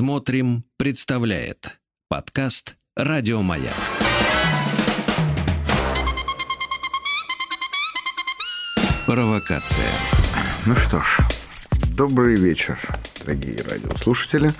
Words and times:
Смотрим, 0.00 0.64
представляет 0.78 1.78
подкаст 2.08 2.78
Радиомаяк. 2.96 3.74
Провокация. 9.04 9.92
Ну 10.64 10.74
что 10.74 11.02
ж, 11.02 11.18
добрый 11.94 12.36
вечер, 12.36 12.78
дорогие 13.22 13.58
радиослушатели. 13.58 14.50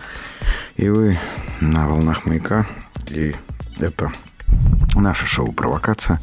И 0.76 0.90
вы 0.90 1.18
на 1.62 1.88
волнах 1.88 2.26
маяка. 2.26 2.68
И 3.08 3.34
это 3.78 4.12
наше 4.94 5.24
шоу 5.24 5.54
«Провокация». 5.54 6.20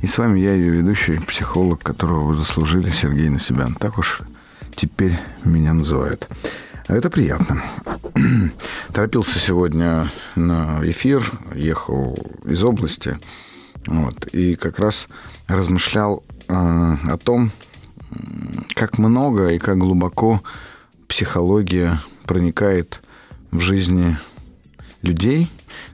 И 0.00 0.06
с 0.06 0.16
вами 0.16 0.40
я, 0.40 0.54
ее 0.54 0.70
ведущий, 0.70 1.18
психолог, 1.18 1.82
которого 1.82 2.22
вы 2.22 2.34
заслужили, 2.34 2.90
Сергей 2.90 3.28
Насибян. 3.28 3.74
Так 3.74 3.98
уж 3.98 4.22
теперь 4.74 5.18
меня 5.44 5.74
называют. 5.74 6.30
Это 6.88 7.10
приятно. 7.10 7.64
Торопился 8.92 9.40
сегодня 9.40 10.10
на 10.36 10.78
эфир, 10.84 11.28
ехал 11.54 12.16
из 12.44 12.62
области. 12.62 13.18
Вот, 13.86 14.26
и 14.28 14.54
как 14.54 14.78
раз 14.78 15.08
размышлял 15.48 16.24
э, 16.48 16.52
о 16.52 17.16
том, 17.18 17.50
как 18.74 18.98
много 18.98 19.48
и 19.48 19.58
как 19.58 19.78
глубоко 19.78 20.40
психология 21.08 22.00
проникает 22.24 23.02
в 23.50 23.60
жизни 23.60 24.16
людей, 25.02 25.50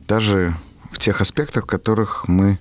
даже 0.09 0.54
в 0.90 0.98
тех 0.98 1.23
аспектах, 1.23 1.66
которых 1.66 2.29
мы 2.29 2.59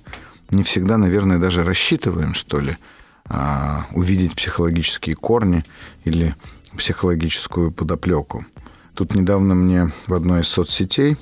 не 0.52 0.64
всегда, 0.64 0.98
наверное, 0.98 1.38
даже 1.38 1.64
рассчитываем, 1.64 2.34
что 2.34 2.60
ли, 2.60 2.78
а, 3.26 3.86
увидеть 3.92 4.36
психологические 4.36 5.16
корни 5.16 5.64
или 6.04 6.36
психологическую 6.78 7.72
подоплеку. 7.72 8.46
Тут 8.94 9.16
недавно 9.16 9.56
мне 9.56 9.92
в 10.08 10.14
одной 10.14 10.42
из 10.42 10.48
соцсетей, 10.48 11.18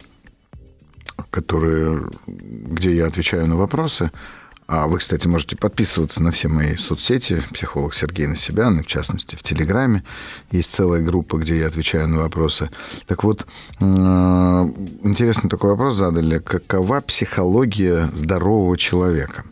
которые, 1.29 2.09
где 2.27 2.95
я 2.95 3.07
отвечаю 3.07 3.47
на 3.47 3.57
вопросы, 3.57 4.11
а 4.71 4.87
вы, 4.87 4.99
кстати, 4.99 5.25
можете 5.25 5.55
подписываться 5.55 6.21
на 6.21 6.29
все 6.31 6.47
мои 6.47 6.75
соцсети. 6.75 7.41
Психолог 7.51 7.95
Сергей 7.95 8.27
Насибян, 8.27 8.83
в 8.83 8.85
частности, 8.85 9.35
в 9.35 9.41
Телеграме. 9.41 10.03
Есть 10.51 10.71
целая 10.71 11.01
группа, 11.01 11.37
где 11.37 11.57
я 11.57 11.67
отвечаю 11.67 12.07
на 12.07 12.19
вопросы. 12.19 12.69
Так 13.07 13.23
вот, 13.23 13.47
интересный 13.79 15.49
такой 15.49 15.71
вопрос 15.71 15.95
задали. 15.95 16.37
Какова 16.37 17.01
психология 17.01 18.11
здорового 18.13 18.77
человека? 18.77 19.43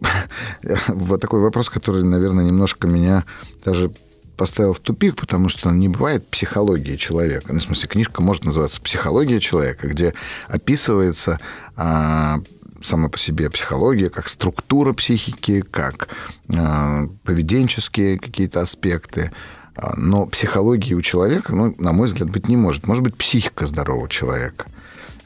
Вот 0.88 1.20
такой 1.20 1.40
вопрос, 1.40 1.68
который, 1.70 2.02
наверное, 2.02 2.44
немножко 2.44 2.86
меня 2.86 3.24
даже 3.64 3.92
поставил 4.36 4.72
в 4.72 4.80
тупик, 4.80 5.16
потому 5.16 5.48
что 5.48 5.70
не 5.70 5.88
бывает 5.88 6.28
психологии 6.28 6.96
человека. 6.96 7.52
Ну, 7.52 7.60
в 7.60 7.62
смысле, 7.62 7.88
книжка 7.88 8.22
может 8.22 8.44
называться 8.44 8.80
«Психология 8.80 9.40
человека», 9.40 9.88
где 9.88 10.14
описывается 10.48 11.40
а, 11.74 12.40
сама 12.82 13.08
по 13.08 13.18
себе 13.18 13.50
психология, 13.50 14.10
как 14.10 14.28
структура 14.28 14.92
психики, 14.92 15.62
как 15.62 16.08
а, 16.54 17.08
поведенческие 17.24 18.18
какие-то 18.18 18.60
аспекты. 18.60 19.32
А, 19.74 19.94
но 19.96 20.26
психологии 20.26 20.94
у 20.94 21.02
человека, 21.02 21.54
ну, 21.54 21.74
на 21.78 21.92
мой 21.92 22.08
взгляд, 22.08 22.30
быть 22.30 22.48
не 22.48 22.56
может. 22.56 22.86
Может 22.86 23.02
быть, 23.02 23.16
психика 23.16 23.66
здорового 23.66 24.08
человека. 24.08 24.66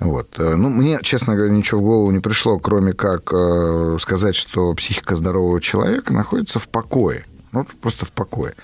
Вот. 0.00 0.34
Э, 0.38 0.56
ну, 0.56 0.70
мне, 0.70 0.98
честно 1.02 1.36
говоря, 1.36 1.52
ничего 1.52 1.80
в 1.80 1.84
голову 1.84 2.10
не 2.10 2.20
пришло, 2.20 2.58
кроме 2.58 2.92
как 2.92 3.32
э, 3.32 3.98
сказать, 4.00 4.34
что 4.34 4.74
психика 4.74 5.14
здорового 5.14 5.60
человека 5.60 6.12
находится 6.12 6.58
в 6.58 6.68
покое. 6.68 7.24
Ну, 7.52 7.66
просто 7.80 8.06
в 8.06 8.12
покое. 8.12 8.54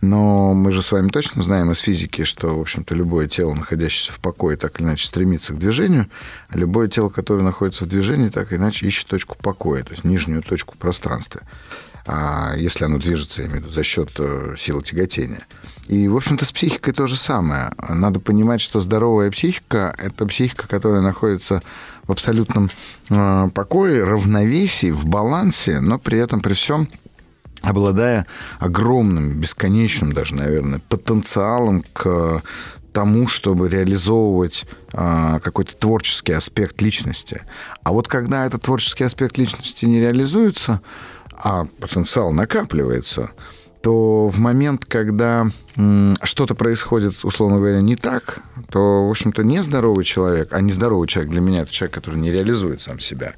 Но 0.00 0.54
мы 0.54 0.70
же 0.70 0.80
с 0.80 0.92
вами 0.92 1.08
точно 1.08 1.42
знаем 1.42 1.72
из 1.72 1.78
физики, 1.78 2.22
что, 2.24 2.56
в 2.56 2.60
общем-то, 2.60 2.94
любое 2.94 3.26
тело, 3.26 3.52
находящееся 3.54 4.12
в 4.12 4.20
покое, 4.20 4.56
так 4.56 4.78
или 4.78 4.86
иначе 4.86 5.06
стремится 5.06 5.52
к 5.52 5.58
движению, 5.58 6.08
а 6.48 6.56
любое 6.56 6.88
тело, 6.88 7.08
которое 7.08 7.42
находится 7.42 7.84
в 7.84 7.88
движении, 7.88 8.28
так 8.28 8.52
или 8.52 8.58
иначе 8.58 8.86
ищет 8.86 9.08
точку 9.08 9.36
покоя, 9.42 9.82
то 9.82 9.90
есть 9.90 10.04
нижнюю 10.04 10.42
точку 10.42 10.78
пространства. 10.78 11.40
А 12.06 12.54
если 12.56 12.84
оно 12.84 12.98
движется, 12.98 13.42
я 13.42 13.48
имею 13.48 13.60
в 13.60 13.64
виду, 13.64 13.74
за 13.74 13.82
счет 13.82 14.10
э, 14.18 14.54
силы 14.56 14.82
тяготения. 14.82 15.46
И, 15.88 16.06
в 16.06 16.16
общем-то, 16.16 16.44
с 16.44 16.52
психикой 16.52 16.92
то 16.92 17.06
же 17.06 17.16
самое. 17.16 17.72
Надо 17.88 18.20
понимать, 18.20 18.60
что 18.60 18.78
здоровая 18.78 19.30
психика– 19.30 19.94
это 19.98 20.26
психика, 20.26 20.68
которая 20.68 21.00
находится 21.00 21.62
в 22.06 22.12
абсолютном 22.12 22.68
э, 23.08 23.48
покое, 23.54 24.04
равновесии, 24.04 24.90
в 24.90 25.06
балансе, 25.06 25.80
но 25.80 25.98
при 25.98 26.18
этом, 26.18 26.40
при 26.40 26.52
всем, 26.52 26.90
обладая 27.62 28.26
огромным, 28.58 29.40
бесконечным 29.40 30.12
даже, 30.12 30.34
наверное, 30.34 30.80
потенциалом 30.90 31.82
к 31.94 32.42
тому, 32.92 33.26
чтобы 33.26 33.70
реализовывать 33.70 34.66
э, 34.92 35.38
какой-то 35.42 35.74
творческий 35.74 36.32
аспект 36.32 36.82
личности. 36.82 37.40
А 37.82 37.92
вот 37.92 38.08
когда 38.08 38.44
этот 38.44 38.60
творческий 38.60 39.04
аспект 39.04 39.38
личности 39.38 39.86
не 39.86 40.00
реализуется, 40.00 40.82
а 41.32 41.64
потенциал 41.80 42.30
накапливается– 42.32 43.30
то 43.88 44.28
в 44.28 44.38
момент, 44.38 44.84
когда 44.84 45.46
что-то 46.22 46.54
происходит, 46.54 47.24
условно 47.24 47.56
говоря, 47.56 47.80
не 47.80 47.96
так, 47.96 48.40
то, 48.68 49.06
в 49.06 49.10
общем-то, 49.10 49.44
нездоровый 49.44 50.04
человек, 50.04 50.48
а 50.50 50.60
нездоровый 50.60 51.08
человек 51.08 51.32
для 51.32 51.40
меня 51.40 51.62
это 51.62 51.72
человек, 51.72 51.94
который 51.94 52.20
не 52.20 52.30
реализует 52.30 52.82
сам 52.82 53.00
себя. 53.00 53.32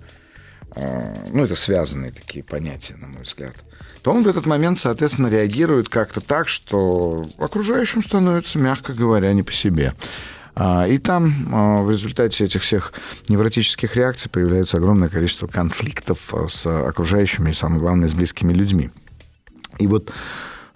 А, 0.75 1.15
ну, 1.33 1.45
это 1.45 1.55
связанные 1.55 2.11
такие 2.11 2.43
понятия, 2.43 2.97
на 2.97 3.07
мой 3.07 3.23
взгляд. 3.23 3.55
То 4.03 4.11
он 4.11 4.25
в 4.25 4.27
этот 4.27 4.45
момент, 4.47 4.81
соответственно, 4.81 5.29
реагирует 5.29 5.89
как-то 5.89 6.21
так, 6.21 6.49
что 6.49 7.23
окружающим 7.39 8.03
становится, 8.03 8.59
мягко 8.59 8.93
говоря, 8.93 9.33
не 9.33 9.45
по 9.45 9.53
себе. 9.53 9.95
А, 10.57 10.85
и 10.89 10.99
там 10.99 11.49
а, 11.53 11.83
в 11.83 11.93
результате 11.93 12.45
этих 12.45 12.63
всех 12.63 12.93
невротических 13.29 13.95
реакций 13.95 14.29
появляется 14.29 14.79
огромное 14.79 15.11
количество 15.11 15.47
конфликтов 15.47 16.35
с 16.49 16.67
окружающими 16.67 17.53
и, 17.53 17.55
самое 17.55 17.81
главное, 17.81 18.09
с 18.09 18.15
близкими 18.15 18.53
людьми. 18.53 18.91
И 19.81 19.87
вот 19.87 20.11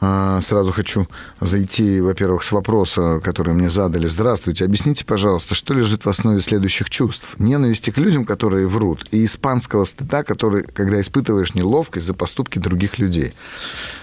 а, 0.00 0.42
Сразу 0.42 0.72
хочу 0.72 1.08
зайти, 1.40 2.00
во-первых, 2.00 2.42
с 2.42 2.52
вопроса, 2.52 3.20
который 3.24 3.54
мне 3.54 3.70
задали. 3.70 4.06
Здравствуйте, 4.06 4.64
объясните, 4.64 5.04
пожалуйста, 5.04 5.54
что 5.54 5.72
лежит 5.72 6.04
в 6.04 6.08
основе 6.08 6.40
следующих 6.40 6.90
чувств? 6.90 7.36
Ненависти 7.38 7.90
к 7.90 7.96
людям, 7.96 8.24
которые 8.24 8.66
врут, 8.66 9.06
и 9.12 9.24
испанского 9.24 9.84
стыда, 9.84 10.22
который, 10.22 10.64
когда 10.64 11.00
испытываешь 11.00 11.54
неловкость 11.54 12.06
за 12.06 12.12
поступки 12.12 12.58
других 12.58 12.98
людей. 12.98 13.32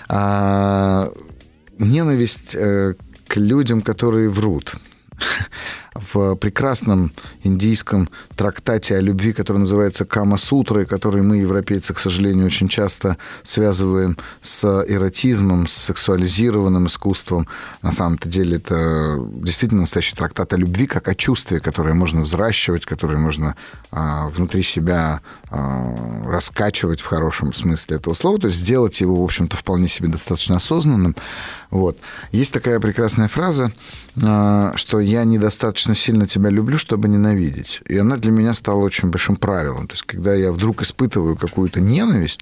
А, 0.09 1.11
ненависть 1.77 2.55
э, 2.55 2.95
к 3.27 3.35
людям, 3.35 3.81
которые 3.81 4.29
врут 4.29 4.75
в 5.93 6.35
прекрасном 6.35 7.11
индийском 7.43 8.09
трактате 8.35 8.95
о 8.95 9.01
любви, 9.01 9.33
который 9.33 9.57
называется 9.57 10.05
Кама 10.05 10.37
Сутры, 10.37 10.85
который 10.85 11.21
мы, 11.21 11.37
европейцы, 11.37 11.93
к 11.93 11.99
сожалению, 11.99 12.45
очень 12.45 12.69
часто 12.69 13.17
связываем 13.43 14.17
с 14.41 14.63
эротизмом, 14.87 15.67
с 15.67 15.73
сексуализированным 15.73 16.87
искусством. 16.87 17.47
На 17.81 17.91
самом-то 17.91 18.29
деле 18.29 18.57
это 18.57 19.17
действительно 19.33 19.81
настоящий 19.81 20.15
трактат 20.15 20.53
о 20.53 20.57
любви, 20.57 20.87
как 20.87 21.09
о 21.09 21.15
чувстве, 21.15 21.59
которое 21.59 21.93
можно 21.93 22.21
взращивать, 22.21 22.85
которое 22.85 23.17
можно 23.17 23.55
а, 23.91 24.27
внутри 24.27 24.63
себя 24.63 25.19
а, 25.49 25.93
раскачивать 26.25 27.01
в 27.01 27.05
хорошем 27.05 27.53
смысле 27.53 27.97
этого 27.97 28.13
слова, 28.13 28.39
то 28.39 28.47
есть 28.47 28.59
сделать 28.59 29.01
его, 29.01 29.21
в 29.21 29.23
общем-то, 29.25 29.57
вполне 29.57 29.89
себе 29.89 30.07
достаточно 30.07 30.55
осознанным. 30.55 31.17
Вот. 31.69 31.97
Есть 32.31 32.53
такая 32.53 32.79
прекрасная 32.79 33.27
фраза, 33.27 33.73
а, 34.23 34.73
что 34.75 35.01
я 35.01 35.25
недостаточно 35.25 35.80
сильно 35.95 36.27
тебя 36.27 36.49
люблю, 36.49 36.77
чтобы 36.77 37.07
ненавидеть. 37.07 37.81
И 37.87 37.97
она 37.97 38.17
для 38.17 38.31
меня 38.31 38.53
стала 38.53 38.79
очень 38.79 39.09
большим 39.09 39.35
правилом. 39.35 39.87
То 39.87 39.93
есть, 39.93 40.03
когда 40.03 40.33
я 40.33 40.51
вдруг 40.51 40.81
испытываю 40.81 41.35
какую-то 41.35 41.81
ненависть, 41.81 42.41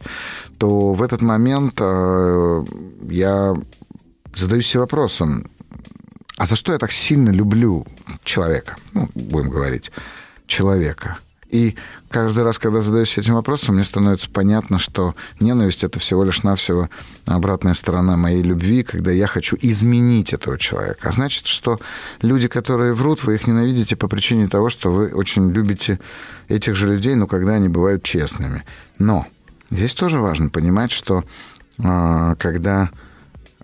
то 0.58 0.94
в 0.94 1.02
этот 1.02 1.22
момент 1.22 1.80
а, 1.82 2.66
я 3.10 3.56
задаю 4.36 4.62
себе 4.62 4.82
вопросом, 4.82 5.50
а 6.38 6.46
за 6.46 6.56
что 6.56 6.74
я 6.74 6.78
так 6.78 6.92
сильно 6.92 7.30
люблю 7.30 7.86
человека? 8.24 8.76
Ну, 8.94 9.09
будем 9.14 9.50
говорить, 9.50 9.92
человека– 10.47 11.18
и 11.49 11.75
каждый 12.09 12.43
раз, 12.43 12.59
когда 12.59 12.81
задаюсь 12.81 13.17
этим 13.17 13.34
вопросом, 13.34 13.75
мне 13.75 13.84
становится 13.84 14.29
понятно, 14.29 14.78
что 14.78 15.16
ненависть— 15.40 15.84
это 15.85 15.99
всего 15.99 16.23
лишь 16.23 16.43
навсего 16.43 16.90
обратная 17.25 17.73
сторона 17.73 18.17
моей 18.17 18.43
любви, 18.43 18.84
когда 18.84 19.11
я 19.11 19.25
хочу 19.25 19.57
изменить 19.59 20.31
этого 20.31 20.59
человека. 20.59 21.07
А 21.07 21.11
значит, 21.11 21.47
что 21.47 21.79
люди, 22.22 22.47
которые 22.47 22.93
врут, 22.93 23.23
вы 23.23 23.35
их 23.35 23.47
ненавидите 23.47 23.96
по 23.96 24.07
причине 24.07 24.47
того, 24.47 24.69
что 24.69 24.91
вы 24.91 25.09
очень 25.09 25.51
любите 25.51 25.99
этих 26.49 26.75
же 26.75 26.87
людей, 26.87 27.16
но 27.16 27.25
когда 27.25 27.53
они 27.53 27.67
бывают 27.67 28.03
честными. 28.03 28.63
Но 28.99 29.25
здесь 29.72 29.96
тоже 29.96 30.19
важно 30.19 30.49
понимать, 30.49 30.91
что 30.91 31.23
а, 31.84 32.35
когда 32.35 32.91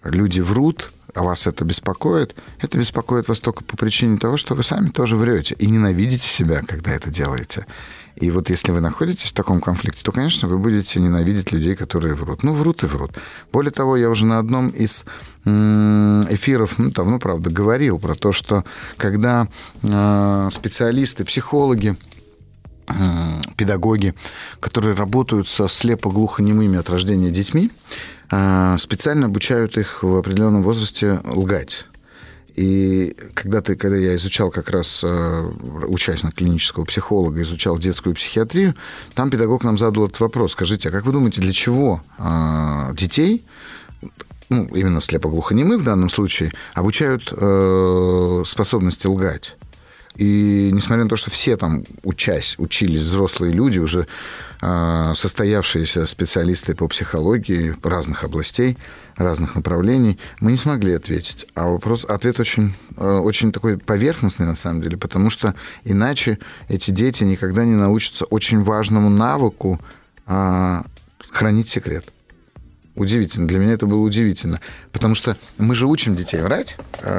люди 0.03 0.41
врут, 0.41 0.91
а 1.15 1.23
вас 1.23 1.47
это 1.47 1.65
беспокоит, 1.65 2.35
это 2.59 2.77
беспокоит 2.77 3.27
вас 3.27 3.39
только 3.39 3.63
по 3.63 3.77
причине 3.77 4.17
того, 4.17 4.37
что 4.37 4.53
вы 4.53 4.63
сами 4.63 4.89
тоже 4.89 5.15
врете 5.15 5.55
и 5.57 5.67
ненавидите 5.67 6.27
себя, 6.27 6.61
когда 6.61 6.91
это 6.91 7.09
делаете. 7.09 7.65
И 8.15 8.31
вот 8.31 8.49
если 8.49 8.71
вы 8.71 8.79
находитесь 8.79 9.31
в 9.31 9.33
таком 9.33 9.59
конфликте, 9.59 10.01
то, 10.03 10.11
конечно, 10.11 10.47
вы 10.47 10.57
будете 10.57 11.01
ненавидеть 11.01 11.51
людей, 11.51 11.75
которые 11.75 12.15
врут. 12.15 12.43
Ну, 12.43 12.53
врут 12.53 12.83
и 12.83 12.85
врут. 12.85 13.11
Более 13.51 13.71
того, 13.71 13.97
я 13.97 14.09
уже 14.09 14.25
на 14.25 14.39
одном 14.39 14.69
из 14.69 15.05
эфиров, 15.45 16.77
ну, 16.77 16.91
давно, 16.91 17.19
правда, 17.19 17.49
говорил 17.49 17.99
про 17.99 18.15
то, 18.15 18.31
что 18.31 18.63
когда 18.97 19.47
э, 19.83 20.49
специалисты, 20.51 21.23
психологи, 21.23 21.95
э, 22.87 22.93
педагоги, 23.55 24.15
которые 24.59 24.95
работают 24.95 25.47
со 25.47 25.67
слепо-глухонемыми 25.67 26.79
от 26.79 26.89
рождения 26.89 27.29
детьми, 27.29 27.69
специально 28.27 29.27
обучают 29.27 29.77
их 29.77 30.03
в 30.03 30.15
определенном 30.17 30.63
возрасте 30.63 31.21
лгать. 31.25 31.85
И 32.55 33.15
когда, 33.33 33.61
ты, 33.61 33.75
когда 33.75 33.97
я 33.97 34.15
изучал 34.15 34.49
как 34.49 34.69
раз, 34.69 35.01
э, 35.03 35.51
учась 35.87 36.23
на 36.23 36.31
клинического 36.31 36.85
психолога, 36.85 37.41
изучал 37.41 37.77
детскую 37.77 38.15
психиатрию, 38.15 38.75
там 39.13 39.29
педагог 39.29 39.65
нам 39.65 39.77
задал 39.77 40.05
этот 40.05 40.21
вопрос. 40.21 40.53
Скажите, 40.53 40.87
а 40.87 40.91
как 40.91 41.05
вы 41.05 41.11
думаете, 41.11 41.41
для 41.41 41.51
чего 41.51 42.01
э, 42.17 42.93
детей, 42.93 43.43
ну, 44.47 44.65
именно 44.73 45.01
слепоглухонемых 45.01 45.81
в 45.81 45.83
данном 45.83 46.09
случае, 46.09 46.53
обучают 46.73 47.33
э, 47.35 48.43
способности 48.45 49.07
лгать? 49.07 49.57
И 50.15 50.69
несмотря 50.71 51.03
на 51.03 51.09
то, 51.09 51.17
что 51.17 51.29
все 51.29 51.57
там, 51.57 51.83
учась, 52.03 52.55
учились 52.57 53.01
взрослые 53.01 53.53
люди, 53.53 53.79
уже 53.79 54.07
э, 54.61 55.13
состоявшиеся 55.15 56.05
специалисты 56.05 56.73
по 56.73 56.87
психологии 56.87 57.75
разных 57.83 58.23
областей, 58.23 58.77
разных 59.17 59.55
направлений, 59.55 60.17
мы 60.39 60.51
не 60.51 60.57
смогли 60.57 60.93
ответить. 60.93 61.47
А 61.53 61.67
вопрос, 61.67 62.05
ответ 62.05 62.39
очень, 62.39 62.73
э, 62.95 63.17
очень 63.17 63.51
такой 63.51 63.77
поверхностный 63.77 64.45
на 64.45 64.55
самом 64.55 64.81
деле, 64.81 64.97
потому 64.97 65.29
что 65.29 65.53
иначе 65.83 66.39
эти 66.69 66.91
дети 66.91 67.23
никогда 67.23 67.65
не 67.65 67.75
научатся 67.75 68.23
очень 68.25 68.63
важному 68.63 69.09
навыку 69.09 69.81
э, 70.27 70.81
хранить 71.29 71.69
секрет. 71.69 72.05
Удивительно. 72.95 73.45
Для 73.49 73.59
меня 73.59 73.73
это 73.73 73.85
было 73.85 73.99
удивительно. 73.99 74.61
Потому 74.93 75.15
что 75.15 75.35
мы 75.57 75.75
же 75.75 75.85
учим 75.85 76.15
детей 76.15 76.41
врать. 76.41 76.77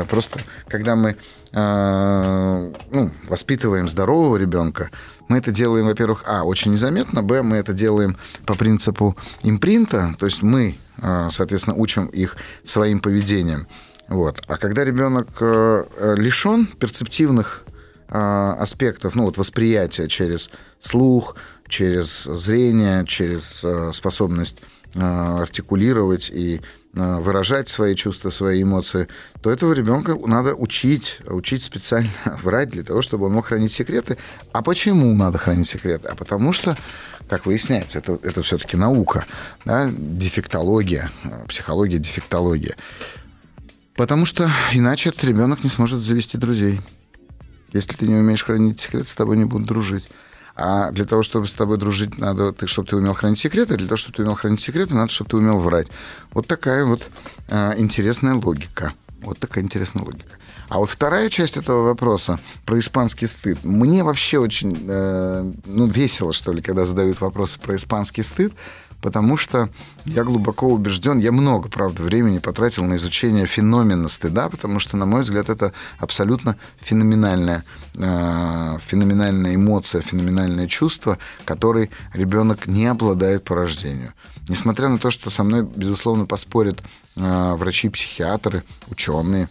Просто 0.08 0.40
когда 0.68 0.96
мы 0.96 1.18
а, 1.58 2.70
ну, 2.90 3.10
воспитываем 3.30 3.88
здорового 3.88 4.36
ребенка, 4.36 4.90
мы 5.28 5.38
это 5.38 5.50
делаем, 5.50 5.86
во-первых, 5.86 6.24
а, 6.26 6.44
очень 6.44 6.72
незаметно, 6.72 7.22
б, 7.22 7.40
мы 7.40 7.56
это 7.56 7.72
делаем 7.72 8.18
по 8.44 8.54
принципу 8.54 9.16
импринта, 9.42 10.14
то 10.18 10.26
есть 10.26 10.42
мы, 10.42 10.76
а, 11.00 11.30
соответственно, 11.30 11.74
учим 11.76 12.08
их 12.08 12.36
своим 12.62 13.00
поведением. 13.00 13.66
Вот. 14.06 14.42
А 14.48 14.58
когда 14.58 14.84
ребенок 14.84 15.28
э, 15.40 16.14
лишен 16.18 16.66
перцептивных 16.66 17.64
а, 18.08 18.52
аспектов, 18.60 19.14
ну 19.14 19.24
вот 19.24 19.38
восприятия 19.38 20.08
через 20.08 20.50
слух, 20.78 21.36
через 21.66 22.24
зрение, 22.24 23.06
через 23.06 23.64
э, 23.64 23.92
способность 23.94 24.60
артикулировать 24.94 26.30
и 26.30 26.62
выражать 26.96 27.68
свои 27.68 27.94
чувства, 27.94 28.30
свои 28.30 28.62
эмоции, 28.62 29.06
то 29.42 29.50
этого 29.50 29.72
ребенка 29.72 30.16
надо 30.26 30.54
учить, 30.54 31.18
учить 31.26 31.62
специально 31.62 32.10
врать 32.42 32.70
для 32.70 32.82
того, 32.82 33.02
чтобы 33.02 33.26
он 33.26 33.32
мог 33.32 33.46
хранить 33.46 33.72
секреты. 33.72 34.16
А 34.52 34.62
почему 34.62 35.14
надо 35.14 35.38
хранить 35.38 35.68
секреты? 35.68 36.08
А 36.08 36.14
потому 36.14 36.52
что, 36.52 36.76
как 37.28 37.46
выясняется, 37.46 37.98
это, 37.98 38.18
это 38.22 38.42
все-таки 38.42 38.76
наука, 38.76 39.26
да, 39.64 39.90
дефектология, 39.90 41.10
психология, 41.48 41.98
дефектология. 41.98 42.76
Потому 43.94 44.26
что 44.26 44.50
иначе 44.72 45.10
этот 45.10 45.24
ребенок 45.24 45.64
не 45.64 45.70
сможет 45.70 46.02
завести 46.02 46.38
друзей. 46.38 46.80
Если 47.72 47.92
ты 47.92 48.06
не 48.06 48.14
умеешь 48.14 48.44
хранить 48.44 48.80
секреты, 48.80 49.06
с 49.06 49.14
тобой 49.14 49.36
не 49.36 49.44
будут 49.44 49.66
дружить. 49.66 50.08
А 50.56 50.90
для 50.90 51.04
того, 51.04 51.22
чтобы 51.22 51.46
с 51.46 51.52
тобой 51.52 51.76
дружить, 51.76 52.18
надо, 52.18 52.54
чтобы 52.66 52.88
ты 52.88 52.96
умел 52.96 53.12
хранить 53.12 53.38
секреты. 53.38 53.76
Для 53.76 53.86
того, 53.86 53.96
чтобы 53.96 54.16
ты 54.16 54.22
умел 54.22 54.34
хранить 54.34 54.60
секреты, 54.60 54.94
надо, 54.94 55.12
чтобы 55.12 55.30
ты 55.30 55.36
умел 55.36 55.58
врать. 55.58 55.88
Вот 56.32 56.46
такая 56.46 56.84
вот 56.84 57.08
э, 57.48 57.74
интересная 57.76 58.34
логика. 58.34 58.94
Вот 59.20 59.38
такая 59.38 59.64
интересная 59.64 60.04
логика. 60.04 60.36
А 60.68 60.78
вот 60.78 60.90
вторая 60.90 61.28
часть 61.30 61.56
этого 61.56 61.82
вопроса 61.82 62.40
про 62.64 62.78
испанский 62.78 63.26
стыд. 63.26 63.64
Мне 63.64 64.02
вообще 64.02 64.38
очень 64.38 64.76
э, 64.88 65.52
ну, 65.64 65.86
весело, 65.86 66.32
что 66.32 66.52
ли, 66.52 66.62
когда 66.62 66.86
задают 66.86 67.20
вопросы 67.20 67.60
про 67.60 67.76
испанский 67.76 68.22
стыд, 68.22 68.52
потому 69.00 69.36
что 69.36 69.68
я 70.04 70.24
глубоко 70.24 70.68
убежден, 70.68 71.18
я 71.18 71.32
много, 71.32 71.68
правда, 71.68 72.02
времени 72.02 72.38
потратил 72.38 72.84
на 72.84 72.96
изучение 72.96 73.46
феномена 73.46 74.08
стыда, 74.08 74.48
потому 74.48 74.78
что, 74.78 74.96
на 74.96 75.06
мой 75.06 75.22
взгляд, 75.22 75.48
это 75.48 75.72
абсолютно 75.98 76.56
феноменальная, 76.80 77.64
э, 77.94 78.78
феноменальная 78.80 79.54
эмоция, 79.54 80.02
феноменальное 80.02 80.66
чувство, 80.66 81.18
которой 81.44 81.90
ребенок 82.12 82.66
не 82.66 82.86
обладает 82.86 83.44
по 83.44 83.54
рождению. 83.54 84.12
Несмотря 84.48 84.88
на 84.88 84.98
то, 84.98 85.10
что 85.10 85.28
со 85.30 85.42
мной, 85.42 85.62
безусловно, 85.62 86.26
поспорят 86.26 86.82
э, 87.16 87.54
врачи-психиатры, 87.54 88.62
ученые, 88.88 89.48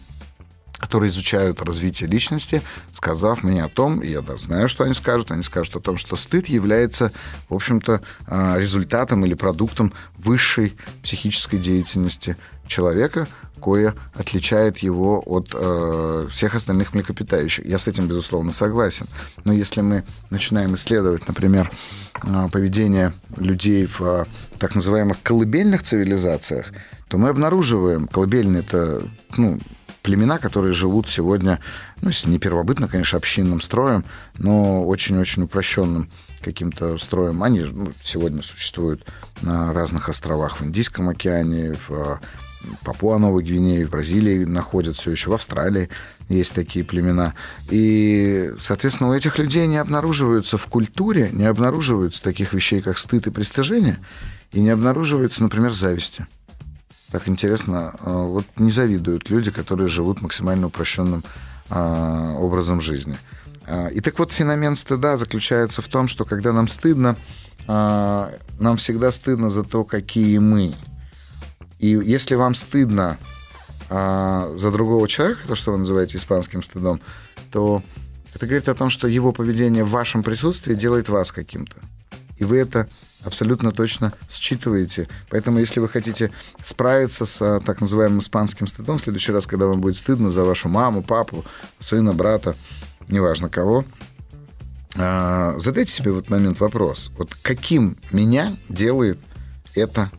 которые 0.78 1.10
изучают 1.10 1.62
развитие 1.62 2.08
личности, 2.08 2.62
сказав 2.92 3.42
мне 3.42 3.64
о 3.64 3.68
том, 3.68 4.00
и 4.00 4.10
я 4.10 4.22
знаю, 4.38 4.68
что 4.68 4.84
они 4.84 4.94
скажут, 4.94 5.30
они 5.30 5.42
скажут 5.42 5.76
о 5.76 5.80
том, 5.80 5.96
что 5.96 6.16
стыд 6.16 6.46
является, 6.46 7.12
в 7.48 7.54
общем-то, 7.54 8.02
а, 8.26 8.58
результатом 8.58 9.24
или 9.24 9.34
продуктом 9.34 9.92
высшей 10.18 10.76
психической 11.02 11.58
деятельности 11.58 12.36
человека, 12.66 13.26
кое 13.60 13.94
отличает 14.14 14.78
его 14.78 15.22
от 15.24 15.48
э, 15.52 16.28
всех 16.30 16.54
остальных 16.54 16.92
млекопитающих. 16.94 17.64
Я 17.64 17.78
с 17.78 17.88
этим, 17.88 18.06
безусловно, 18.06 18.52
согласен. 18.52 19.06
Но 19.44 19.52
если 19.52 19.80
мы 19.80 20.04
начинаем 20.30 20.74
исследовать, 20.74 21.26
например, 21.26 21.70
э, 22.22 22.48
поведение 22.52 23.14
людей 23.36 23.86
в 23.86 24.00
э, 24.02 24.24
так 24.58 24.74
называемых 24.74 25.22
колыбельных 25.22 25.82
цивилизациях, 25.82 26.72
то 27.08 27.18
мы 27.18 27.28
обнаруживаем, 27.28 28.08
колыбельные 28.08 28.62
это 28.62 29.08
ну, 29.36 29.58
племена, 30.06 30.38
которые 30.38 30.72
живут 30.72 31.08
сегодня, 31.08 31.58
ну, 32.00 32.10
если 32.10 32.30
не 32.30 32.38
первобытно, 32.38 32.86
конечно, 32.86 33.18
общинным 33.18 33.60
строем, 33.60 34.04
но 34.38 34.86
очень-очень 34.86 35.42
упрощенным 35.42 36.08
каким-то 36.40 36.96
строем. 36.96 37.42
Они 37.42 37.62
ну, 37.62 37.92
сегодня 38.04 38.44
существуют 38.44 39.04
на 39.42 39.72
разных 39.72 40.08
островах 40.08 40.60
в 40.60 40.64
Индийском 40.64 41.08
океане, 41.08 41.74
в 41.74 41.90
э, 41.90 42.16
Папуа-Новой 42.84 43.42
Гвинее, 43.42 43.84
в 43.84 43.90
Бразилии 43.90 44.44
находятся 44.44 45.10
еще, 45.10 45.30
в 45.30 45.34
Австралии 45.34 45.88
есть 46.28 46.54
такие 46.54 46.84
племена. 46.84 47.34
И, 47.68 48.52
соответственно, 48.60 49.10
у 49.10 49.14
этих 49.14 49.38
людей 49.38 49.66
не 49.66 49.78
обнаруживаются 49.78 50.56
в 50.56 50.66
культуре, 50.66 51.30
не 51.32 51.46
обнаруживаются 51.46 52.22
таких 52.22 52.52
вещей, 52.52 52.80
как 52.80 52.98
стыд 52.98 53.26
и 53.26 53.32
пристыжение, 53.32 53.98
и 54.52 54.60
не 54.60 54.70
обнаруживаются, 54.70 55.42
например, 55.42 55.72
зависти. 55.72 56.28
Так 57.10 57.28
интересно, 57.28 57.94
а, 58.00 58.24
вот 58.24 58.44
не 58.56 58.70
завидуют 58.70 59.30
люди, 59.30 59.50
которые 59.50 59.88
живут 59.88 60.22
максимально 60.22 60.66
упрощенным 60.66 61.22
а, 61.70 62.34
образом 62.34 62.80
жизни. 62.80 63.16
А, 63.66 63.88
и 63.88 64.00
так 64.00 64.18
вот, 64.18 64.32
феномен 64.32 64.74
стыда 64.74 65.16
заключается 65.16 65.82
в 65.82 65.88
том, 65.88 66.08
что 66.08 66.24
когда 66.24 66.52
нам 66.52 66.68
стыдно, 66.68 67.16
нам 67.68 68.76
всегда 68.76 69.10
стыдно 69.10 69.48
за 69.48 69.64
то, 69.64 69.82
какие 69.82 70.38
мы. 70.38 70.72
И 71.80 71.88
если 71.88 72.36
вам 72.36 72.54
стыдно 72.54 73.18
за 73.90 74.70
другого 74.70 75.08
человека, 75.08 75.40
то, 75.48 75.56
что 75.56 75.72
вы 75.72 75.78
называете 75.78 76.16
испанским 76.16 76.62
стыдом, 76.62 77.00
то 77.50 77.82
это 78.34 78.46
говорит 78.46 78.68
о 78.68 78.74
том, 78.74 78.88
что 78.88 79.08
его 79.08 79.32
поведение 79.32 79.82
в 79.82 79.90
вашем 79.90 80.22
присутствии 80.22 80.74
делает 80.74 81.08
вас 81.08 81.32
каким-то. 81.32 81.76
И 82.38 82.44
вы 82.44 82.58
это 82.58 82.88
абсолютно 83.24 83.70
точно 83.72 84.12
считываете. 84.30 85.08
Поэтому, 85.30 85.58
если 85.58 85.80
вы 85.80 85.88
хотите 85.88 86.30
справиться 86.62 87.26
с 87.26 87.42
а, 87.42 87.60
так 87.60 87.80
называемым 87.80 88.20
испанским 88.20 88.66
стыдом, 88.66 88.98
в 88.98 89.02
следующий 89.02 89.32
раз, 89.32 89.46
когда 89.46 89.66
вам 89.66 89.80
будет 89.80 89.96
стыдно 89.96 90.30
за 90.30 90.44
вашу 90.44 90.68
маму, 90.68 91.02
папу, 91.02 91.44
сына, 91.80 92.12
брата, 92.12 92.54
неважно 93.08 93.48
кого, 93.48 93.84
а, 94.96 95.54
задайте 95.58 95.92
себе 95.92 96.12
в 96.12 96.18
этот 96.18 96.30
момент 96.30 96.60
вопрос. 96.60 97.10
Вот 97.18 97.34
каким 97.42 97.96
меня 98.12 98.56
делает 98.68 99.18
это 99.74 100.10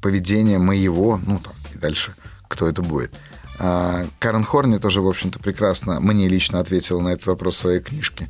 поведение 0.00 0.58
моего, 0.58 1.18
ну 1.18 1.38
там, 1.38 1.54
и 1.74 1.78
дальше, 1.78 2.14
кто 2.48 2.68
это 2.68 2.82
будет. 2.82 3.12
А, 3.58 4.06
Карен 4.18 4.44
Хорни 4.44 4.78
тоже, 4.78 5.00
в 5.00 5.08
общем-то, 5.08 5.38
прекрасно 5.38 6.00
мне 6.00 6.28
лично 6.28 6.60
ответила 6.60 7.00
на 7.00 7.08
этот 7.08 7.26
вопрос 7.26 7.56
в 7.56 7.60
своей 7.60 7.80
книжке, 7.80 8.28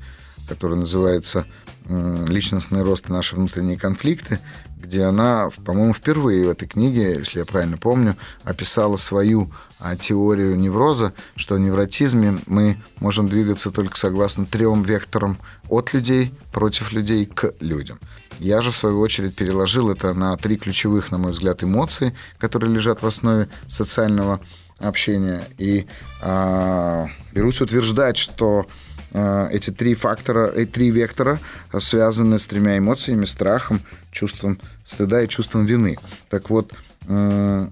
которая 0.49 0.79
называется 0.79 1.47
личностный 1.89 2.83
рост 2.83 3.09
и 3.09 3.13
наши 3.13 3.37
внутренние 3.37 3.79
конфликты, 3.79 4.39
где 4.77 5.05
она, 5.05 5.51
по-моему, 5.65 5.95
впервые 5.95 6.47
в 6.47 6.51
этой 6.51 6.67
книге, 6.67 7.17
если 7.19 7.41
я 7.41 7.45
правильно 7.45 7.77
помню, 7.77 8.17
описала 8.45 8.97
свою 8.97 9.53
а, 9.79 9.97
теорию 9.97 10.59
невроза, 10.59 11.13
что 11.37 11.55
в 11.55 11.61
невротизме 11.61 12.39
мы 12.47 12.83
можем 12.99 13.29
двигаться 13.29 13.71
только 13.71 13.97
согласно 13.97 14.45
трем 14.45 14.83
векторам 14.83 15.39
от 15.69 15.93
людей 15.93 16.35
против 16.53 16.93
людей 16.93 17.27
к 17.27 17.55
людям. 17.61 17.99
Я 18.39 18.61
же, 18.61 18.71
в 18.71 18.77
свою 18.77 19.01
очередь, 19.01 19.37
переложил 19.37 19.91
это 19.91 20.15
на 20.15 20.37
три 20.37 20.57
ключевых, 20.57 21.11
на 21.11 21.19
мой 21.19 21.33
взгляд, 21.33 21.63
эмоции, 21.63 22.15
которые 22.39 22.73
лежат 22.73 23.03
в 23.03 23.07
основе 23.07 23.49
социального 23.69 24.41
общения. 24.79 25.45
И 25.59 25.87
э, 26.23 27.07
берусь 27.33 27.61
утверждать, 27.61 28.17
что 28.17 28.67
эти 29.13 29.71
три 29.71 29.95
фактора, 29.95 30.51
эти 30.51 30.71
три 30.71 30.91
вектора 30.91 31.39
связаны 31.79 32.39
с 32.39 32.47
тремя 32.47 32.79
эмоциями, 32.79 33.27
страхом, 33.27 33.83
чувством 34.11 34.59
стыда 34.87 35.23
и 35.23 35.29
чувством 35.29 35.67
вины. 35.67 35.99
Так 36.31 36.49
вот, 36.51 36.73
э, 37.09 37.67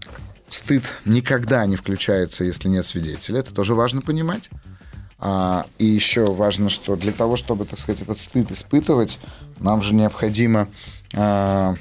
стыд 0.50 0.82
никогда 1.04 1.64
не 1.66 1.76
включается, 1.76 2.44
если 2.44 2.68
нет 2.68 2.85
свидетеля. 2.85 3.40
Это 3.40 3.54
тоже 3.54 3.75
важно 3.75 4.02
понимать. 4.02 4.50
А, 5.18 5.66
и 5.78 5.85
еще 5.85 6.32
важно, 6.32 6.68
что 6.68 6.97
для 6.97 7.12
того, 7.12 7.37
чтобы, 7.37 7.66
так 7.66 7.78
сказать, 7.78 8.02
этот 8.02 8.18
стыд 8.18 8.50
испытывать, 8.50 9.18
нам 9.59 9.82
же 9.82 9.94
необходимо 9.94 10.68
а, 11.14 11.75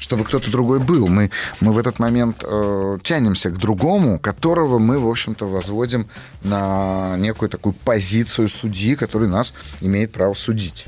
чтобы 0.00 0.24
кто-то 0.24 0.50
другой 0.50 0.80
был. 0.80 1.06
Мы, 1.06 1.30
мы 1.60 1.72
в 1.72 1.78
этот 1.78 2.00
момент 2.00 2.42
э, 2.42 2.98
тянемся 3.02 3.50
к 3.50 3.58
другому, 3.58 4.18
которого 4.18 4.80
мы, 4.80 4.98
в 4.98 5.08
общем-то, 5.08 5.46
возводим 5.46 6.08
на 6.42 7.16
некую 7.18 7.48
такую 7.48 7.74
позицию 7.74 8.48
судьи, 8.48 8.96
который 8.96 9.28
нас 9.28 9.54
имеет 9.80 10.10
право 10.10 10.34
судить. 10.34 10.86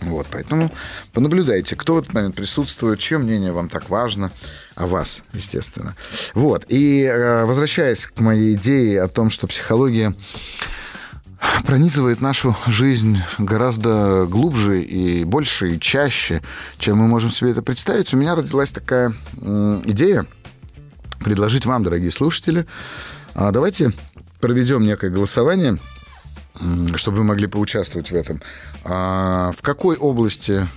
Вот, 0.00 0.26
поэтому 0.30 0.70
понаблюдайте, 1.12 1.76
кто 1.76 1.94
в 1.94 1.98
этот 1.98 2.14
момент 2.14 2.34
присутствует, 2.34 2.98
чье 2.98 3.18
мнение 3.18 3.52
вам 3.52 3.68
так 3.68 3.90
важно, 3.90 4.30
о 4.74 4.86
вас, 4.86 5.22
естественно. 5.32 5.94
Вот, 6.34 6.64
и 6.68 7.04
э, 7.04 7.44
возвращаясь 7.44 8.06
к 8.06 8.20
моей 8.20 8.54
идее 8.54 9.02
о 9.02 9.08
том, 9.08 9.30
что 9.30 9.46
психология 9.46 10.14
пронизывает 11.64 12.20
нашу 12.20 12.56
жизнь 12.66 13.18
гораздо 13.38 14.26
глубже 14.26 14.82
и 14.82 15.24
больше 15.24 15.76
и 15.76 15.80
чаще, 15.80 16.42
чем 16.78 16.98
мы 16.98 17.06
можем 17.06 17.30
себе 17.30 17.50
это 17.50 17.62
представить. 17.62 18.12
У 18.14 18.16
меня 18.16 18.34
родилась 18.34 18.72
такая 18.72 19.12
идея 19.84 20.26
предложить 21.20 21.66
вам, 21.66 21.82
дорогие 21.82 22.10
слушатели, 22.10 22.66
а 23.34 23.50
давайте 23.50 23.92
проведем 24.40 24.84
некое 24.84 25.10
голосование, 25.10 25.78
чтобы 26.96 27.18
вы 27.18 27.24
могли 27.24 27.46
поучаствовать 27.46 28.10
в 28.10 28.14
этом. 28.14 28.42
А 28.84 29.52
в 29.56 29.62
какой 29.62 29.96
области 29.96 30.68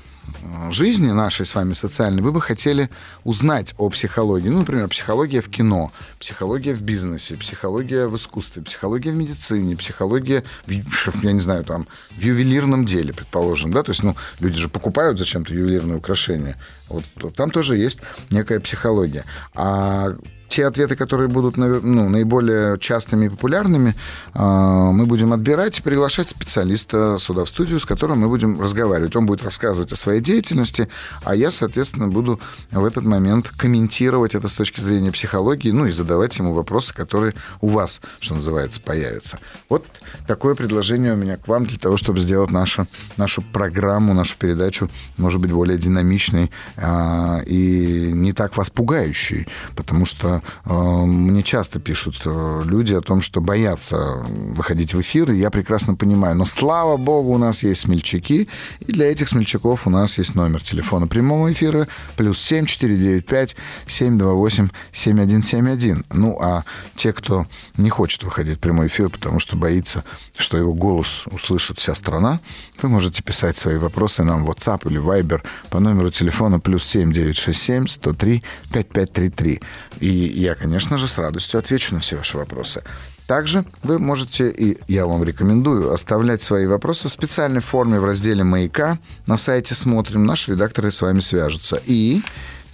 жизни 0.72 1.12
нашей 1.12 1.46
с 1.46 1.56
вами 1.56 1.74
социальной, 1.74 2.22
вы 2.22 2.32
бы 2.32 2.42
хотели 2.42 2.90
узнать 3.24 3.74
о 3.78 3.90
психологии. 3.90 4.50
Ну, 4.50 4.60
например, 4.60 4.88
психология 4.88 5.42
в 5.42 5.50
кино, 5.50 5.92
психология 6.20 6.74
в 6.74 6.82
бизнесе, 6.82 7.38
психология 7.38 8.08
в 8.08 8.16
искусстве, 8.16 8.64
психология 8.64 9.12
в 9.12 9.16
медицине, 9.16 9.76
психология, 9.76 10.44
в, 10.66 11.24
я 11.24 11.32
не 11.32 11.40
знаю, 11.40 11.64
там, 11.64 11.88
в 12.16 12.22
ювелирном 12.22 12.86
деле, 12.86 13.14
предположим, 13.14 13.72
да, 13.72 13.84
то 13.84 13.92
есть, 13.92 14.04
ну, 14.04 14.16
люди 14.40 14.58
же 14.58 14.70
покупают 14.70 15.20
зачем-то 15.20 15.54
ювелирные 15.54 15.98
украшения. 15.98 16.58
Вот 16.90 17.04
там 17.36 17.52
тоже 17.52 17.78
есть 17.78 18.00
некая 18.32 18.60
психология. 18.60 19.26
А 19.54 20.16
те 20.48 20.66
ответы, 20.66 20.96
которые 20.96 21.27
будут 21.27 21.58
ну, 21.58 22.10
наиболее 22.10 22.77
частыми 22.80 23.25
и 23.25 23.30
популярными, 23.30 23.96
а, 24.34 24.92
мы 24.92 25.06
будем 25.06 25.34
отбирать 25.34 25.80
и 25.80 25.82
приглашать 25.82 26.30
специалиста 26.30 27.18
сюда 27.20 27.46
в 27.46 27.50
студию, 27.50 27.80
с 27.80 27.86
которым 27.86 28.20
мы 28.20 28.27
будем 28.27 28.62
разговаривать. 28.62 29.16
Он 29.16 29.25
будет 29.25 29.44
рассказывать 29.44 29.92
о 29.92 29.96
своей 29.96 30.22
деятельности, 30.22 30.89
а 31.24 31.36
я, 31.36 31.51
соответственно, 31.51 32.08
буду 32.08 32.39
в 32.72 32.86
этот 32.86 33.04
момент 33.04 33.50
комментировать 33.50 34.36
это 34.36 34.48
с 34.48 34.54
точки 34.56 34.82
зрения 34.82 35.12
психологии, 35.12 35.72
ну 35.72 35.86
и 35.86 35.92
задавать 35.92 36.38
ему 36.38 36.54
вопросы, 36.54 36.94
которые 36.94 37.34
у 37.62 37.70
вас, 37.70 38.01
что 38.20 38.36
называется, 38.36 38.82
появятся. 38.82 39.39
Вот 39.70 39.86
такое 40.27 40.56
предложение 40.56 41.13
у 41.13 41.18
меня 41.18 41.38
к 41.38 41.48
вам 41.48 41.66
для 41.66 41.77
того, 41.77 41.98
чтобы 41.98 42.22
сделать 42.22 42.51
нашу, 42.51 42.88
нашу 43.18 43.42
программу, 43.42 44.13
нашу 44.13 44.38
передачу, 44.38 44.89
может 45.18 45.42
быть, 45.42 45.51
более 45.51 45.77
динамичной 45.77 46.51
а, 46.77 47.42
и 47.46 48.12
не 48.13 48.34
так 48.34 48.56
вас 48.58 48.70
пугающей, 48.70 49.48
потому 49.75 50.06
что 50.06 50.37
Э, 50.65 51.06
мне 51.06 51.44
часто 51.44 51.79
пишут 51.79 52.22
э, 52.25 52.62
люди 52.65 52.94
о 52.94 53.01
том, 53.01 53.22
что 53.22 53.41
боятся 53.41 54.25
выходить 54.56 54.94
в 54.94 55.01
эфир, 55.01 55.32
и 55.32 55.38
я 55.38 55.50
прекрасно 55.50 55.96
понимаю. 55.96 56.36
Но 56.36 56.46
слава 56.46 56.98
богу, 56.98 57.34
у 57.34 57.38
нас 57.38 57.63
есть 57.63 57.82
смельчаки, 57.82 58.48
и 58.79 58.91
для 58.91 59.12
этих 59.12 59.29
смельчаков 59.29 59.88
у 59.88 59.89
нас 59.89 60.17
есть 60.17 60.36
номер 60.36 60.62
телефона 60.63 61.08
прямого 61.08 61.51
эфира 61.51 61.88
плюс 62.15 62.39
7495 62.41 63.56
728 63.88 64.70
7171. 64.91 66.06
Ну, 66.13 66.38
а 66.41 66.63
те, 66.96 67.13
кто 67.13 67.46
не 67.77 67.89
хочет 67.89 68.24
выходить 68.24 68.58
в 68.58 68.60
прямой 68.60 68.88
эфир, 68.88 69.10
потому 69.10 69.39
что 69.39 69.56
боится, 69.56 70.03
что 70.38 70.58
его 70.58 70.74
голос 70.74 71.24
услышит 71.32 71.79
вся 71.79 71.96
страна, 71.96 72.39
вы 72.82 72.89
можете 72.89 73.24
писать 73.24 73.58
свои 73.58 73.77
вопросы 73.77 74.24
нам 74.24 74.46
в 74.46 74.50
WhatsApp 74.50 74.89
или 74.89 75.01
Viber 75.01 75.41
по 75.70 75.79
номеру 75.79 76.12
телефона 76.12 76.60
плюс 76.60 76.86
7967 76.86 77.88
103 77.88 78.44
5533. 78.72 79.62
И 80.00 80.27
я, 80.28 80.56
конечно 80.56 80.98
же, 80.98 81.08
с 81.08 81.18
радостью 81.18 81.60
отвечу 81.60 81.94
на 81.94 82.02
все 82.02 82.16
ваши 82.18 82.38
вопросы. 82.38 82.84
Также 83.28 83.66
вы 83.84 84.00
можете, 84.00 84.50
и 84.50 84.78
я 84.88 85.06
вам 85.06 85.24
рекомендую, 85.24 85.92
оставлять 85.92 86.42
свои 86.42 86.66
вопросы 86.66 87.10
в 87.10 87.12
специальной 87.12 87.60
форме 87.60 88.00
в 88.00 88.06
разделе 88.06 88.44
«Маяка». 88.44 89.00
На 89.26 89.38
сайте 89.38 89.76
смотрим, 89.76 90.26
наши 90.26 90.52
редакторы 90.52 90.92
с 90.92 91.02
вами 91.02 91.20
свяжутся. 91.20 91.82
И 91.86 92.22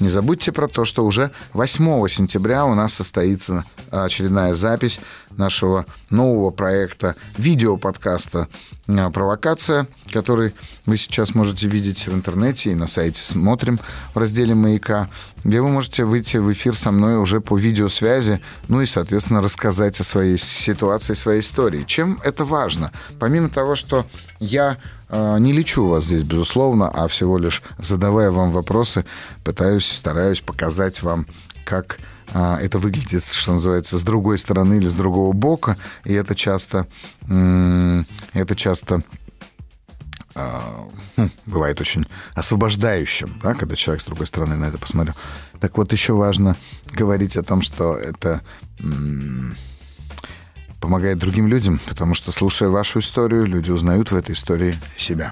не 0.03 0.09
забудьте 0.09 0.51
про 0.51 0.67
то, 0.67 0.83
что 0.83 1.05
уже 1.05 1.31
8 1.53 2.07
сентября 2.09 2.65
у 2.65 2.75
нас 2.75 2.93
состоится 2.93 3.63
очередная 3.89 4.53
запись 4.53 4.99
нашего 5.31 5.85
нового 6.09 6.51
проекта 6.51 7.15
видеоподкаста 7.37 8.49
а, 8.87 9.09
«Провокация», 9.11 9.87
который 10.11 10.53
вы 10.85 10.97
сейчас 10.97 11.35
можете 11.35 11.67
видеть 11.67 12.05
в 12.05 12.13
интернете 12.13 12.71
и 12.71 12.75
на 12.75 12.85
сайте 12.85 13.23
«Смотрим» 13.23 13.79
в 14.13 14.17
разделе 14.17 14.53
«Маяка», 14.55 15.09
где 15.45 15.61
вы 15.61 15.69
можете 15.69 16.03
выйти 16.03 16.35
в 16.35 16.51
эфир 16.51 16.75
со 16.75 16.91
мной 16.91 17.15
уже 17.15 17.39
по 17.39 17.57
видеосвязи, 17.57 18.41
ну 18.67 18.81
и, 18.81 18.85
соответственно, 18.85 19.41
рассказать 19.41 19.99
о 20.01 20.03
своей 20.03 20.37
ситуации, 20.37 21.13
своей 21.13 21.39
истории. 21.39 21.85
Чем 21.87 22.19
это 22.25 22.43
важно? 22.43 22.91
Помимо 23.19 23.47
того, 23.49 23.75
что 23.75 24.05
я 24.39 24.77
не 25.13 25.53
лечу 25.53 25.87
вас 25.87 26.05
здесь, 26.05 26.23
безусловно, 26.23 26.89
а 26.89 27.07
всего 27.07 27.37
лишь 27.37 27.61
задавая 27.77 28.31
вам 28.31 28.51
вопросы, 28.51 29.05
пытаюсь, 29.43 29.85
стараюсь 29.85 30.41
показать 30.41 31.03
вам, 31.03 31.27
как 31.65 31.99
а, 32.33 32.57
это 32.59 32.79
выглядит, 32.79 33.23
что 33.23 33.53
называется, 33.53 33.97
с 33.97 34.03
другой 34.03 34.37
стороны 34.37 34.75
или 34.75 34.87
с 34.87 34.95
другого 34.95 35.33
бока, 35.33 35.77
и 36.03 36.13
это 36.13 36.35
часто, 36.35 36.87
это 37.27 38.55
часто 38.55 39.03
а, 40.35 40.89
ну, 41.15 41.29
бывает 41.45 41.79
очень 41.79 42.07
освобождающим, 42.33 43.39
да, 43.43 43.53
когда 43.53 43.75
человек 43.75 44.01
с 44.01 44.05
другой 44.05 44.25
стороны 44.25 44.55
на 44.55 44.65
это 44.65 44.79
посмотрел. 44.79 45.15
Так 45.59 45.77
вот, 45.77 45.91
еще 45.93 46.13
важно 46.13 46.57
говорить 46.91 47.37
о 47.37 47.43
том, 47.43 47.61
что 47.61 47.95
это 47.95 48.41
помогает 50.83 51.17
другим 51.17 51.47
людям, 51.47 51.79
потому 51.87 52.13
что, 52.13 52.33
слушая 52.33 52.67
вашу 52.67 52.99
историю, 52.99 53.45
люди 53.45 53.71
узнают 53.71 54.11
в 54.11 54.15
этой 54.17 54.33
истории 54.33 54.75
себя. 54.97 55.31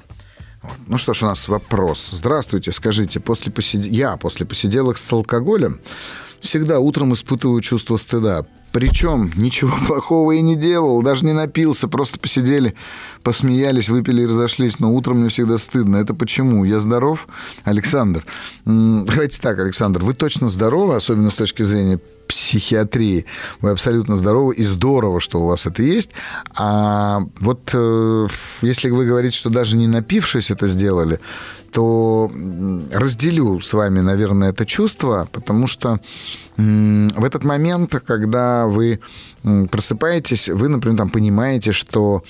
Вот. 0.62 0.72
Ну 0.88 0.98
что 0.98 1.14
ж, 1.14 1.24
у 1.24 1.26
нас 1.26 1.50
вопрос. 1.50 2.12
Здравствуйте, 2.12 2.72
скажите, 2.72 3.20
после 3.20 3.52
посид... 3.52 3.84
я 3.84 4.16
после 4.16 4.46
посиделок 4.46 4.98
с 4.98 5.12
алкоголем 5.12 5.82
всегда 6.40 6.80
утром 6.80 7.14
испытываю 7.14 7.60
чувство 7.60 7.98
стыда. 7.98 8.46
Причем 8.72 9.34
ничего 9.36 9.74
плохого 9.88 10.32
и 10.32 10.42
не 10.42 10.56
делал, 10.56 11.02
даже 11.02 11.26
не 11.26 11.34
напился, 11.34 11.90
просто 11.90 12.18
посидели, 12.18 12.74
посмеялись, 13.22 13.90
выпили 13.90 14.22
и 14.22 14.28
разошлись. 14.28 14.80
Но 14.80 14.94
утром 14.94 15.20
мне 15.20 15.28
всегда 15.28 15.58
стыдно. 15.58 15.98
Это 15.98 16.14
почему? 16.14 16.64
Я 16.64 16.80
здоров? 16.80 17.28
Александр, 17.66 18.26
давайте 18.64 19.42
так, 19.42 19.60
Александр, 19.60 20.02
вы 20.02 20.14
точно 20.14 20.48
здоровы, 20.48 20.96
особенно 20.96 21.30
с 21.30 21.36
точки 21.36 21.64
зрения 21.64 22.00
психиатрии. 22.52 23.26
Вы 23.62 23.72
абсолютно 23.72 24.18
здоровы, 24.18 24.56
и 24.56 24.66
здорово, 24.66 25.22
что 25.22 25.40
у 25.42 25.48
вас 25.48 25.66
это 25.66 25.84
есть. 25.84 26.10
А 26.54 27.22
вот 27.40 27.72
э, 27.74 28.28
если 28.62 28.90
вы 28.90 29.06
говорите, 29.06 29.38
что 29.38 29.50
даже 29.50 29.78
не 29.78 29.88
напившись 29.88 30.52
это 30.52 30.68
сделали, 30.68 31.20
то 31.72 32.30
разделю 32.94 33.62
с 33.62 33.74
вами, 33.74 34.02
наверное, 34.02 34.50
это 34.50 34.66
чувство, 34.66 35.30
потому 35.32 35.68
что 35.68 36.02
в 36.58 37.24
этот 37.24 37.46
момент, 37.46 37.96
когда 38.06 38.66
вы 38.68 39.00
просыпаетесь, 39.72 40.50
вы, 40.50 40.68
например, 40.68 40.98
там 40.98 41.10
понимаете, 41.10 41.72
что 41.72 42.22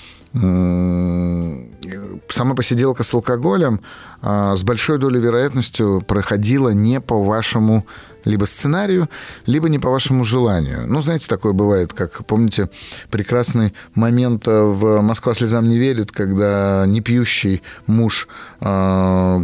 сама 2.28 2.54
посиделка 2.54 3.02
с 3.02 3.12
алкоголем 3.12 3.80
а, 4.22 4.56
с 4.56 4.64
большой 4.64 4.98
долей 4.98 5.20
вероятностью 5.20 6.00
проходила 6.00 6.70
не 6.70 7.00
по 7.00 7.22
вашему 7.22 7.84
либо 8.24 8.44
сценарию, 8.44 9.08
либо 9.46 9.68
не 9.68 9.78
по 9.78 9.90
вашему 9.90 10.24
желанию. 10.24 10.84
Ну, 10.86 11.00
знаете, 11.02 11.26
такое 11.28 11.52
бывает, 11.52 11.92
как, 11.92 12.24
помните, 12.26 12.68
прекрасный 13.10 13.72
момент 13.94 14.46
э, 14.46 14.62
в 14.62 15.00
«Москва 15.00 15.34
слезам 15.34 15.68
не 15.68 15.78
верит», 15.78 16.12
когда 16.12 16.84
непьющий 16.86 17.62
муж 17.86 18.28
э, 18.60 18.64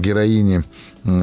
героини, 0.01 0.63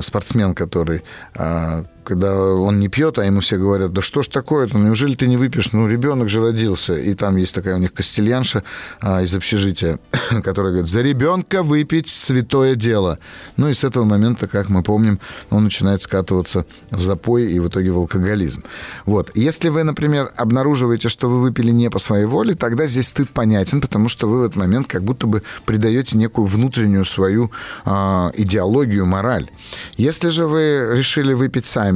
спортсмен, 0.02 0.56
который 0.56 1.04
э, 1.36 1.84
когда 2.06 2.36
он 2.36 2.80
не 2.80 2.88
пьет, 2.88 3.18
а 3.18 3.26
ему 3.26 3.42
все 3.42 3.58
говорят, 3.58 3.92
да 3.92 4.02
что 4.02 4.22
ж 4.22 4.28
такое-то, 4.28 4.78
ну, 4.78 4.86
неужели 4.86 5.16
ты 5.16 5.28
не 5.28 5.38
выпьешь? 5.38 5.74
Ну, 5.74 5.88
ребенок 5.88 6.30
же 6.30 6.42
родился. 6.42 6.94
И 6.94 7.14
там 7.16 7.36
есть 7.36 7.54
такая 7.54 7.76
у 7.76 7.80
них 7.80 7.94
костельянша 7.94 8.64
а, 9.02 9.24
из 9.24 9.36
общежития, 9.36 10.00
которая 10.44 10.72
говорит, 10.72 10.90
за 10.90 11.02
ребенка 11.02 11.64
выпить 11.64 12.08
святое 12.08 12.76
дело. 12.76 13.18
Ну 13.58 13.70
и 13.70 13.74
с 13.74 13.84
этого 13.84 14.06
момента, 14.06 14.48
как 14.48 14.70
мы 14.70 14.84
помним, 14.84 15.20
он 15.50 15.64
начинает 15.64 16.02
скатываться 16.02 16.66
в 16.92 17.02
запой 17.02 17.52
и 17.52 17.60
в 17.60 17.68
итоге 17.68 17.92
в 17.92 17.98
алкоголизм. 17.98 18.64
Вот. 19.06 19.32
Если 19.36 19.70
вы, 19.70 19.84
например, 19.84 20.32
обнаруживаете, 20.38 21.10
что 21.10 21.30
вы 21.30 21.42
выпили 21.42 21.72
не 21.72 21.90
по 21.90 22.00
своей 22.00 22.26
воле, 22.26 22.56
тогда 22.56 22.86
здесь 22.86 23.08
стыд 23.08 23.30
понятен, 23.30 23.82
потому 23.82 24.10
что 24.10 24.30
вы 24.30 24.42
в 24.42 24.44
этот 24.44 24.56
момент 24.56 24.88
как 24.88 25.04
будто 25.04 25.28
бы 25.28 25.42
придаете 25.66 26.18
некую 26.18 26.46
внутреннюю 26.46 27.06
свою 27.06 27.52
э, 27.86 27.90
идеологию, 28.36 29.06
мораль. 29.06 29.50
Если 29.98 30.30
же 30.30 30.46
вы 30.46 30.90
решили 30.92 31.34
выпить 31.34 31.66
сами, 31.66 31.95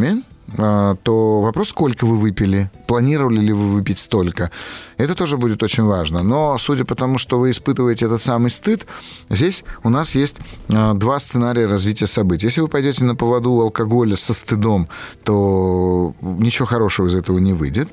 а, 0.58 0.96
то 1.04 1.42
вопрос, 1.42 1.70
сколько 1.70 2.06
вы 2.06 2.16
выпили, 2.18 2.70
планировали 2.88 3.40
ли 3.40 3.54
вы 3.54 3.74
выпить 3.74 4.00
столько, 4.00 4.52
это 5.00 5.16
тоже 5.16 5.38
будет 5.38 5.64
очень 5.64 5.86
важно. 5.86 6.24
Но 6.24 6.58
судя 6.58 6.84
по 6.84 6.94
тому, 6.94 7.18
что 7.18 7.40
вы 7.40 7.52
испытываете 7.52 8.06
этот 8.06 8.22
самый 8.22 8.52
стыд, 8.52 8.86
здесь 9.30 9.64
у 9.84 9.90
нас 9.90 10.14
есть 10.14 10.36
а, 10.68 10.94
два 10.94 11.20
сценария 11.22 11.68
развития 11.68 12.06
событий. 12.06 12.48
Если 12.48 12.60
вы 12.60 12.68
пойдете 12.68 13.06
на 13.06 13.16
поводу 13.16 13.62
алкоголя 13.62 14.18
со 14.18 14.34
стыдом, 14.34 14.90
то 15.24 16.14
ничего 16.22 16.66
хорошего 16.66 17.08
из 17.08 17.16
этого 17.16 17.38
не 17.38 17.54
выйдет, 17.54 17.88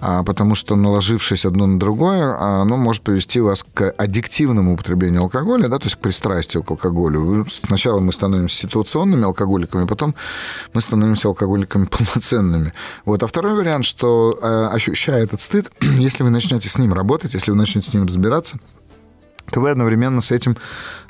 а, 0.00 0.22
потому 0.22 0.54
что 0.54 0.76
наложившись 0.76 1.44
одно 1.44 1.66
на 1.66 1.80
другое, 1.80 2.38
оно 2.38 2.76
может 2.76 3.02
привести 3.02 3.40
вас 3.40 3.64
к 3.74 3.90
аддиктивному 3.90 4.74
употреблению 4.74 5.22
алкоголя, 5.22 5.66
да, 5.66 5.78
то 5.78 5.86
есть 5.86 5.96
к 5.96 5.98
пристрастию 5.98 6.62
к 6.62 6.70
алкоголю. 6.70 7.44
Сначала 7.50 7.98
мы 7.98 8.12
становимся 8.12 8.56
ситуационными 8.56 9.24
алкоголиками, 9.24 9.86
потом 9.86 10.14
мы 10.74 10.80
становимся 10.80 11.26
алкоголиками 11.26 11.86
полноценными. 11.86 12.72
Вот. 13.04 13.20
А 13.24 13.26
второй 13.26 13.54
вариант, 13.54 13.84
что 13.84 14.38
э, 14.40 14.68
ощущая 14.72 15.24
этот 15.24 15.40
стыд, 15.40 15.72
если 15.80 16.22
вы 16.22 16.30
начнете 16.30 16.51
с 16.60 16.78
ним 16.78 16.92
работать, 16.92 17.34
если 17.34 17.50
вы 17.50 17.56
начнете 17.56 17.90
с 17.90 17.94
ним 17.94 18.06
разбираться, 18.06 18.58
то 19.50 19.60
вы 19.60 19.70
одновременно 19.70 20.20
с 20.20 20.30
этим, 20.30 20.56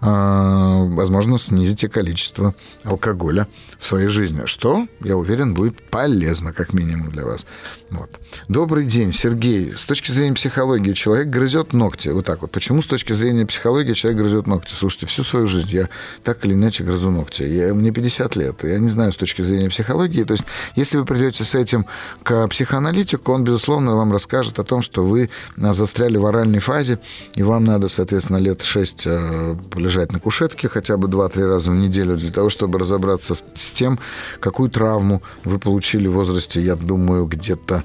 а, 0.01 0.85
возможно, 0.85 1.39
снизите 1.39 1.89
количество 1.89 2.55
алкоголя 2.85 3.47
в 3.79 3.87
своей 3.87 4.09
жизни, 4.09 4.43
что, 4.47 4.89
я 5.01 5.17
уверен, 5.17 5.55
будет 5.55 5.91
полезно, 5.91 6.53
как 6.53 6.73
минимум, 6.73 7.11
для 7.11 7.25
вас. 7.25 7.47
Вот. 7.93 8.11
Добрый 8.49 8.87
день, 8.87 9.13
Сергей. 9.13 9.75
С 9.77 9.85
точки 9.85 10.11
зрения 10.11 10.33
психологии 10.35 10.95
человек 10.95 11.29
грызет 11.29 11.75
ногти. 11.75 12.09
Вот 12.09 12.25
так 12.25 12.41
вот. 12.41 12.51
Почему 12.51 12.81
с 12.81 12.87
точки 12.87 13.13
зрения 13.13 13.45
психологии 13.45 13.93
человек 13.93 14.21
грызет 14.23 14.47
ногти? 14.47 14.73
Слушайте, 14.73 15.05
всю 15.05 15.23
свою 15.23 15.47
жизнь 15.47 15.69
я 15.71 15.91
так 16.25 16.43
или 16.47 16.55
иначе 16.55 16.85
грызу 16.85 17.11
ногти. 17.11 17.43
Я, 17.43 17.75
мне 17.75 17.91
50 17.91 18.35
лет. 18.37 18.65
Я 18.65 18.79
не 18.79 18.89
знаю 18.89 19.13
с 19.13 19.17
точки 19.17 19.43
зрения 19.43 19.69
психологии. 19.69 20.25
То 20.25 20.33
есть, 20.33 20.45
если 20.75 20.97
вы 20.97 21.05
придете 21.05 21.45
с 21.45 21.55
этим 21.55 21.85
к 22.23 22.49
психоаналитику, 22.49 23.31
он, 23.31 23.45
безусловно, 23.45 23.95
вам 23.95 24.11
расскажет 24.11 24.59
о 24.59 24.65
том, 24.65 24.81
что 24.81 25.05
вы 25.05 25.29
застряли 25.59 26.17
в 26.17 26.25
оральной 26.25 26.61
фазе, 26.61 26.99
и 27.35 27.43
вам 27.43 27.65
надо, 27.65 27.91
соответственно, 27.91 28.39
лет 28.39 28.63
6 28.63 29.03
э, 29.05 29.57
лежать 29.75 30.13
на 30.13 30.19
кушетке 30.19 30.69
хотя 30.69 30.97
бы 30.97 31.09
2-3 31.09 31.47
раза 31.47 31.71
в 31.71 31.75
неделю 31.75 32.17
для 32.17 32.31
того, 32.31 32.49
чтобы 32.49 32.79
разобраться 32.79 33.37
с 33.55 33.73
тем, 33.73 33.99
какую 34.41 34.71
травму 34.71 35.23
вы 35.45 35.59
получили 35.59 36.09
в 36.09 36.13
возрасте, 36.13 36.59
я 36.59 36.75
думаю, 36.75 37.27
где-то 37.27 37.82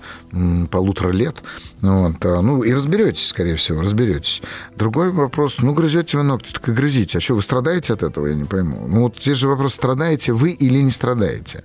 полутора 0.70 1.12
лет. 1.12 1.42
Вот. 1.82 2.16
А, 2.26 2.42
ну, 2.42 2.64
и 2.64 2.74
разберетесь, 2.74 3.28
скорее 3.28 3.56
всего, 3.56 3.82
разберетесь. 3.82 4.42
Другой 4.76 5.12
вопрос, 5.12 5.60
ну, 5.60 5.74
грызете 5.74 6.18
вы 6.18 6.24
ногти, 6.24 6.52
так 6.52 6.68
и 6.70 6.72
грызите. 6.72 7.18
А 7.18 7.22
что, 7.22 7.36
вы 7.36 7.42
страдаете 7.42 7.94
от 7.94 8.04
этого, 8.04 8.28
я 8.28 8.36
не 8.36 8.46
пойму. 8.46 8.88
Ну, 8.88 9.04
вот 9.04 9.20
здесь 9.20 9.38
же 9.38 9.48
вопрос, 9.48 9.74
страдаете 9.74 10.34
вы 10.34 10.52
или 10.52 10.80
не 10.80 10.92
страдаете. 10.92 11.64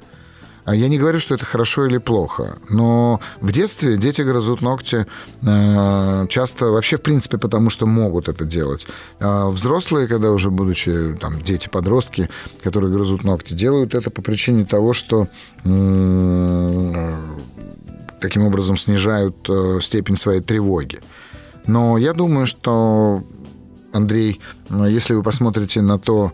А 0.64 0.74
я 0.74 0.88
не 0.88 0.98
говорю, 0.98 1.18
что 1.18 1.34
это 1.34 1.44
хорошо 1.44 1.86
или 1.86 1.98
плохо, 1.98 2.56
но 2.68 3.20
в 3.40 3.50
детстве 3.50 3.96
дети 3.96 4.22
грызут 4.22 4.60
ногти 4.60 5.06
э, 5.42 6.26
часто 6.28 6.66
вообще, 6.66 6.98
в 6.98 7.02
принципе, 7.02 7.36
потому 7.36 7.68
что 7.68 7.86
могут 7.86 8.28
это 8.28 8.44
делать. 8.44 8.86
А 9.18 9.48
взрослые, 9.48 10.06
когда 10.06 10.30
уже 10.30 10.50
будучи 10.50 11.16
там, 11.20 11.42
дети-подростки, 11.42 12.28
которые 12.62 12.92
грызут 12.92 13.24
ногти, 13.24 13.54
делают 13.54 13.94
это 13.94 14.10
по 14.10 14.22
причине 14.22 14.64
того, 14.64 14.92
что 14.92 15.26
э, 15.64 17.14
таким 18.22 18.44
образом 18.44 18.76
снижают 18.76 19.36
э, 19.48 19.80
степень 19.82 20.16
своей 20.16 20.40
тревоги. 20.40 21.00
Но 21.66 21.98
я 21.98 22.12
думаю, 22.12 22.46
что, 22.46 23.22
Андрей, 23.92 24.40
если 24.70 25.14
вы 25.14 25.22
посмотрите 25.22 25.82
на 25.82 25.98
то, 25.98 26.32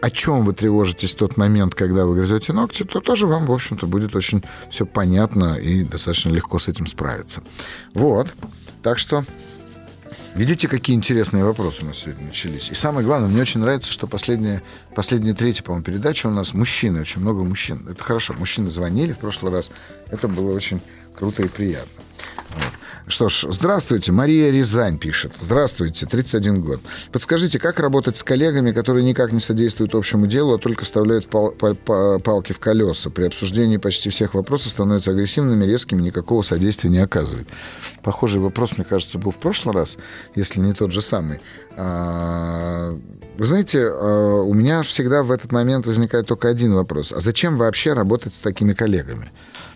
о 0.00 0.10
чем 0.10 0.44
вы 0.44 0.52
тревожитесь 0.52 1.14
в 1.14 1.16
тот 1.16 1.36
момент, 1.36 1.74
когда 1.74 2.06
вы 2.06 2.16
грызете 2.16 2.52
ногти, 2.52 2.82
то 2.84 3.00
тоже 3.00 3.26
вам, 3.26 3.46
в 3.46 3.52
общем-то, 3.52 3.86
будет 3.86 4.16
очень 4.16 4.42
все 4.70 4.84
понятно 4.84 5.54
и 5.54 5.84
достаточно 5.84 6.30
легко 6.30 6.58
с 6.58 6.68
этим 6.68 6.86
справиться. 6.86 7.42
Вот. 7.94 8.28
Так 8.82 8.98
что 8.98 9.24
Видите, 10.34 10.66
какие 10.66 10.96
интересные 10.96 11.44
вопросы 11.44 11.82
у 11.82 11.86
нас 11.86 11.98
сегодня 11.98 12.24
начались. 12.24 12.70
И 12.70 12.74
самое 12.74 13.06
главное, 13.06 13.28
мне 13.28 13.42
очень 13.42 13.60
нравится, 13.60 13.92
что 13.92 14.06
последняя, 14.06 14.62
последняя 14.94 15.34
третья, 15.34 15.62
по-моему, 15.62 15.84
передача 15.84 16.26
у 16.28 16.30
нас 16.30 16.54
мужчины, 16.54 17.02
очень 17.02 17.20
много 17.20 17.44
мужчин. 17.44 17.86
Это 17.86 18.02
хорошо, 18.02 18.32
мужчины 18.38 18.70
звонили 18.70 19.12
в 19.12 19.18
прошлый 19.18 19.52
раз. 19.52 19.70
Это 20.10 20.28
было 20.28 20.54
очень 20.54 20.80
круто 21.22 21.44
и 21.44 21.46
приятно. 21.46 22.02
Что 23.06 23.28
ж, 23.28 23.46
здравствуйте, 23.50 24.10
Мария 24.10 24.50
Рязань 24.50 24.98
пишет. 24.98 25.32
Здравствуйте, 25.38 26.04
31 26.04 26.62
год. 26.62 26.80
Подскажите, 27.12 27.60
как 27.60 27.78
работать 27.78 28.16
с 28.16 28.24
коллегами, 28.24 28.72
которые 28.72 29.04
никак 29.04 29.30
не 29.30 29.38
содействуют 29.38 29.94
общему 29.94 30.26
делу, 30.26 30.54
а 30.54 30.58
только 30.58 30.84
вставляют 30.84 31.28
пал 31.28 31.52
пал 31.52 32.18
палки 32.18 32.52
в 32.52 32.58
колеса? 32.58 33.08
При 33.10 33.24
обсуждении 33.24 33.76
почти 33.76 34.10
всех 34.10 34.34
вопросов 34.34 34.72
становятся 34.72 35.12
агрессивными, 35.12 35.64
резкими, 35.64 36.02
никакого 36.02 36.42
содействия 36.42 36.90
не 36.90 36.98
оказывают. 36.98 37.46
Похожий 38.02 38.40
вопрос, 38.40 38.76
мне 38.76 38.84
кажется, 38.84 39.18
был 39.18 39.30
в 39.30 39.36
прошлый 39.36 39.76
раз, 39.76 39.98
если 40.34 40.58
не 40.58 40.72
тот 40.72 40.90
же 40.90 41.02
самый. 41.02 41.38
А, 41.76 42.98
вы 43.38 43.46
знаете, 43.46 43.80
а, 43.84 44.42
у 44.42 44.54
меня 44.54 44.82
всегда 44.82 45.22
в 45.22 45.30
этот 45.30 45.52
момент 45.52 45.86
возникает 45.86 46.26
только 46.26 46.48
один 46.48 46.74
вопрос. 46.74 47.12
А 47.12 47.20
зачем 47.20 47.58
вообще 47.58 47.92
работать 47.92 48.34
с 48.34 48.38
такими 48.38 48.72
коллегами? 48.72 49.30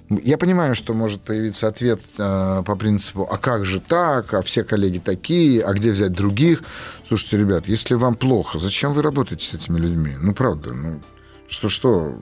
Я 0.09 0.39
понимаю, 0.39 0.77
что 0.77 0.95
может 0.95 1.23
появиться 1.23 1.67
ответ 1.67 2.01
э, 2.17 2.63
по 2.65 2.77
принципу, 2.77 3.27
а 3.29 3.39
как 3.39 3.65
же 3.65 3.81
так, 3.81 4.35
а 4.35 4.43
все 4.43 4.63
коллеги 4.63 4.99
такие, 4.99 5.65
а 5.65 5.73
где 5.73 5.91
взять 5.91 6.13
других? 6.13 6.63
Слушайте, 7.09 7.39
ребят, 7.39 7.67
если 7.67 7.95
вам 7.95 8.15
плохо, 8.15 8.59
зачем 8.59 8.93
вы 8.93 9.03
работаете 9.03 9.45
с 9.45 9.55
этими 9.55 9.79
людьми? 9.79 10.13
Ну, 10.21 10.33
правда, 10.33 10.75
ну, 10.75 11.01
что, 11.49 11.69
что, 11.69 12.21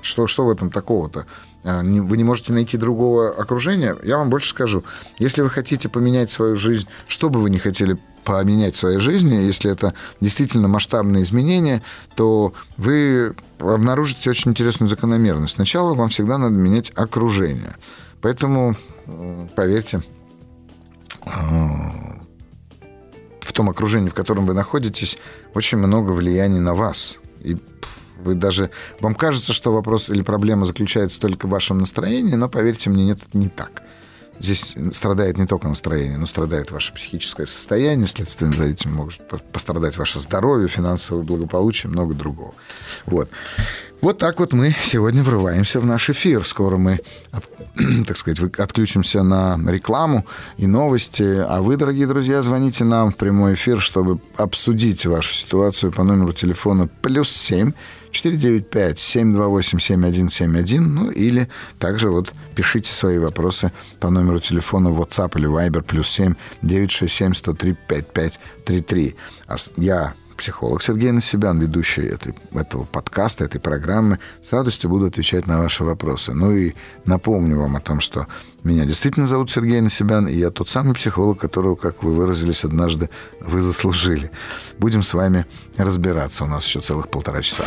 что, 0.00 0.28
что 0.28 0.46
в 0.46 0.50
этом 0.50 0.70
такого-то? 0.70 1.26
А, 1.64 1.82
вы 1.82 2.16
не 2.16 2.24
можете 2.24 2.52
найти 2.52 2.76
другого 2.76 3.30
окружения? 3.30 3.96
Я 4.02 4.18
вам 4.18 4.30
больше 4.30 4.48
скажу. 4.48 4.84
Если 5.18 5.42
вы 5.42 5.50
хотите 5.50 5.88
поменять 5.88 6.30
свою 6.30 6.56
жизнь, 6.56 6.88
что 7.06 7.30
бы 7.30 7.40
вы 7.40 7.50
ни 7.50 7.58
хотели 7.58 7.98
поменять 8.24 8.74
в 8.74 8.78
своей 8.78 8.98
жизни, 8.98 9.34
если 9.34 9.70
это 9.70 9.94
действительно 10.20 10.68
масштабные 10.68 11.22
изменения, 11.22 11.82
то 12.14 12.52
вы 12.76 13.34
обнаружите 13.58 14.30
очень 14.30 14.52
интересную 14.52 14.88
закономерность. 14.88 15.54
Сначала 15.54 15.94
вам 15.94 16.08
всегда 16.10 16.38
надо 16.38 16.54
менять 16.54 16.92
окружение. 16.94 17.76
Поэтому, 18.20 18.76
поверьте, 19.56 20.02
а, 21.22 22.20
в 23.40 23.52
том 23.52 23.68
окружении, 23.70 24.10
в 24.10 24.14
котором 24.14 24.46
вы 24.46 24.54
находитесь, 24.54 25.18
очень 25.54 25.78
много 25.78 26.12
влияния 26.12 26.60
на 26.60 26.74
вас. 26.74 27.16
И 27.40 27.56
вы 28.24 28.34
даже... 28.34 28.70
Вам 29.00 29.14
кажется, 29.14 29.52
что 29.52 29.72
вопрос 29.72 30.10
или 30.10 30.22
проблема 30.22 30.66
заключается 30.66 31.20
только 31.20 31.46
в 31.46 31.50
вашем 31.50 31.78
настроении, 31.78 32.34
но, 32.34 32.48
поверьте 32.48 32.90
мне, 32.90 33.04
нет, 33.04 33.18
это 33.26 33.38
не 33.38 33.48
так. 33.48 33.82
Здесь 34.40 34.74
страдает 34.92 35.36
не 35.36 35.46
только 35.46 35.68
настроение, 35.68 36.16
но 36.16 36.24
страдает 36.24 36.70
ваше 36.70 36.94
психическое 36.94 37.46
состояние, 37.46 38.06
следствием 38.06 38.54
за 38.54 38.64
этим 38.64 38.90
может 38.92 39.22
пострадать 39.52 39.98
ваше 39.98 40.18
здоровье, 40.18 40.66
финансовое 40.66 41.22
благополучие, 41.22 41.90
много 41.90 42.14
другого. 42.14 42.54
Вот. 43.04 43.28
Вот 44.00 44.16
так 44.16 44.40
вот 44.40 44.54
мы 44.54 44.74
сегодня 44.82 45.22
врываемся 45.22 45.78
в 45.78 45.84
наш 45.84 46.08
эфир. 46.08 46.46
Скоро 46.46 46.78
мы, 46.78 47.00
так 48.06 48.16
сказать, 48.16 48.40
отключимся 48.58 49.22
на 49.22 49.58
рекламу 49.70 50.24
и 50.56 50.66
новости. 50.66 51.36
А 51.38 51.60
вы, 51.60 51.76
дорогие 51.76 52.06
друзья, 52.06 52.42
звоните 52.42 52.84
нам 52.84 53.12
в 53.12 53.16
прямой 53.16 53.54
эфир, 53.54 53.78
чтобы 53.78 54.20
обсудить 54.36 55.04
вашу 55.04 55.34
ситуацию 55.34 55.92
по 55.92 56.02
номеру 56.02 56.32
телефона 56.32 56.88
плюс 57.02 57.30
семь 57.30 57.72
495-728-7171, 58.12 60.80
ну 60.80 61.10
или 61.10 61.48
также 61.78 62.10
вот 62.10 62.34
пишите 62.54 62.92
свои 62.92 63.18
вопросы 63.18 63.72
по 64.00 64.10
номеру 64.10 64.40
телефона 64.40 64.88
WhatsApp 64.88 65.38
или 65.38 65.48
Viber 65.48 65.82
плюс 65.82 66.10
7 66.10 66.34
967 66.62 67.34
103 67.34 67.76
5533. 67.88 69.14
А 69.46 69.56
я 69.76 70.14
психолог 70.40 70.82
Сергей 70.82 71.10
Насибян, 71.10 71.60
ведущий 71.60 72.06
этой, 72.06 72.34
этого 72.54 72.84
подкаста, 72.84 73.44
этой 73.44 73.60
программы. 73.60 74.18
С 74.42 74.52
радостью 74.52 74.88
буду 74.88 75.04
отвечать 75.06 75.46
на 75.46 75.58
ваши 75.58 75.84
вопросы. 75.84 76.32
Ну 76.32 76.52
и 76.52 76.72
напомню 77.04 77.58
вам 77.58 77.76
о 77.76 77.80
том, 77.80 78.00
что 78.00 78.26
меня 78.64 78.86
действительно 78.86 79.26
зовут 79.26 79.50
Сергей 79.50 79.82
Насибян, 79.82 80.26
и 80.26 80.32
я 80.32 80.50
тот 80.50 80.70
самый 80.70 80.94
психолог, 80.94 81.38
которого, 81.38 81.76
как 81.76 82.02
вы 82.02 82.14
выразились 82.14 82.64
однажды, 82.64 83.10
вы 83.40 83.60
заслужили. 83.60 84.30
Будем 84.78 85.02
с 85.02 85.12
вами 85.12 85.44
разбираться. 85.76 86.44
У 86.44 86.46
нас 86.46 86.64
еще 86.64 86.80
целых 86.80 87.10
полтора 87.10 87.42
часа. 87.42 87.64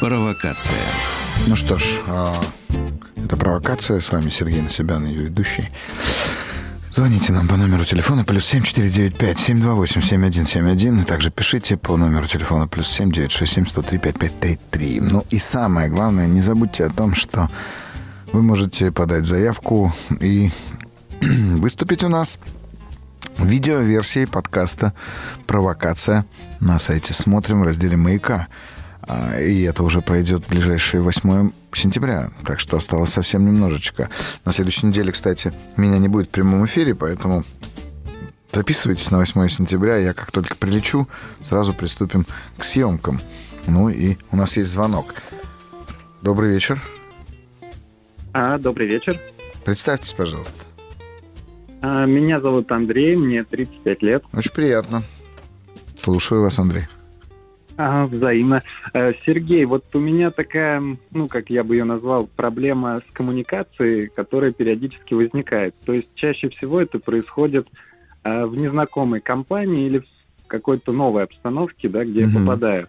Провокация. 0.00 0.86
Ну 1.46 1.54
что 1.54 1.78
ж, 1.78 1.84
а, 2.08 2.34
это 3.16 3.36
провокация. 3.36 4.00
С 4.00 4.10
вами 4.10 4.30
Сергей 4.30 4.62
Насибян, 4.62 5.04
ее 5.04 5.24
ведущий. 5.24 5.70
Звоните 6.92 7.32
нам 7.32 7.46
по 7.46 7.56
номеру 7.56 7.84
телефона 7.84 8.24
плюс 8.24 8.52
7495-728-7171. 8.52 11.02
И 11.02 11.04
также 11.04 11.30
пишите 11.30 11.76
по 11.76 11.96
номеру 11.96 12.26
телефона 12.26 12.66
плюс 12.66 13.00
7967-103-5533. 13.00 15.00
Ну 15.00 15.24
и 15.30 15.38
самое 15.38 15.88
главное, 15.88 16.26
не 16.26 16.40
забудьте 16.40 16.84
о 16.84 16.90
том, 16.90 17.14
что 17.14 17.48
вы 18.32 18.42
можете 18.42 18.90
подать 18.90 19.24
заявку 19.24 19.94
и 20.20 20.50
выступить 21.20 22.02
у 22.02 22.08
нас 22.08 22.40
в 23.36 23.46
видеоверсии 23.46 24.24
подкаста 24.24 24.92
«Провокация» 25.46 26.26
на 26.58 26.80
сайте 26.80 27.14
«Смотрим» 27.14 27.60
в 27.60 27.64
разделе 27.64 27.96
«Маяка». 27.96 28.48
А, 29.02 29.40
и 29.40 29.62
это 29.62 29.82
уже 29.82 30.00
пройдет 30.00 30.44
в 30.44 30.50
ближайшее 30.50 31.02
8 31.02 31.50
сентября, 31.72 32.30
так 32.46 32.60
что 32.60 32.76
осталось 32.76 33.10
совсем 33.10 33.46
немножечко. 33.46 34.10
На 34.44 34.52
следующей 34.52 34.86
неделе, 34.86 35.12
кстати, 35.12 35.52
меня 35.76 35.98
не 35.98 36.08
будет 36.08 36.28
в 36.28 36.30
прямом 36.30 36.66
эфире, 36.66 36.94
поэтому 36.94 37.44
записывайтесь 38.52 39.10
на 39.10 39.18
8 39.18 39.48
сентября. 39.48 39.96
Я 39.96 40.12
как 40.12 40.30
только 40.30 40.56
прилечу, 40.56 41.08
сразу 41.42 41.72
приступим 41.72 42.26
к 42.58 42.64
съемкам. 42.64 43.20
Ну 43.66 43.88
и 43.88 44.16
у 44.30 44.36
нас 44.36 44.56
есть 44.56 44.70
звонок. 44.70 45.14
Добрый 46.22 46.50
вечер. 46.50 46.80
А, 48.32 48.58
добрый 48.58 48.86
вечер. 48.86 49.20
Представьтесь, 49.64 50.12
пожалуйста. 50.12 50.58
А, 51.82 52.04
меня 52.04 52.40
зовут 52.40 52.70
Андрей, 52.70 53.16
мне 53.16 53.44
35 53.44 54.02
лет. 54.02 54.24
Очень 54.32 54.52
приятно. 54.52 55.02
Слушаю 55.96 56.42
вас, 56.42 56.58
Андрей. 56.58 56.84
А, 57.82 58.04
взаимно. 58.04 58.60
Э, 58.92 59.14
Сергей, 59.24 59.64
вот 59.64 59.84
у 59.94 60.00
меня 60.00 60.30
такая, 60.30 60.82
ну, 61.12 61.28
как 61.28 61.48
я 61.48 61.64
бы 61.64 61.76
ее 61.76 61.84
назвал, 61.84 62.26
проблема 62.26 62.98
с 62.98 63.12
коммуникацией, 63.14 64.08
которая 64.08 64.52
периодически 64.52 65.14
возникает. 65.14 65.74
То 65.86 65.94
есть 65.94 66.08
чаще 66.14 66.50
всего 66.50 66.82
это 66.82 66.98
происходит 66.98 67.68
э, 68.22 68.44
в 68.44 68.54
незнакомой 68.54 69.22
компании 69.22 69.86
или 69.86 70.00
в 70.00 70.46
какой-то 70.46 70.92
новой 70.92 71.22
обстановке, 71.22 71.88
да, 71.88 72.04
где 72.04 72.20
mm-hmm. 72.20 72.30
я 72.30 72.40
попадаю. 72.40 72.88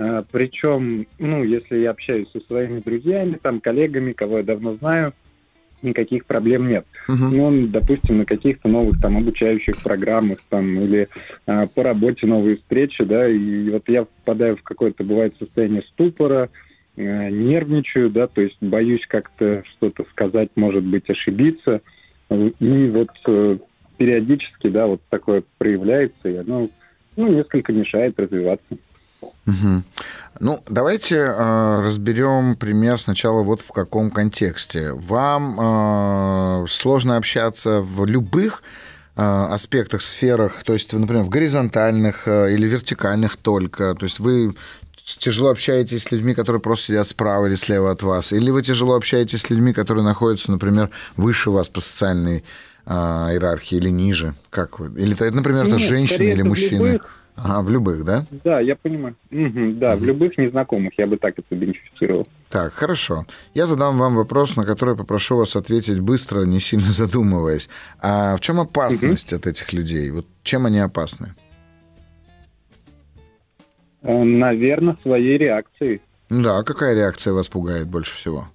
Э, 0.00 0.24
Причем, 0.32 1.06
ну, 1.20 1.44
если 1.44 1.78
я 1.78 1.92
общаюсь 1.92 2.28
со 2.32 2.40
своими 2.40 2.80
друзьями, 2.80 3.38
там, 3.40 3.60
коллегами, 3.60 4.10
кого 4.10 4.38
я 4.38 4.42
давно 4.42 4.74
знаю, 4.74 5.12
никаких 5.82 6.26
проблем 6.26 6.68
нет. 6.68 6.86
Uh-huh. 7.08 7.28
Ну, 7.30 7.66
допустим, 7.66 8.18
на 8.18 8.24
каких-то 8.24 8.68
новых 8.68 9.00
там 9.00 9.16
обучающих 9.16 9.82
программах 9.82 10.38
там 10.48 10.80
или 10.80 11.08
а, 11.46 11.66
по 11.66 11.82
работе 11.82 12.26
новые 12.26 12.56
встречи, 12.56 13.04
да, 13.04 13.28
и 13.28 13.70
вот 13.70 13.88
я 13.88 14.04
впадаю 14.04 14.56
в 14.56 14.62
какое-то 14.62 15.04
бывает 15.04 15.34
состояние 15.38 15.82
ступора, 15.82 16.50
э, 16.96 17.30
нервничаю, 17.30 18.10
да, 18.10 18.26
то 18.26 18.40
есть 18.40 18.56
боюсь 18.60 19.06
как-то 19.06 19.62
что-то 19.64 20.04
сказать, 20.10 20.50
может 20.56 20.84
быть, 20.84 21.08
ошибиться, 21.08 21.80
и 22.30 22.90
вот 22.92 23.10
э, 23.26 23.58
периодически, 23.96 24.68
да, 24.68 24.86
вот 24.86 25.00
такое 25.10 25.42
проявляется, 25.58 26.28
и 26.28 26.36
оно, 26.36 26.68
ну, 27.16 27.28
несколько 27.28 27.72
мешает 27.72 28.18
развиваться. 28.18 28.76
Угу. 29.46 29.82
Ну, 30.40 30.60
давайте 30.68 31.16
э, 31.16 31.82
разберем 31.84 32.56
пример 32.56 32.98
сначала 32.98 33.42
вот 33.42 33.60
в 33.60 33.70
каком 33.70 34.10
контексте. 34.10 34.92
Вам 34.92 36.64
э, 36.64 36.66
сложно 36.68 37.16
общаться 37.16 37.80
в 37.80 38.04
любых 38.06 38.62
э, 39.16 39.22
аспектах, 39.22 40.02
сферах, 40.02 40.64
то 40.64 40.72
есть, 40.72 40.92
например, 40.92 41.22
в 41.22 41.28
горизонтальных 41.28 42.26
или 42.26 42.66
вертикальных 42.66 43.36
только. 43.36 43.94
То 43.94 44.04
есть 44.04 44.20
вы 44.20 44.54
тяжело 45.04 45.50
общаетесь 45.50 46.04
с 46.04 46.12
людьми, 46.12 46.34
которые 46.34 46.60
просто 46.60 46.86
сидят 46.86 47.06
справа 47.06 47.46
или 47.46 47.54
слева 47.54 47.90
от 47.90 48.02
вас, 48.02 48.32
или 48.32 48.50
вы 48.50 48.62
тяжело 48.62 48.94
общаетесь 48.94 49.42
с 49.42 49.50
людьми, 49.50 49.72
которые 49.72 50.04
находятся, 50.04 50.50
например, 50.50 50.90
выше 51.16 51.50
вас 51.50 51.68
по 51.68 51.80
социальной 51.80 52.42
э, 52.86 52.92
иерархии 52.92 53.76
или 53.76 53.90
ниже. 53.90 54.34
Как 54.50 54.78
вы? 54.78 54.88
Или, 55.00 55.14
например, 55.30 55.66
это 55.66 55.78
женщины 55.78 56.30
или 56.30 56.42
мужчины? 56.42 56.92
Любых 56.92 57.21
Ага, 57.36 57.62
в 57.62 57.70
любых, 57.70 58.04
да? 58.04 58.24
Да, 58.44 58.60
я 58.60 58.76
понимаю. 58.76 59.16
Угу, 59.30 59.72
да, 59.74 59.94
угу. 59.94 60.00
в 60.00 60.04
любых 60.04 60.38
незнакомых, 60.38 60.92
я 60.98 61.06
бы 61.06 61.16
так 61.16 61.38
это 61.38 61.54
бенефицировал. 61.54 62.28
Так, 62.50 62.72
хорошо. 62.74 63.24
Я 63.54 63.66
задам 63.66 63.98
вам 63.98 64.16
вопрос, 64.16 64.56
на 64.56 64.64
который 64.64 64.96
попрошу 64.96 65.38
вас 65.38 65.56
ответить 65.56 66.00
быстро, 66.00 66.42
не 66.42 66.60
сильно 66.60 66.86
задумываясь. 66.92 67.68
А 68.00 68.36
в 68.36 68.40
чем 68.40 68.60
опасность 68.60 69.32
угу. 69.32 69.40
от 69.40 69.46
этих 69.46 69.72
людей? 69.72 70.10
Вот 70.10 70.26
чем 70.42 70.66
они 70.66 70.78
опасны? 70.78 71.34
Э, 74.02 74.22
Наверное, 74.22 74.96
своей 75.02 75.38
реакцией. 75.38 76.02
Да, 76.28 76.62
какая 76.62 76.94
реакция 76.94 77.32
вас 77.32 77.48
пугает 77.48 77.88
больше 77.88 78.14
всего? 78.14 78.46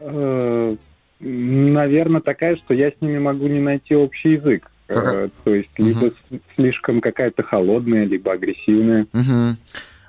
Э, 0.00 0.76
Наверное, 1.18 2.20
такая, 2.20 2.56
что 2.56 2.74
я 2.74 2.90
с 2.90 2.94
ними 3.00 3.18
могу 3.18 3.46
не 3.48 3.60
найти 3.60 3.96
общий 3.96 4.32
язык. 4.32 4.70
Э, 4.88 5.28
то 5.44 5.54
есть 5.54 5.70
либо 5.78 6.06
угу. 6.06 6.40
слишком 6.54 7.00
какая-то 7.00 7.42
холодная, 7.42 8.04
либо 8.04 8.32
агрессивная. 8.32 9.06
Угу. 9.12 9.56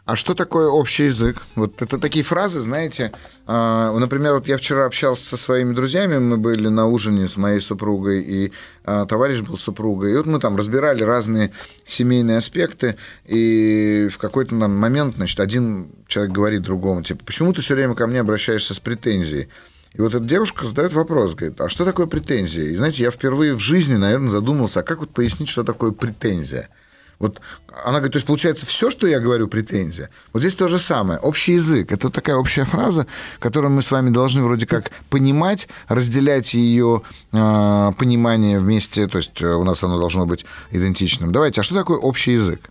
А 0.08 0.16
что 0.16 0.34
такое 0.34 0.70
общий 0.70 1.08
язык? 1.08 1.42
Вот 1.56 1.82
это 1.82 1.98
такие 1.98 2.24
фразы, 2.24 2.62
знаете, 2.62 3.12
э, 3.46 3.98
например, 4.00 4.36
вот 4.36 4.48
я 4.48 4.56
вчера 4.56 4.86
общался 4.86 5.26
со 5.26 5.36
своими 5.36 5.74
друзьями, 5.74 6.18
мы 6.18 6.38
были 6.38 6.70
на 6.70 6.88
ужине 6.88 7.28
с 7.28 7.36
моей 7.36 7.60
супругой, 7.60 8.22
и 8.22 8.54
э, 8.86 9.06
товарищ 9.10 9.42
был 9.42 9.58
супругой, 9.58 10.14
и 10.14 10.16
вот 10.16 10.26
мы 10.26 10.40
там 10.40 10.56
разбирали 10.56 11.04
разные 11.04 11.52
семейные 11.86 12.38
аспекты, 12.38 12.96
и 13.26 14.08
в 14.10 14.18
какой-то 14.18 14.56
момент, 14.56 15.16
значит, 15.18 15.42
один 15.42 15.90
человек 16.08 16.32
говорит 16.32 16.62
другому, 16.62 17.04
типа, 17.04 17.26
почему 17.26 17.52
ты 17.52 17.62
все 17.62 17.76
время 17.76 17.94
ко 17.94 18.08
мне 18.08 18.22
обращаешься 18.22 18.74
с 18.74 18.80
претензией? 18.80 19.50
И 19.98 20.02
вот 20.02 20.14
эта 20.14 20.24
девушка 20.24 20.66
задает 20.66 20.94
вопрос, 20.94 21.34
говорит, 21.34 21.60
а 21.60 21.70
что 21.70 21.84
такое 21.84 22.06
претензия? 22.06 22.66
И 22.66 22.78
знаете, 22.78 23.02
я 23.04 23.10
впервые 23.10 23.56
в 23.56 23.60
жизни, 23.60 23.96
наверное, 23.96 24.30
задумался, 24.30 24.82
а 24.82 24.84
как 24.84 25.00
вот 25.00 25.10
пояснить, 25.10 25.50
что 25.50 25.64
такое 25.64 25.92
претензия? 25.92 26.70
Вот 27.18 27.42
она 27.84 27.98
говорит, 27.98 28.12
то 28.14 28.18
есть 28.18 28.28
получается 28.28 28.68
все, 28.68 28.92
что 28.92 29.08
я 29.08 29.20
говорю, 29.20 29.48
претензия. 29.48 30.12
Вот 30.34 30.42
здесь 30.42 30.56
то 30.56 30.68
же 30.68 30.78
самое. 30.78 31.20
Общий 31.20 31.54
язык. 31.54 31.92
Это 31.92 32.12
такая 32.12 32.36
общая 32.36 32.64
фраза, 32.66 33.08
которую 33.40 33.72
мы 33.72 33.82
с 33.82 33.90
вами 33.90 34.12
должны 34.12 34.44
вроде 34.44 34.68
как 34.68 34.92
понимать, 35.10 35.68
разделять 35.88 36.54
ее 36.54 37.02
э, 37.34 37.92
понимание 37.98 38.60
вместе. 38.60 39.08
То 39.08 39.18
есть 39.18 39.42
у 39.42 39.64
нас 39.64 39.84
оно 39.84 39.98
должно 39.98 40.28
быть 40.28 40.46
идентичным. 40.70 41.32
Давайте, 41.32 41.62
а 41.62 41.64
что 41.64 41.74
такое 41.74 41.98
общий 41.98 42.34
язык? 42.34 42.70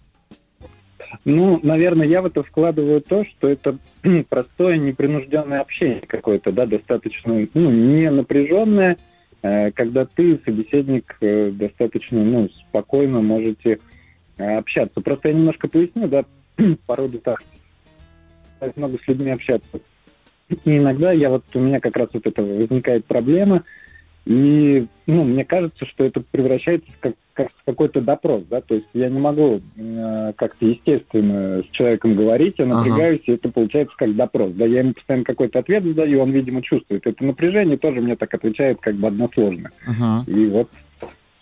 Ну, 1.25 1.59
наверное, 1.63 2.07
я 2.07 2.23
в 2.23 2.27
это 2.27 2.43
вкладываю 2.43 3.01
то, 3.01 3.25
что 3.25 3.49
это 3.49 3.79
простое, 4.29 4.77
непринужденное 4.77 5.61
общение 5.61 6.03
какое-то, 6.07 6.53
да, 6.53 6.67
достаточно, 6.67 7.47
ну, 7.55 7.71
не 7.71 8.11
напряженное, 8.11 8.97
э, 9.43 9.71
когда 9.73 10.05
ты, 10.05 10.41
собеседник, 10.45 11.17
э, 11.21 11.51
достаточно, 11.51 12.23
ну, 12.23 12.49
спокойно 12.69 13.21
можете 13.21 13.79
э, 14.39 14.57
общаться. 14.57 15.01
Просто 15.01 15.29
я 15.29 15.35
немножко 15.35 15.69
поясню, 15.69 16.09
да, 16.09 16.25
породу 16.87 17.19
так, 17.19 17.43
много 18.77 18.99
с 18.99 19.09
людьми 19.09 19.31
общаться. 19.31 19.81
И 20.49 20.77
иногда 20.77 21.13
я 21.13 21.31
вот, 21.31 21.45
у 21.55 21.61
меня 21.61 21.81
как 21.81 21.97
раз 21.97 22.11
вот 22.13 22.27
это 22.27 22.43
возникает 22.43 23.05
проблема– 23.05 23.65
и, 24.27 24.87
ну, 25.07 25.25
мне 25.25 25.45
кажется, 25.45 25.87
что 25.87 26.05
это 26.05 26.21
превращается 26.21 26.91
как, 27.01 27.15
как 27.37 27.49
какой-то 27.67 28.01
допрос, 28.01 28.45
да, 28.49 28.61
то 28.63 28.75
есть 28.75 28.87
я 28.95 29.09
не 29.11 29.21
могу 29.21 29.61
э, 29.77 30.33
как-то 30.37 30.65
естественно 30.65 31.63
с 31.63 31.67
человеком 31.71 32.17
говорить, 32.17 32.55
я 32.59 32.65
напрягаюсь, 32.67 33.21
ага. 33.25 33.33
и 33.33 33.35
это 33.35 33.51
получается 33.51 33.95
как 33.97 34.17
допрос, 34.17 34.53
да, 34.55 34.65
я 34.65 34.81
ему 34.81 34.95
постоянно 34.95 35.25
какой-то 35.25 35.59
ответ 35.59 35.85
задаю, 35.85 36.23
он, 36.23 36.31
видимо, 36.31 36.63
чувствует 36.63 37.07
это 37.07 37.25
напряжение, 37.25 37.77
тоже 37.77 38.01
мне 38.01 38.17
так 38.17 38.33
отвечает 38.33 38.79
как 38.81 38.97
бы 38.97 39.09
односложно. 39.09 39.71
Ага. 39.87 40.25
И 40.27 40.47
вот 40.47 40.71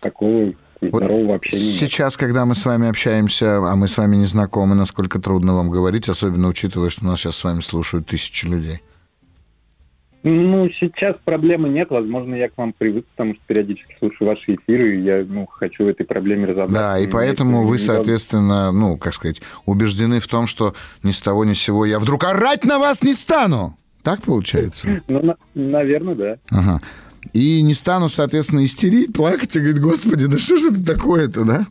такого 0.01 0.53
вот 0.81 1.03
здорового 1.03 1.37
общения. 1.37 1.61
Сейчас, 1.61 2.17
когда 2.17 2.45
мы 2.45 2.57
с 2.57 2.67
вами 2.67 2.89
общаемся, 2.89 3.59
а 3.59 3.77
мы 3.77 3.87
с 3.87 3.97
вами 3.97 4.17
не 4.17 4.27
знакомы, 4.27 4.75
насколько 4.75 5.21
трудно 5.21 5.55
вам 5.55 5.71
говорить, 5.71 6.09
особенно 6.09 6.49
учитывая, 6.49 6.91
что 6.91 7.05
нас 7.07 7.21
сейчас 7.21 7.37
с 7.37 7.45
вами 7.45 7.61
слушают 7.61 8.09
тысячи 8.09 8.47
людей. 8.47 8.81
Ну, 10.25 10.71
сейчас 10.81 11.17
проблемы 11.23 11.69
нет. 11.69 11.91
Возможно, 11.91 12.35
я 12.35 12.49
к 12.49 12.57
вам 12.57 12.73
привык, 12.73 13.05
потому 13.09 13.35
что 13.35 13.43
периодически 13.47 13.95
слушаю 13.99 14.29
ваши 14.29 14.55
эфиры, 14.55 14.97
и 14.97 15.03
я 15.03 15.23
ну, 15.23 15.45
хочу 15.47 15.85
в 15.85 15.89
этой 15.89 16.07
проблеме 16.07 16.47
разобраться. 16.47 16.75
Да, 16.75 16.99
и 16.99 17.07
поэтому 17.07 17.65
вы, 17.67 17.79
соответственно, 17.79 18.73
ну, 18.73 18.97
как 18.97 19.13
сказать, 19.13 19.43
убеждены 19.67 20.21
в 20.21 20.27
том, 20.27 20.47
что 20.47 20.75
ни 21.03 21.13
с 21.13 21.21
того 21.21 21.45
ни 21.45 21.53
с 21.53 21.61
сего 21.61 21.85
я 21.85 21.99
вдруг 21.99 22.25
орать 22.25 22.65
на 22.65 22.79
вас 22.79 23.03
не 23.03 23.13
стану. 23.13 23.77
Так 24.03 24.23
получается? 24.23 25.03
Ну, 25.09 25.35
наверное, 25.55 26.15
да. 26.15 26.37
Ага. 26.49 26.81
И 27.35 27.61
не 27.61 27.75
стану, 27.75 28.09
соответственно, 28.09 28.65
истерить, 28.65 29.13
плакать 29.13 29.55
и 29.57 29.61
говорить, 29.61 29.81
господи, 29.81 30.27
да 30.27 30.39
что 30.39 30.57
же 30.57 30.69
это 30.69 30.85
такое-то, 30.85 31.45
да? 31.45 31.67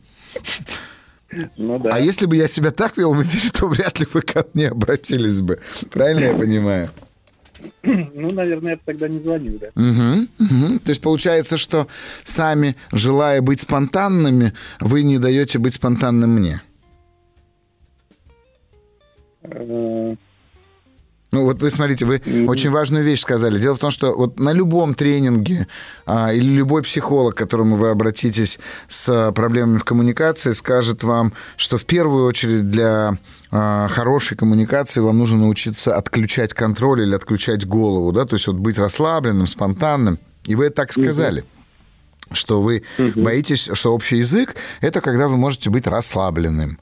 Ну, 1.58 1.80
да. 1.80 1.90
А 1.92 2.00
если 2.00 2.28
бы 2.28 2.36
я 2.36 2.48
себя 2.48 2.70
так 2.70 2.98
вел 2.98 3.14
в 3.14 3.24
эфире, 3.24 3.50
то 3.52 3.68
вряд 3.68 4.00
ли 4.00 4.08
вы 4.14 4.22
ко 4.22 4.46
мне 4.54 4.70
обратились 4.70 5.42
бы. 5.42 5.60
Правильно 5.92 6.26
я 6.26 6.34
понимаю? 6.38 6.90
Ну, 7.84 8.32
наверное, 8.32 8.72
я 8.72 8.76
бы 8.78 8.82
тогда 8.86 9.08
не 9.08 9.20
звонил, 9.20 9.60
да. 9.60 9.68
Угу, 9.76 10.28
угу. 10.40 10.80
То 10.80 10.90
есть 10.90 11.02
получается, 11.02 11.58
что 11.58 11.88
сами, 12.24 12.76
желая 12.92 13.42
быть 13.42 13.62
спонтанными, 13.62 14.54
вы 14.80 15.04
не 15.04 15.18
даете 15.18 15.60
быть 15.60 15.74
спонтанным 15.74 16.32
мне? 16.32 16.62
Ну 21.34 21.46
вот 21.46 21.64
вы 21.64 21.72
смотрите, 21.72 22.06
вы 22.06 22.18
mm-hmm. 22.18 22.46
очень 22.46 22.70
важную 22.70 23.04
вещь 23.04 23.22
сказали. 23.22 23.60
Дело 23.60 23.76
в 23.76 23.80
том, 23.80 23.90
что 23.90 24.16
вот 24.16 24.40
на 24.40 24.54
любом 24.54 24.94
тренинге 24.94 25.68
а, 26.06 26.32
или 26.32 26.46
любой 26.46 26.84
психолог, 26.84 27.34
к 27.34 27.38
которому 27.40 27.76
вы 27.76 27.90
обратитесь 27.90 28.60
с 28.88 29.32
проблемами 29.32 29.80
в 29.80 29.84
коммуникации, 29.84 30.54
скажет 30.54 31.04
вам, 31.04 31.34
что 31.58 31.80
в 31.80 31.86
первую 31.86 32.28
очередь 32.28 32.70
для 32.70 33.18
а, 33.50 33.88
хорошей 33.88 34.38
коммуникации 34.38 35.02
вам 35.02 35.18
нужно 35.18 35.40
научиться 35.40 35.96
отключать 35.96 36.54
контроль 36.54 37.02
или 37.02 37.16
отключать 37.16 37.66
голову, 37.66 38.12
да, 38.12 38.26
то 38.26 38.36
есть 38.36 38.46
вот 38.46 38.58
быть 38.58 38.78
расслабленным, 38.78 39.48
спонтанным. 39.48 40.20
И 40.46 40.54
вы 40.54 40.66
это 40.66 40.76
так 40.76 40.94
сказали. 40.94 41.42
Mm-hmm 41.42 41.48
что 42.32 42.62
вы 42.62 42.82
угу. 42.98 43.22
боитесь, 43.22 43.70
что 43.74 43.94
общий 43.94 44.18
язык 44.18 44.56
это 44.82 45.02
когда 45.02 45.28
вы 45.28 45.38
можете 45.38 45.70
быть 45.70 45.86
расслабленным. 45.86 46.80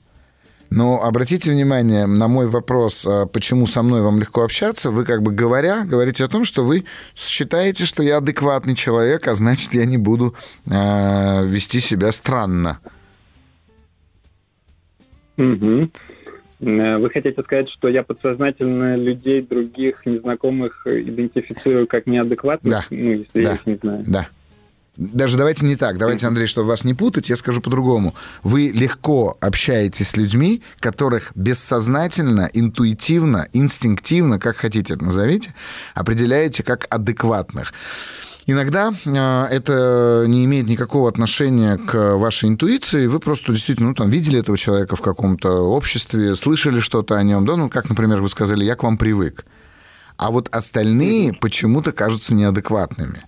Но 0.72 1.04
обратите 1.04 1.52
внимание 1.52 2.06
на 2.08 2.30
мой 2.30 2.48
вопрос, 2.48 3.06
а 3.06 3.26
почему 3.26 3.68
со 3.68 3.84
мной 3.84 4.02
вам 4.02 4.20
легко 4.20 4.44
общаться. 4.44 4.90
Вы 4.90 5.04
как 5.04 5.22
бы 5.22 5.34
говоря, 5.34 5.84
говорите 5.86 6.24
о 6.24 6.30
том, 6.30 6.46
что 6.46 6.64
вы 6.64 6.86
считаете, 7.14 7.86
что 7.86 8.02
я 8.04 8.18
адекватный 8.18 8.74
человек, 8.74 9.28
а 9.28 9.36
значит, 9.36 9.74
я 9.74 9.86
не 9.86 9.98
буду 9.98 10.34
э, 10.66 11.46
вести 11.46 11.82
себя 11.82 12.14
странно. 12.14 12.80
Угу. 15.38 15.90
Вы 16.62 17.10
хотите 17.10 17.42
сказать, 17.42 17.70
что 17.70 17.90
я 17.90 18.04
подсознательно 18.04 18.96
людей 18.96 19.42
других 19.42 20.06
незнакомых 20.06 20.86
идентифицирую 20.86 21.86
как 21.88 22.08
неадекватных, 22.08 22.72
да. 22.72 22.86
ну, 22.92 23.10
если 23.10 23.44
да. 23.44 23.50
я 23.50 23.56
их 23.56 23.66
не 23.66 23.76
знаю? 23.76 24.04
Да. 24.08 24.30
Даже 24.98 25.38
давайте 25.38 25.66
не 25.66 25.78
так. 25.78 25.98
Давайте, 25.98 26.28
Андрей, 26.28 26.48
чтобы 26.48 26.68
вас 26.68 26.84
не 26.84 26.94
путать, 26.94 27.30
я 27.30 27.38
скажу 27.38 27.62
по-другому. 27.62 28.14
Вы 28.44 28.72
легко 28.74 29.38
общаетесь 29.40 30.10
с 30.10 30.18
людьми, 30.18 30.64
которых 30.80 31.32
бессознательно, 31.34 32.50
интуитивно, 32.54 33.48
инстинктивно, 33.54 34.38
как 34.38 34.58
хотите 34.58 34.94
это 34.96 35.04
назовите, 35.04 35.56
определяете 35.96 36.64
как 36.64 36.88
адекватных. 36.90 37.74
Иногда 38.48 38.92
э, 39.06 39.46
это 39.50 40.26
не 40.28 40.44
имеет 40.44 40.68
никакого 40.68 41.08
отношения 41.08 41.78
к 41.78 42.18
вашей 42.18 42.50
интуиции. 42.50 43.08
Вы 43.08 43.20
просто 43.20 43.54
действительно 43.54 43.90
ну, 43.90 43.96
там, 43.96 44.10
видели 44.10 44.40
этого 44.40 44.58
человека 44.58 44.98
в 44.98 45.02
каком-то 45.02 45.70
обществе, 45.70 46.36
слышали 46.36 46.82
что-то 46.82 47.18
о 47.18 47.24
нем. 47.24 47.46
Да? 47.46 47.56
Ну, 47.56 47.70
как, 47.70 47.88
например, 47.88 48.22
вы 48.22 48.30
сказали, 48.30 48.66
я 48.66 48.76
к 48.76 48.84
вам 48.84 48.98
привык. 48.98 49.46
А 50.18 50.32
вот 50.32 50.50
остальные 50.52 51.34
почему-то 51.34 51.94
кажутся 51.94 52.34
неадекватными. 52.34 53.24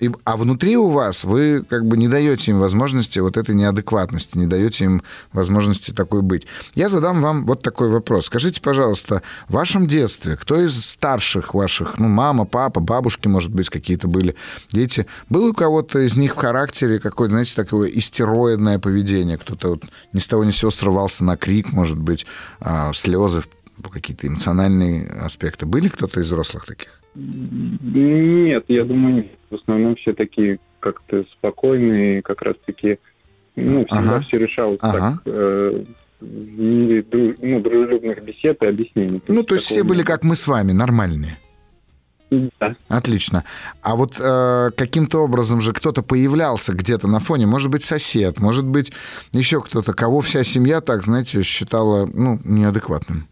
И, 0.00 0.10
а 0.24 0.36
внутри 0.36 0.76
у 0.76 0.88
вас 0.88 1.24
вы 1.24 1.64
как 1.68 1.86
бы 1.86 1.96
не 1.96 2.08
даете 2.08 2.52
им 2.52 2.60
возможности 2.60 3.18
вот 3.18 3.36
этой 3.36 3.54
неадекватности, 3.54 4.38
не 4.38 4.46
даете 4.46 4.84
им 4.84 5.02
возможности 5.32 5.90
такой 5.90 6.22
быть. 6.22 6.46
Я 6.74 6.88
задам 6.88 7.20
вам 7.20 7.46
вот 7.46 7.62
такой 7.62 7.88
вопрос. 7.88 8.26
Скажите, 8.26 8.60
пожалуйста, 8.60 9.22
в 9.48 9.54
вашем 9.54 9.86
детстве 9.86 10.36
кто 10.36 10.60
из 10.60 10.84
старших 10.84 11.54
ваших, 11.54 11.98
ну, 11.98 12.08
мама, 12.08 12.44
папа, 12.44 12.80
бабушки, 12.80 13.28
может 13.28 13.52
быть, 13.52 13.70
какие-то 13.70 14.08
были 14.08 14.36
дети, 14.70 15.06
был 15.28 15.46
у 15.46 15.52
кого-то 15.52 15.98
из 16.00 16.16
них 16.16 16.34
в 16.34 16.38
характере 16.38 16.98
какое-то, 16.98 17.32
знаете, 17.32 17.54
такое 17.54 17.88
истероидное 17.90 18.78
поведение? 18.78 19.38
Кто-то 19.38 19.70
вот 19.70 19.84
ни 20.12 20.20
с 20.20 20.28
того 20.28 20.44
ни 20.44 20.52
с 20.52 20.58
сего 20.58 20.70
срывался 20.70 21.24
на 21.24 21.36
крик, 21.36 21.72
может 21.72 21.98
быть, 21.98 22.26
а, 22.60 22.92
слезы, 22.92 23.42
какие-то 23.92 24.26
эмоциональные 24.26 25.08
аспекты. 25.08 25.66
Были 25.66 25.88
кто-то 25.88 26.20
из 26.20 26.26
взрослых 26.26 26.66
таких? 26.66 26.97
Нет, 27.14 28.64
я 28.68 28.84
думаю, 28.84 29.14
нет. 29.16 29.26
В 29.50 29.56
основном 29.56 29.96
все 29.96 30.12
такие 30.12 30.58
как-то 30.80 31.24
спокойные, 31.32 32.22
как 32.22 32.42
раз-таки, 32.42 32.98
ну, 33.56 33.84
всегда 33.84 34.16
ага. 34.16 34.20
все 34.20 34.38
решалось 34.38 34.78
ага. 34.82 34.98
так, 34.98 35.22
э, 35.26 35.84
в 36.20 36.58
мире 36.58 37.04
ну, 37.40 37.60
дружелюбных 37.60 38.22
бесед 38.24 38.62
и 38.62 38.66
объяснений. 38.66 39.20
Ну, 39.28 39.42
то 39.42 39.54
есть 39.54 39.66
все 39.66 39.82
были 39.82 40.02
как 40.02 40.22
мы 40.22 40.36
с 40.36 40.46
вами, 40.46 40.72
нормальные? 40.72 41.38
Да. 42.30 42.76
Отлично. 42.88 43.44
А 43.80 43.96
вот 43.96 44.20
э, 44.20 44.70
каким-то 44.76 45.20
образом 45.20 45.60
же 45.62 45.72
кто-то 45.72 46.02
появлялся 46.02 46.74
где-то 46.74 47.08
на 47.08 47.20
фоне, 47.20 47.46
может 47.46 47.70
быть, 47.70 47.82
сосед, 47.82 48.38
может 48.38 48.66
быть, 48.66 48.92
еще 49.32 49.62
кто-то, 49.62 49.94
кого 49.94 50.20
вся 50.20 50.44
семья 50.44 50.82
так, 50.82 51.04
знаете, 51.04 51.42
считала, 51.42 52.06
ну, 52.06 52.38
неадекватным. 52.44 53.26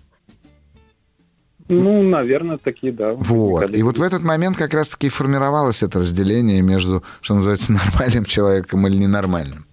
Ну, 1.68 2.02
наверное, 2.02 2.58
такие, 2.58 2.92
да. 2.92 3.12
Вот. 3.14 3.74
И 3.74 3.82
вот 3.82 3.98
в 3.98 4.02
этот 4.02 4.22
момент 4.22 4.56
как 4.56 4.72
раз-таки 4.72 5.08
формировалось 5.08 5.82
это 5.82 5.98
разделение 5.98 6.62
между, 6.62 7.02
что 7.20 7.34
называется, 7.34 7.72
нормальным 7.84 8.24
человеком 8.24 8.86
или 8.86 8.96
ненормальным. 8.96 9.66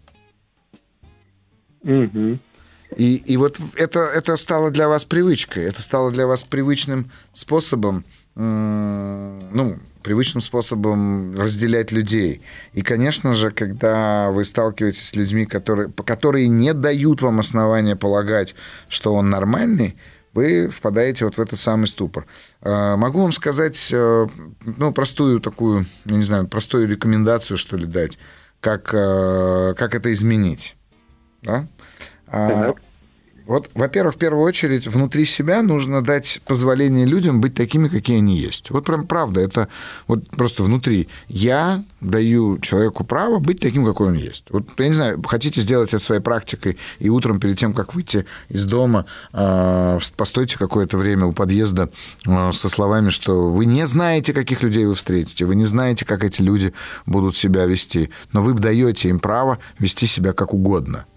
Угу. 1.84 2.40
И, 2.98 3.16
и 3.16 3.38
вот 3.38 3.60
это, 3.76 4.00
это 4.02 4.36
стало 4.38 4.72
для 4.72 4.88
вас 4.88 5.06
привычкой, 5.06 5.66
это 5.66 5.82
стало 5.82 6.12
для 6.12 6.28
вас 6.28 6.44
привычным 6.44 7.12
способом, 7.34 8.06
ну, 8.36 9.78
привычным 10.02 10.42
способом 10.42 11.40
разделять 11.40 11.92
людей. 11.92 12.42
И, 12.74 12.82
конечно 12.82 13.34
же, 13.34 13.52
когда 13.52 14.32
вы 14.32 14.44
сталкиваетесь 14.44 15.10
с 15.10 15.16
людьми, 15.16 15.46
которые, 15.46 15.90
которые 16.06 16.48
не 16.48 16.74
дают 16.74 17.22
вам 17.22 17.40
основания 17.40 17.96
полагать, 17.96 18.56
что 18.90 19.14
он 19.14 19.30
нормальный, 19.30 19.96
вы 20.34 20.68
впадаете 20.70 21.26
вот 21.26 21.38
в 21.38 21.42
этот 21.42 21.60
самый 21.60 21.88
ступор. 21.88 22.26
А, 22.62 22.98
могу 22.98 23.22
вам 23.22 23.32
сказать, 23.32 23.90
э, 23.94 24.28
ну, 24.62 24.92
простую 24.92 25.40
такую, 25.40 25.86
я 26.06 26.16
не 26.16 26.24
знаю, 26.24 26.48
простую 26.48 26.88
рекомендацию, 26.88 27.58
что 27.58 27.78
ли, 27.78 27.86
дать, 27.86 28.18
как, 28.60 28.94
э, 28.94 29.74
как 29.78 29.96
это 29.96 30.12
изменить. 30.12 30.76
Да? 31.44 31.68
А, 32.28 32.50
так. 32.74 32.82
Вот, 33.46 33.70
во-первых, 33.74 34.16
в 34.16 34.18
первую 34.18 34.44
очередь, 34.44 34.88
внутри 34.88 35.26
себя 35.26 35.62
нужно 35.62 36.02
дать 36.02 36.40
позволение 36.46 37.06
людям 37.06 37.42
быть 37.42 37.54
такими, 37.56 37.90
какие 37.90 38.18
они 38.18 38.38
есть. 38.38 38.70
Вот 38.72 38.86
прям 38.86 39.06
правда, 39.06 39.42
это 39.42 39.68
вот 40.08 40.30
просто 40.30 40.64
внутри. 40.64 41.10
Я 41.28 41.84
даю 42.00 42.60
человеку 42.60 43.04
право 43.04 43.40
быть 43.40 43.60
таким, 43.60 43.86
какой 43.86 44.08
он 44.08 44.14
есть. 44.14 44.46
Вот, 44.50 44.64
я 44.78 44.88
не 44.88 44.94
знаю, 44.94 45.22
хотите 45.24 45.60
сделать 45.62 45.90
это 45.90 46.04
своей 46.04 46.22
практикой, 46.22 46.78
и 47.00 47.10
утром 47.10 47.40
перед 47.40 47.58
тем, 47.58 47.74
как 47.74 47.96
выйти 47.96 48.26
из 48.50 48.66
дома, 48.66 49.06
э, 49.34 50.00
постойте 50.16 50.58
какое-то 50.58 50.98
время 50.98 51.26
у 51.26 51.34
подъезда 51.34 51.90
э, 52.26 52.52
со 52.54 52.70
словами, 52.70 53.10
что 53.10 53.50
вы 53.50 53.66
не 53.66 53.86
знаете, 53.88 54.34
каких 54.34 54.64
людей 54.64 54.86
вы 54.86 54.96
встретите, 54.96 55.46
вы 55.46 55.56
не 55.56 55.66
знаете, 55.66 56.06
как 56.06 56.24
эти 56.24 56.42
люди 56.42 56.74
будут 57.06 57.36
себя 57.36 57.66
вести, 57.66 58.10
но 58.32 58.42
вы 58.42 58.54
даете 58.54 59.10
им 59.10 59.20
право 59.20 59.60
вести 59.80 60.08
себя 60.08 60.32
как 60.34 60.54
угодно– 60.54 61.06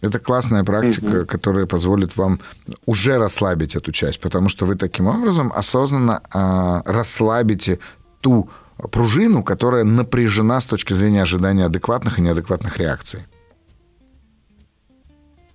это 0.00 0.18
классная 0.18 0.64
практика, 0.64 1.20
угу. 1.20 1.26
которая 1.26 1.66
позволит 1.66 2.16
вам 2.16 2.40
уже 2.86 3.18
расслабить 3.18 3.74
эту 3.74 3.92
часть, 3.92 4.20
потому 4.20 4.48
что 4.48 4.66
вы 4.66 4.76
таким 4.76 5.06
образом 5.06 5.52
осознанно 5.54 6.22
а, 6.32 6.82
расслабите 6.86 7.78
ту 8.20 8.48
пружину, 8.90 9.42
которая 9.42 9.84
напряжена 9.84 10.60
с 10.60 10.66
точки 10.66 10.92
зрения 10.92 11.22
ожидания 11.22 11.66
адекватных 11.66 12.18
и 12.18 12.22
неадекватных 12.22 12.78
реакций. 12.78 13.20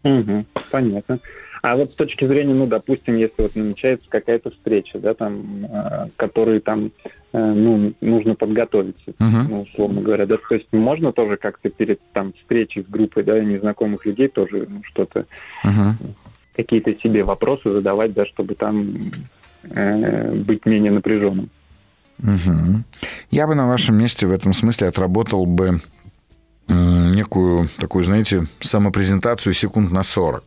Угу, 0.03 0.45
понятно. 0.71 1.19
А 1.67 1.75
вот 1.75 1.91
с 1.91 1.95
точки 1.95 2.25
зрения, 2.25 2.53
ну, 2.53 2.65
допустим, 2.65 3.17
если 3.17 3.41
вот 3.41 3.53
намечается 3.57 4.07
какая-то 4.07 4.51
встреча, 4.51 4.99
да, 4.99 5.13
там, 5.13 5.65
э, 5.65 6.07
которой 6.15 6.61
там, 6.61 6.91
э, 7.33 7.37
ну, 7.37 7.93
нужно 7.99 8.35
подготовиться, 8.35 9.11
uh-huh. 9.19 9.47
ну, 9.49 9.61
условно 9.63 9.99
говоря, 9.99 10.25
да, 10.25 10.37
то 10.37 10.55
есть 10.55 10.71
можно 10.71 11.11
тоже 11.11 11.35
как-то 11.35 11.69
перед 11.69 11.99
там 12.13 12.31
встречей 12.31 12.83
с 12.83 12.85
группой, 12.89 13.25
да, 13.25 13.37
незнакомых 13.41 14.05
людей 14.05 14.29
тоже 14.29 14.65
ну, 14.69 14.81
что-то, 14.85 15.25
uh-huh. 15.65 15.91
какие-то 16.55 16.97
себе 17.01 17.25
вопросы 17.25 17.69
задавать, 17.69 18.13
да, 18.13 18.25
чтобы 18.27 18.55
там 18.55 19.11
э, 19.63 20.35
быть 20.35 20.65
менее 20.65 20.93
напряженным. 20.93 21.49
Угу. 22.19 22.83
Я 23.29 23.45
бы 23.45 23.55
на 23.55 23.67
вашем 23.67 23.95
месте 23.95 24.25
в 24.25 24.31
этом 24.31 24.53
смысле 24.53 24.87
отработал 24.87 25.45
бы 25.45 25.81
некую 26.67 27.69
такую, 27.77 28.05
знаете, 28.05 28.47
самопрезентацию 28.61 29.53
секунд 29.53 29.91
на 29.91 30.03
40. 30.03 30.43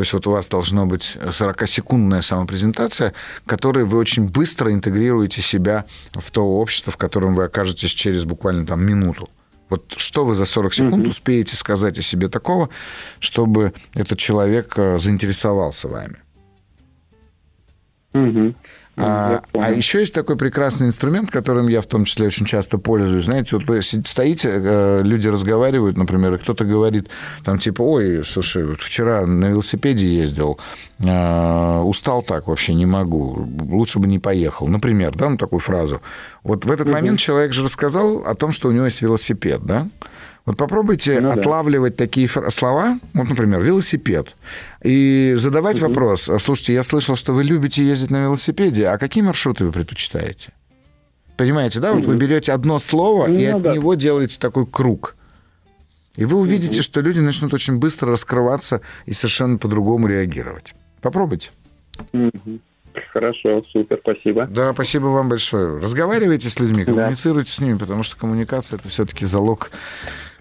То 0.00 0.02
есть 0.02 0.14
вот 0.14 0.26
у 0.26 0.30
вас 0.30 0.48
должно 0.48 0.86
быть 0.86 1.18
40-секундная 1.20 2.22
самопрезентация, 2.22 3.12
которой 3.44 3.84
вы 3.84 3.98
очень 3.98 4.26
быстро 4.26 4.72
интегрируете 4.72 5.42
себя 5.42 5.84
в 6.14 6.30
то 6.30 6.42
общество, 6.42 6.90
в 6.90 6.96
котором 6.96 7.34
вы 7.34 7.44
окажетесь 7.44 7.90
через 7.90 8.24
буквально 8.24 8.64
там 8.64 8.82
минуту. 8.82 9.28
Вот 9.68 9.92
что 9.98 10.24
вы 10.24 10.34
за 10.34 10.46
40 10.46 10.72
секунд 10.72 11.02
угу. 11.02 11.08
успеете 11.08 11.54
сказать 11.54 11.98
о 11.98 12.02
себе 12.02 12.30
такого, 12.30 12.70
чтобы 13.18 13.74
этот 13.92 14.18
человек 14.18 14.72
э, 14.78 14.98
заинтересовался 14.98 15.86
вами? 15.86 16.16
Угу. 18.14 18.54
А, 19.02 19.42
а 19.54 19.70
еще 19.70 20.00
есть 20.00 20.14
такой 20.14 20.36
прекрасный 20.36 20.86
инструмент, 20.86 21.30
которым 21.30 21.68
я 21.68 21.80
в 21.80 21.86
том 21.86 22.04
числе 22.04 22.26
очень 22.26 22.46
часто 22.46 22.78
пользуюсь. 22.78 23.24
Знаете, 23.24 23.56
вот 23.56 23.66
вы 23.66 23.82
стоите, 23.82 24.50
э, 24.52 25.00
люди 25.02 25.28
разговаривают, 25.28 25.96
например, 25.96 26.34
и 26.34 26.38
кто-то 26.38 26.64
говорит, 26.64 27.08
там 27.44 27.58
типа, 27.58 27.82
ой, 27.82 28.24
слушай, 28.24 28.64
вот 28.64 28.80
вчера 28.80 29.26
на 29.26 29.46
велосипеде 29.46 30.06
ездил, 30.06 30.58
э, 31.04 31.80
устал 31.80 32.22
так, 32.22 32.46
вообще 32.46 32.74
не 32.74 32.86
могу, 32.86 33.48
лучше 33.60 33.98
бы 33.98 34.06
не 34.06 34.18
поехал. 34.18 34.66
Например, 34.68 35.14
да, 35.14 35.28
ну 35.28 35.36
такую 35.36 35.60
фразу. 35.60 36.00
Вот 36.42 36.64
в 36.64 36.70
этот 36.70 36.86
угу. 36.86 36.96
момент 36.96 37.18
человек 37.18 37.52
же 37.52 37.64
рассказал 37.64 38.24
о 38.26 38.34
том, 38.34 38.52
что 38.52 38.68
у 38.68 38.72
него 38.72 38.84
есть 38.84 39.02
велосипед, 39.02 39.60
да? 39.64 39.88
Вот 40.46 40.56
попробуйте 40.56 41.20
ну, 41.20 41.30
отлавливать 41.30 41.96
да. 41.96 42.04
такие 42.04 42.28
слова, 42.28 42.98
вот, 43.14 43.28
например, 43.28 43.60
велосипед, 43.60 44.34
и 44.82 45.34
задавать 45.36 45.78
угу. 45.78 45.88
вопрос. 45.88 46.30
Слушайте, 46.38 46.74
я 46.74 46.82
слышал, 46.82 47.16
что 47.16 47.32
вы 47.32 47.44
любите 47.44 47.84
ездить 47.84 48.10
на 48.10 48.22
велосипеде, 48.22 48.88
а 48.88 48.98
какие 48.98 49.22
маршруты 49.22 49.64
вы 49.64 49.72
предпочитаете? 49.72 50.52
Понимаете, 51.36 51.80
да? 51.80 51.94
Вот 51.94 52.04
вы 52.04 52.16
берете 52.16 52.52
одно 52.52 52.78
слово 52.78 53.26
ну, 53.26 53.34
и 53.34 53.44
от 53.46 53.62
да. 53.62 53.74
него 53.74 53.94
делаете 53.94 54.38
такой 54.38 54.66
круг. 54.66 55.16
И 56.16 56.24
вы 56.24 56.38
увидите, 56.38 56.82
что 56.82 57.00
люди 57.00 57.20
начнут 57.20 57.54
очень 57.54 57.78
быстро 57.78 58.10
раскрываться 58.10 58.82
и 59.06 59.14
совершенно 59.14 59.56
по-другому 59.56 60.06
реагировать. 60.06 60.74
Попробуйте. 61.00 61.50
Хорошо, 63.12 63.62
супер, 63.72 63.98
спасибо. 64.02 64.46
Да, 64.46 64.72
спасибо 64.72 65.06
вам 65.06 65.28
большое. 65.28 65.78
Разговаривайте 65.78 66.50
с 66.50 66.58
людьми, 66.58 66.84
коммуницируйте 66.84 67.50
да. 67.50 67.54
с 67.54 67.60
ними, 67.60 67.78
потому 67.78 68.02
что 68.02 68.16
коммуникация 68.16 68.78
это 68.78 68.88
все-таки 68.88 69.26
залог 69.26 69.70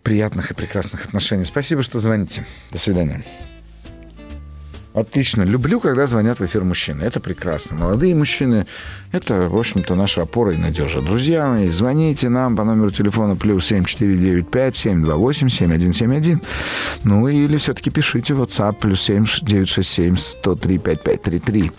приятных 0.01 0.51
и 0.51 0.53
прекрасных 0.53 1.05
отношений. 1.05 1.45
Спасибо, 1.45 1.83
что 1.83 1.99
звоните. 1.99 2.45
До 2.71 2.77
свидания. 2.77 3.23
Отлично. 4.93 5.43
Люблю, 5.43 5.80
когда 5.80 6.08
звонят 6.08 6.39
в 6.39 6.45
эфир 6.45 6.63
мужчины. 6.63 7.04
Это 7.04 7.19
прекрасно. 7.19 7.78
Молодые 7.78 8.15
мужчины– 8.15 8.65
это, 9.12 9.47
в 9.47 9.56
общем-то, 9.56 9.93
наша 9.93 10.23
опора 10.23 10.54
и 10.54 10.58
надежа. 10.58 11.02
Друзья 11.02 11.47
мои, 11.47 11.69
звоните 11.69 12.30
нам 12.30 12.56
по 12.56 12.63
номеру 12.63 12.89
телефона 12.89 13.36
плюс 13.36 13.67
7495 13.67 14.75
728 14.75 15.49
7171. 15.49 16.41
Ну 17.04 17.28
или 17.28 17.58
все-таки 17.58 17.91
пишите 17.91 18.34
в 18.34 18.41
WhatsApp 18.41 18.78
плюс 18.80 19.02
7967 19.02 20.17
103 20.17 20.78
5533. 20.80 21.71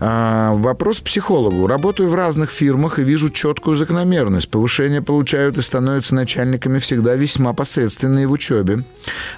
А, 0.00 0.52
вопрос 0.54 1.00
психологу. 1.00 1.66
Работаю 1.66 2.08
в 2.08 2.14
разных 2.14 2.50
фирмах 2.50 2.98
и 2.98 3.02
вижу 3.02 3.28
четкую 3.28 3.76
закономерность. 3.76 4.50
Повышение 4.50 5.02
получают 5.02 5.58
и 5.58 5.62
становятся 5.62 6.14
начальниками 6.14 6.78
всегда 6.78 7.14
весьма 7.16 7.52
посредственные 7.52 8.26
в 8.26 8.32
учебе. 8.32 8.84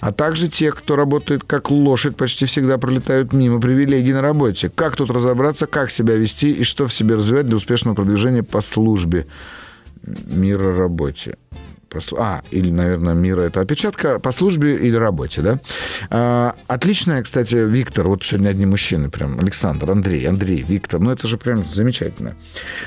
А 0.00 0.12
также 0.12 0.48
те, 0.48 0.70
кто 0.70 0.94
работает 0.96 1.42
как 1.44 1.70
лошадь, 1.70 2.16
почти 2.16 2.46
всегда 2.46 2.78
пролетают 2.78 3.07
мимо 3.32 3.60
привилегий 3.60 4.12
на 4.12 4.20
работе. 4.20 4.70
Как 4.74 4.96
тут 4.96 5.10
разобраться, 5.10 5.66
как 5.66 5.90
себя 5.90 6.14
вести 6.14 6.52
и 6.52 6.62
что 6.62 6.86
в 6.86 6.92
себе 6.92 7.16
развивать 7.16 7.46
для 7.46 7.56
успешного 7.56 7.94
продвижения 7.94 8.42
по 8.42 8.60
службе? 8.60 9.26
Мира 10.02 10.76
работе. 10.76 11.36
А, 12.18 12.42
или, 12.50 12.70
наверное, 12.70 13.14
мира 13.14 13.42
это 13.42 13.60
опечатка 13.60 14.18
по 14.18 14.30
службе 14.30 14.76
или 14.76 14.94
работе, 14.94 15.40
да? 15.40 15.58
А, 16.10 16.54
отличная, 16.66 17.22
кстати, 17.22 17.54
Виктор, 17.54 18.08
вот 18.08 18.22
сегодня 18.22 18.50
одни 18.50 18.66
мужчины, 18.66 19.08
прям 19.08 19.38
Александр, 19.38 19.90
Андрей, 19.90 20.26
Андрей, 20.26 20.64
Виктор, 20.68 21.00
ну 21.00 21.10
это 21.10 21.26
же 21.26 21.38
прям 21.38 21.64
замечательно. 21.64 22.36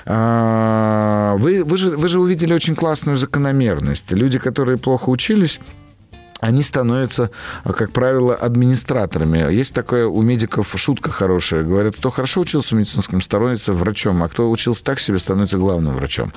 А, 0.05 1.35
вы, 1.37 1.63
вы, 1.63 1.77
же, 1.77 1.91
вы 1.91 2.09
же 2.09 2.19
увидели 2.19 2.53
очень 2.53 2.75
классную 2.75 3.17
закономерность. 3.17 4.11
Люди, 4.11 4.37
которые 4.37 4.77
плохо 4.77 5.09
учились, 5.09 5.59
они 6.41 6.63
становятся, 6.63 7.29
как 7.63 7.91
правило, 7.91 8.35
администраторами. 8.35 9.53
Есть 9.53 9.73
такое 9.73 10.07
у 10.07 10.21
медиков 10.21 10.73
шутка 10.75 11.11
хорошая. 11.11 11.63
Говорят, 11.63 11.95
кто 11.95 12.09
хорошо 12.09 12.41
учился 12.41 12.75
в 12.75 12.79
медицинском, 12.79 13.21
становится 13.21 13.73
врачом, 13.73 14.23
а 14.23 14.27
кто 14.27 14.49
учился 14.49 14.83
так 14.83 14.99
себе, 14.99 15.19
становится 15.19 15.57
главным 15.57 15.95
врачом. 15.95 16.33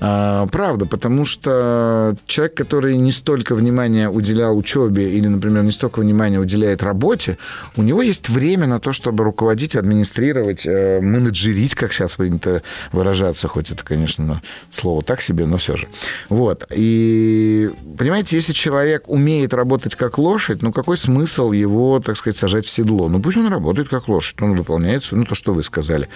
А, 0.00 0.46
правда, 0.46 0.86
потому 0.86 1.26
что 1.26 2.16
человек, 2.26 2.54
который 2.54 2.96
не 2.96 3.12
столько 3.12 3.54
внимания 3.54 4.08
уделял 4.08 4.56
учебе 4.56 5.12
или, 5.12 5.28
например, 5.28 5.62
не 5.62 5.72
столько 5.72 6.00
внимания 6.00 6.40
уделяет 6.40 6.82
работе, 6.82 7.36
у 7.76 7.82
него 7.82 8.00
есть 8.00 8.30
время 8.30 8.66
на 8.66 8.80
то, 8.80 8.92
чтобы 8.92 9.22
руководить, 9.22 9.76
администрировать, 9.76 10.64
э, 10.64 11.00
менеджерить, 11.00 11.74
как 11.74 11.92
сейчас 11.92 12.16
принято 12.16 12.62
выражаться, 12.90 13.48
хоть 13.48 13.70
это, 13.70 13.84
конечно, 13.84 14.40
слово 14.70 15.02
так 15.02 15.20
себе, 15.20 15.44
но 15.44 15.58
все 15.58 15.76
же. 15.76 15.88
Вот. 16.30 16.64
И, 16.70 17.70
понимаете, 17.98 18.36
если 18.36 18.54
человек 18.54 19.08
умеет 19.08 19.41
умеет 19.42 19.54
работать 19.54 19.96
как 19.96 20.18
лошадь, 20.18 20.62
ну 20.62 20.72
какой 20.72 20.96
смысл 20.96 21.52
его, 21.52 22.00
так 22.00 22.16
сказать, 22.16 22.36
сажать 22.36 22.64
в 22.64 22.70
седло? 22.70 23.08
Ну 23.08 23.20
пусть 23.20 23.36
он 23.36 23.48
работает 23.48 23.88
как 23.88 24.08
лошадь, 24.08 24.40
он 24.40 24.56
выполняет, 24.56 25.08
ну 25.10 25.24
то, 25.24 25.34
что 25.34 25.52
вы 25.52 25.64
сказали, 25.64 26.08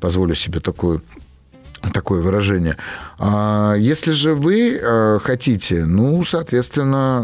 позволю 0.00 0.34
себе 0.34 0.60
такую 0.60 1.02
такое 1.92 2.22
выражение. 2.22 2.76
А 3.18 3.74
если 3.74 4.12
же 4.12 4.34
вы 4.34 4.78
э, 4.80 5.18
хотите, 5.22 5.84
ну, 5.84 6.24
соответственно, 6.24 7.22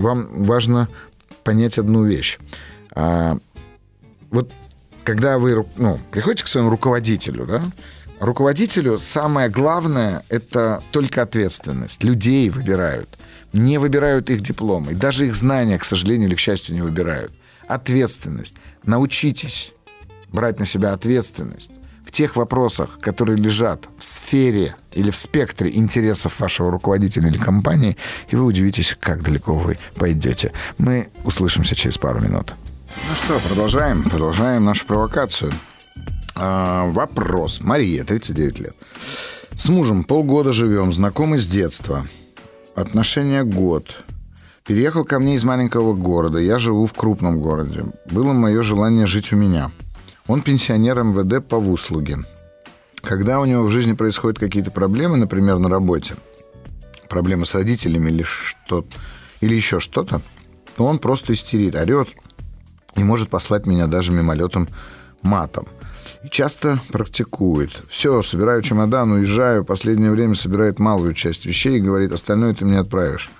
вам 0.00 0.42
важно 0.42 0.88
понять 1.42 1.78
одну 1.78 2.04
вещь. 2.04 2.38
А, 2.94 3.38
вот 4.30 4.50
когда 5.04 5.38
вы 5.38 5.64
ну, 5.76 5.98
приходите 6.10 6.44
к 6.44 6.48
своему 6.48 6.68
руководителю, 6.68 7.46
да, 7.46 7.62
руководителю 8.20 8.98
самое 8.98 9.48
главное– 9.48 10.22
это 10.28 10.82
только 10.90 11.22
ответственность. 11.22 12.04
Людей 12.04 12.50
выбирают 12.50 13.08
не 13.56 13.78
выбирают 13.78 14.30
их 14.30 14.40
дипломы. 14.40 14.94
Даже 14.94 15.26
их 15.26 15.34
знания, 15.34 15.78
к 15.78 15.84
сожалению 15.84 16.28
или 16.28 16.36
к 16.36 16.40
счастью, 16.40 16.74
не 16.74 16.82
выбирают. 16.82 17.32
Ответственность. 17.66 18.56
Научитесь 18.84 19.72
брать 20.28 20.58
на 20.58 20.66
себя 20.66 20.92
ответственность 20.92 21.72
в 22.04 22.12
тех 22.12 22.36
вопросах, 22.36 22.98
которые 23.00 23.36
лежат 23.36 23.88
в 23.98 24.04
сфере 24.04 24.76
или 24.92 25.10
в 25.10 25.16
спектре 25.16 25.74
интересов 25.74 26.38
вашего 26.38 26.70
руководителя 26.70 27.28
или 27.28 27.36
компании, 27.36 27.96
и 28.28 28.36
вы 28.36 28.44
удивитесь, 28.44 28.96
как 28.98 29.22
далеко 29.22 29.54
вы 29.54 29.78
пойдете. 29.96 30.52
Мы 30.78 31.08
услышимся 31.24 31.74
через 31.74 31.98
пару 31.98 32.20
минут. 32.20 32.54
Ну 33.08 33.14
что, 33.24 33.48
продолжаем, 33.48 34.04
продолжаем 34.04 34.64
нашу 34.64 34.86
провокацию. 34.86 35.52
А, 36.36 36.86
вопрос. 36.92 37.60
Мария, 37.60 38.04
39 38.04 38.60
лет. 38.60 38.76
С 39.56 39.68
мужем 39.68 40.04
полгода 40.04 40.52
живем, 40.52 40.92
знакомы 40.92 41.38
с 41.38 41.46
детства. 41.46 42.06
Отношения 42.76 43.42
год. 43.42 44.04
Переехал 44.66 45.04
ко 45.04 45.18
мне 45.18 45.36
из 45.36 45.44
маленького 45.44 45.94
города. 45.94 46.38
Я 46.38 46.58
живу 46.58 46.84
в 46.84 46.92
крупном 46.92 47.40
городе. 47.40 47.84
Было 48.10 48.34
мое 48.34 48.60
желание 48.60 49.06
жить 49.06 49.32
у 49.32 49.36
меня. 49.36 49.70
Он 50.26 50.42
пенсионер 50.42 51.02
МВД 51.02 51.48
по 51.48 51.58
выслуге. 51.58 52.18
Когда 53.00 53.40
у 53.40 53.46
него 53.46 53.62
в 53.62 53.70
жизни 53.70 53.94
происходят 53.94 54.38
какие-то 54.38 54.70
проблемы, 54.70 55.16
например, 55.16 55.56
на 55.56 55.70
работе, 55.70 56.16
проблемы 57.08 57.46
с 57.46 57.54
родителями 57.54 58.10
или 58.10 58.22
что 58.24 58.84
или 59.40 59.54
еще 59.54 59.80
что-то, 59.80 60.20
то 60.76 60.84
он 60.84 60.98
просто 60.98 61.32
истерит, 61.32 61.76
орет 61.76 62.10
и 62.94 63.02
может 63.02 63.30
послать 63.30 63.64
меня 63.64 63.86
даже 63.86 64.12
мимолетом 64.12 64.68
матом. 65.22 65.66
Часто 66.30 66.80
практикует. 66.90 67.70
Все, 67.88 68.22
собираю 68.22 68.62
чемодан, 68.62 69.12
уезжаю. 69.12 69.64
Последнее 69.64 70.10
время 70.10 70.34
собирает 70.34 70.78
малую 70.78 71.14
часть 71.14 71.46
вещей 71.46 71.78
и 71.78 71.80
говорит, 71.80 72.12
остальное 72.12 72.54
ты 72.54 72.64
мне 72.64 72.78
отправишь. 72.78 73.30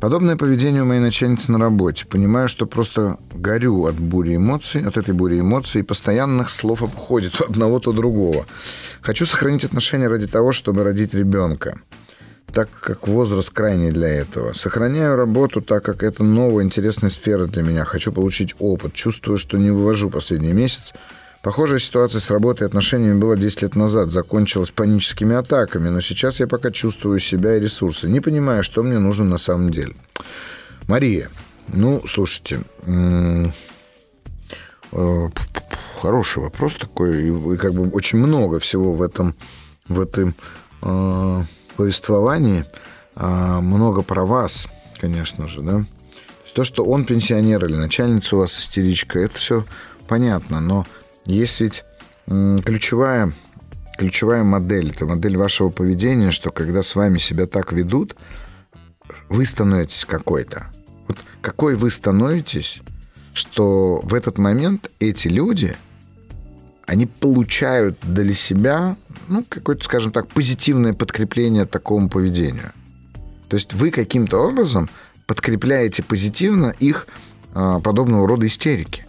Подобное 0.00 0.36
поведение 0.36 0.82
у 0.82 0.86
моей 0.86 1.00
начальницы 1.00 1.52
на 1.52 1.58
работе. 1.58 2.06
Понимаю, 2.06 2.48
что 2.48 2.64
просто 2.66 3.18
горю 3.34 3.84
от 3.84 3.96
бури 3.96 4.36
эмоций, 4.36 4.82
от 4.82 4.96
этой 4.96 5.12
бури 5.12 5.40
эмоций, 5.40 5.82
и 5.82 5.84
постоянных 5.84 6.48
слов 6.48 6.82
обходит 6.82 7.34
то 7.36 7.44
одного, 7.44 7.80
то 7.80 7.92
другого. 7.92 8.46
Хочу 9.02 9.26
сохранить 9.26 9.64
отношения 9.64 10.08
ради 10.08 10.26
того, 10.26 10.52
чтобы 10.52 10.84
родить 10.84 11.12
ребенка 11.12 11.78
так 12.52 12.68
как 12.80 13.06
возраст 13.06 13.50
крайний 13.50 13.90
для 13.90 14.08
этого. 14.08 14.54
Сохраняю 14.54 15.16
работу, 15.16 15.60
так 15.60 15.84
как 15.84 16.02
это 16.02 16.24
новая 16.24 16.64
интересная 16.64 17.10
сфера 17.10 17.46
для 17.46 17.62
меня. 17.62 17.84
Хочу 17.84 18.12
получить 18.12 18.54
опыт. 18.58 18.92
Чувствую, 18.92 19.38
что 19.38 19.56
не 19.56 19.70
вывожу 19.70 20.10
последний 20.10 20.52
месяц. 20.52 20.92
Похожая 21.42 21.78
ситуация 21.78 22.20
с 22.20 22.30
работой 22.30 22.64
и 22.64 22.66
отношениями 22.66 23.18
была 23.18 23.34
10 23.34 23.62
лет 23.62 23.74
назад, 23.74 24.10
закончилась 24.10 24.70
паническими 24.70 25.34
атаками, 25.34 25.88
но 25.88 26.02
сейчас 26.02 26.38
я 26.38 26.46
пока 26.46 26.70
чувствую 26.70 27.18
себя 27.18 27.56
и 27.56 27.60
ресурсы, 27.60 28.08
не 28.08 28.20
понимая, 28.20 28.62
что 28.62 28.82
мне 28.82 28.98
нужно 28.98 29.24
на 29.24 29.38
самом 29.38 29.70
деле. 29.70 29.94
Мария, 30.86 31.30
ну, 31.68 32.02
слушайте, 32.06 32.60
э, 32.86 33.46
хороший 36.02 36.42
вопрос 36.42 36.76
такой, 36.76 37.28
и 37.28 37.56
как 37.56 37.72
бы 37.72 37.88
очень 37.88 38.18
много 38.18 38.58
всего 38.58 38.92
в 38.92 39.00
этом, 39.00 39.34
в 39.88 39.98
этом 39.98 40.34
э, 40.82 41.42
повествовании, 41.76 42.66
э, 43.16 43.60
много 43.60 44.02
про 44.02 44.26
вас, 44.26 44.68
конечно 45.00 45.48
же, 45.48 45.62
да. 45.62 45.86
То, 46.54 46.64
что 46.64 46.84
он 46.84 47.04
пенсионер 47.04 47.64
или 47.64 47.76
начальница 47.76 48.36
у 48.36 48.40
вас 48.40 48.58
истеричка, 48.58 49.20
это 49.20 49.38
все 49.38 49.64
понятно, 50.08 50.60
но 50.60 50.84
есть 51.26 51.60
ведь 51.60 51.84
ключевая, 52.26 53.32
ключевая 53.98 54.44
модель, 54.44 54.90
это 54.90 55.06
модель 55.06 55.36
вашего 55.36 55.70
поведения, 55.70 56.30
что 56.30 56.50
когда 56.50 56.82
с 56.82 56.94
вами 56.94 57.18
себя 57.18 57.46
так 57.46 57.72
ведут, 57.72 58.16
вы 59.28 59.46
становитесь 59.46 60.04
какой-то. 60.04 60.66
Вот 61.08 61.18
какой 61.40 61.74
вы 61.74 61.90
становитесь, 61.90 62.80
что 63.32 64.00
в 64.02 64.14
этот 64.14 64.38
момент 64.38 64.90
эти 65.00 65.28
люди, 65.28 65.76
они 66.86 67.06
получают 67.06 67.98
для 68.02 68.34
себя, 68.34 68.96
ну, 69.28 69.44
какое-то, 69.48 69.84
скажем 69.84 70.12
так, 70.12 70.28
позитивное 70.28 70.92
подкрепление 70.92 71.64
такому 71.64 72.08
поведению. 72.08 72.72
То 73.48 73.56
есть 73.56 73.72
вы 73.72 73.90
каким-то 73.90 74.38
образом 74.38 74.88
подкрепляете 75.26 76.02
позитивно 76.02 76.74
их 76.80 77.06
а, 77.54 77.80
подобного 77.80 78.26
рода 78.26 78.46
истерики. 78.46 79.06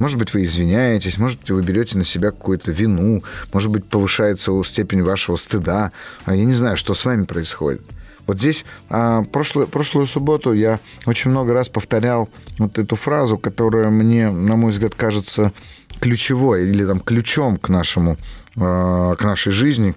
Может 0.00 0.18
быть, 0.18 0.32
вы 0.32 0.44
извиняетесь, 0.44 1.18
может 1.18 1.40
быть, 1.40 1.50
вы 1.50 1.62
берете 1.62 1.98
на 1.98 2.04
себя 2.04 2.30
какую-то 2.30 2.72
вину, 2.72 3.22
может 3.52 3.70
быть, 3.70 3.84
повышается 3.84 4.50
степень 4.64 5.02
вашего 5.02 5.36
стыда. 5.36 5.92
А 6.24 6.34
я 6.34 6.44
не 6.44 6.54
знаю, 6.54 6.78
что 6.78 6.94
с 6.94 7.04
вами 7.04 7.26
происходит. 7.26 7.82
Вот 8.26 8.38
здесь 8.38 8.64
а, 8.88 9.24
прошлую, 9.24 9.68
прошлую 9.68 10.06
субботу 10.06 10.54
я 10.54 10.80
очень 11.04 11.30
много 11.30 11.52
раз 11.52 11.68
повторял 11.68 12.30
вот 12.58 12.78
эту 12.78 12.96
фразу, 12.96 13.36
которая 13.36 13.90
мне, 13.90 14.30
на 14.30 14.56
мой 14.56 14.70
взгляд, 14.70 14.94
кажется 14.94 15.52
ключевой 16.00 16.68
или 16.68 16.86
там 16.86 17.00
ключом 17.00 17.58
к 17.58 17.68
нашему, 17.68 18.16
а, 18.56 19.14
к 19.16 19.22
нашей 19.22 19.52
жизни, 19.52 19.94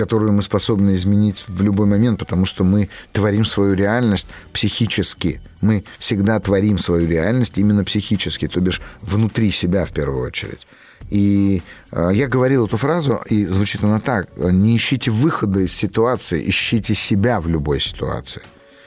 которую 0.00 0.32
мы 0.32 0.42
способны 0.42 0.94
изменить 0.94 1.44
в 1.46 1.60
любой 1.60 1.86
момент, 1.86 2.18
потому 2.18 2.46
что 2.46 2.64
мы 2.64 2.88
творим 3.12 3.44
свою 3.44 3.74
реальность 3.74 4.28
психически. 4.50 5.42
Мы 5.60 5.84
всегда 5.98 6.40
творим 6.40 6.78
свою 6.78 7.06
реальность 7.06 7.58
именно 7.58 7.84
психически, 7.84 8.48
то 8.48 8.60
бишь 8.60 8.80
внутри 9.02 9.50
себя 9.50 9.84
в 9.84 9.90
первую 9.90 10.26
очередь. 10.26 10.66
И 11.10 11.62
э, 11.92 12.10
я 12.14 12.28
говорил 12.28 12.64
эту 12.64 12.78
фразу, 12.78 13.20
и 13.28 13.44
звучит 13.44 13.84
она 13.84 14.00
так. 14.00 14.28
Не 14.36 14.74
ищите 14.74 15.10
выхода 15.10 15.60
из 15.60 15.74
ситуации, 15.74 16.48
ищите 16.48 16.94
себя 16.94 17.38
в 17.40 17.48
любой 17.48 17.78
ситуации. 17.80 18.40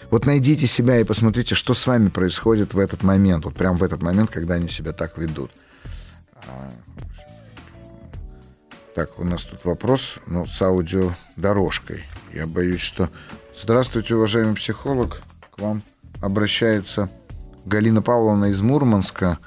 Вот 0.09 0.26
найдите 0.26 0.66
себя 0.66 0.99
и 0.99 1.03
посмотрите, 1.03 1.53
что 1.53 1.76
с 1.76 1.86
вами 1.86 2.09
происходит 2.09 2.74
в 2.74 2.80
этот 2.80 3.03
момент, 3.03 3.45
вот 3.45 3.53
прямо 3.53 3.78
в 3.78 3.84
этот 3.84 4.01
момент, 4.01 4.32
когда 4.32 4.55
они 4.55 4.68
себя 4.68 4.93
так 4.93 5.20
ведут. 5.20 5.51
Так, 8.96 9.20
у 9.20 9.24
нас 9.24 9.44
тут 9.46 9.66
вопрос, 9.66 10.18
ну, 10.28 10.46
с 10.46 10.62
аудиодорожкой. 10.62 12.04
Я 12.32 12.46
боюсь, 12.46 12.82
что... 12.82 13.10
Здравствуйте, 13.56 14.16
уважаемый 14.16 14.54
психолог. 14.54 15.24
К 15.56 15.62
вам 15.62 15.82
обращается 16.22 17.10
Галина 17.66 18.04
Павловна 18.04 18.46
из 18.46 18.62
Мурманска. 18.62 19.39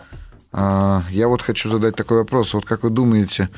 А, 0.50 1.04
я 1.10 1.28
вот 1.28 1.42
хочу 1.42 1.68
задать 1.68 1.94
такой 1.94 2.18
вопрос. 2.18 2.54
Вот 2.54 2.64
как 2.64 2.82
вы 2.82 2.90
думаете, 2.90 3.48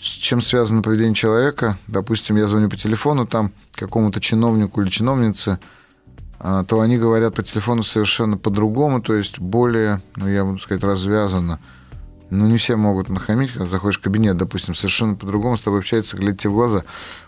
с 0.00 0.08
чем 0.08 0.40
связано 0.40 0.82
поведение 0.82 1.14
человека? 1.14 1.78
Допустим, 1.86 2.36
я 2.36 2.48
звоню 2.48 2.68
по 2.68 2.76
телефону 2.76 3.24
там 3.24 3.52
какому-то 3.74 4.20
чиновнику 4.20 4.82
или 4.82 4.90
чиновнице, 4.90 5.60
а, 6.40 6.64
то 6.64 6.80
они 6.80 6.98
говорят 6.98 7.36
по 7.36 7.44
телефону 7.44 7.84
совершенно 7.84 8.36
по-другому, 8.38 9.00
то 9.00 9.14
есть 9.14 9.38
более, 9.38 10.02
ну, 10.16 10.26
я 10.26 10.44
буду 10.44 10.58
сказать, 10.58 10.82
развязанно. 10.82 11.60
Ну, 12.34 12.46
не 12.46 12.56
все 12.56 12.76
могут 12.76 13.10
нахамить, 13.10 13.52
когда 13.52 13.66
заходишь 13.66 13.98
в 13.98 14.02
кабинет, 14.02 14.38
допустим, 14.38 14.74
совершенно 14.74 15.16
по-другому 15.16 15.58
с 15.58 15.60
тобой 15.60 15.80
общается, 15.80 16.16
глядя 16.16 16.38
тебе 16.38 16.50
в 16.50 16.54
глаза. 16.54 16.82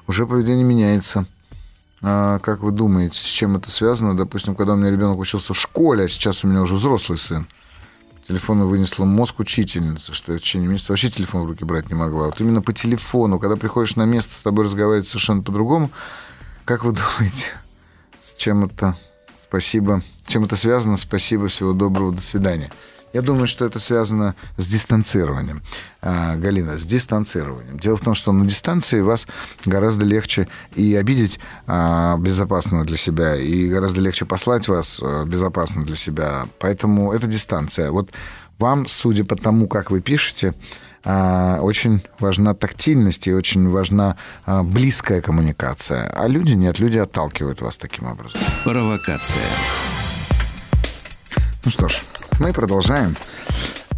Уже 0.07 0.27
поведение 0.27 0.65
меняется. 0.65 1.27
А, 2.01 2.39
как 2.39 2.61
вы 2.61 2.71
думаете, 2.71 3.19
с 3.19 3.27
чем 3.27 3.55
это 3.55 3.71
связано? 3.71 4.17
Допустим, 4.17 4.55
когда 4.55 4.73
у 4.73 4.77
меня 4.77 4.91
ребенок 4.91 5.19
учился 5.19 5.53
в 5.53 5.59
школе, 5.59 6.05
а 6.05 6.09
сейчас 6.09 6.43
у 6.43 6.49
меня 6.49 6.63
уже 6.63 6.73
взрослый 6.73 7.19
сын, 7.19 7.47
телефона 8.27 8.65
вынесла 8.65 9.05
мозг 9.05 9.41
учительницы, 9.41 10.15
что 10.15 10.33
я 10.33 10.39
в 10.39 10.41
течение 10.41 10.71
месяца 10.71 10.93
вообще 10.93 11.11
телефон 11.11 11.43
в 11.43 11.47
руки 11.49 11.67
брать 11.67 11.91
не 11.91 11.95
могла. 11.95 12.27
Вот 12.29 12.41
именно 12.41 12.63
по 12.63 12.73
телефону, 12.73 13.39
когда 13.39 13.57
приходишь 13.57 13.97
на 13.97 14.07
место, 14.07 14.35
с 14.35 14.41
тобой 14.41 14.65
разговаривать 14.65 15.07
совершенно 15.07 15.43
по-другому. 15.43 15.91
Как 16.65 16.83
вы 16.83 16.93
думаете, 17.19 17.49
с 18.19 18.35
чем 18.37 18.65
это? 18.65 18.97
Спасибо. 19.39 20.03
С 20.23 20.29
чем 20.29 20.45
это 20.45 20.57
связано? 20.57 20.97
Спасибо. 20.97 21.49
Всего 21.49 21.75
доброго. 21.75 22.11
До 22.11 22.23
свидания. 22.23 22.71
Я 23.15 23.23
думаю, 23.23 23.47
что 23.47 23.65
это 23.65 23.79
связано 23.79 24.35
с 24.57 24.67
дистанцированием. 24.67 25.63
А, 26.03 26.35
Галина, 26.35 26.81
с 26.81 26.85
дистанцированием. 26.85 27.79
Дело 27.79 27.97
в 27.97 28.01
том, 28.01 28.15
что 28.15 28.33
на 28.33 28.45
дистанции 28.45 29.01
вас 29.03 29.29
гораздо 29.65 30.05
легче 30.05 30.49
и 30.75 30.97
обидеть 30.97 31.39
а, 31.69 32.17
безопасно 32.19 32.85
для 32.85 32.97
себя, 32.97 33.37
и 33.37 33.69
гораздо 33.69 34.01
легче 34.01 34.25
послать 34.25 34.67
вас 34.67 35.01
а, 35.01 35.25
безопасно 35.25 35.85
для 35.85 35.95
себя. 35.95 36.49
Поэтому 36.59 37.13
это 37.13 37.29
дистанция. 37.29 37.93
Вот 37.93 38.11
вам, 38.59 38.89
судя 38.89 39.25
по 39.25 39.37
тому, 39.37 39.69
как 39.69 39.93
вы 39.93 40.01
пишете, 40.01 40.55
очень 41.05 42.03
важна 42.19 42.55
тактильность 42.55 43.27
и 43.27 43.35
очень 43.35 43.69
важна 43.69 44.17
близкая 44.47 45.21
коммуникация. 45.21 46.09
А 46.09 46.27
люди 46.29 46.55
нет, 46.55 46.79
люди 46.79 46.97
отталкивают 46.97 47.61
вас 47.61 47.77
таким 47.77 48.07
образом. 48.07 48.41
Провокация. 48.65 49.43
Ну 51.67 51.71
что 51.71 51.89
ж, 51.89 52.01
мы 52.41 52.53
продолжаем. 52.53 53.15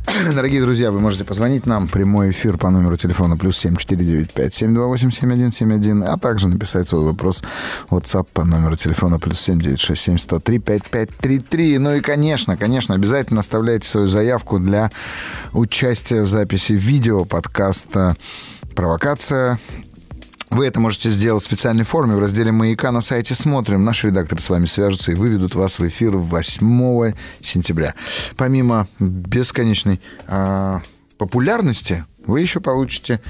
Дорогие 0.34 0.62
друзья, 0.62 0.91
вы 0.91 1.01
можете 1.01 1.24
позвонить 1.24 1.66
нам. 1.66 1.89
Прямой 1.89 2.30
эфир 2.30 2.57
по 2.57 2.70
номеру 2.70 2.97
телефона 2.97 3.37
плюс 3.37 3.62
7495-728-7171, 3.64 6.05
а 6.05 6.16
также 6.16 6.49
написать 6.49 6.89
свой 6.89 7.05
вопрос 7.05 7.43
в 7.89 7.95
WhatsApp 7.95 8.28
по 8.32 8.45
номеру 8.45 8.76
телефона 8.76 9.18
плюс 9.18 9.47
7967-103-5533. 9.49 11.78
Ну 11.78 11.95
и, 11.95 12.01
конечно, 12.01 12.57
конечно, 12.57 12.95
обязательно 12.95 13.41
оставляйте 13.41 13.89
свою 13.89 14.09
заявку 14.09 14.59
для 14.59 14.91
участия 15.53 16.22
в 16.22 16.28
записи 16.28 16.72
видео 16.72 17.24
подкаста 17.24 18.16
«Провокация». 18.74 19.59
Вы 20.51 20.66
это 20.66 20.78
можете 20.78 21.11
сделать 21.11 21.42
в 21.42 21.47
специальной 21.47 21.84
форме 21.84 22.14
в 22.14 22.20
разделе 22.20 22.53
«Маяка» 22.53 22.92
на 22.92 23.01
сайте 23.01 23.34
«Смотрим». 23.34 23.84
Наши 23.84 24.09
редакторы 24.09 24.40
с 24.40 24.49
вами 24.49 24.66
свяжутся 24.66 25.11
и 25.11 25.14
выведут 25.14 25.55
вас 25.57 25.78
в 25.78 25.86
эфир 25.86 26.16
8 26.16 27.14
сентября. 27.42 27.94
Помимо 28.36 28.86
бесконечной 29.01 30.01
э, 30.26 30.80
популярности, 31.18 32.05
вы 32.26 32.40
еще 32.40 32.61
получите 32.61 33.20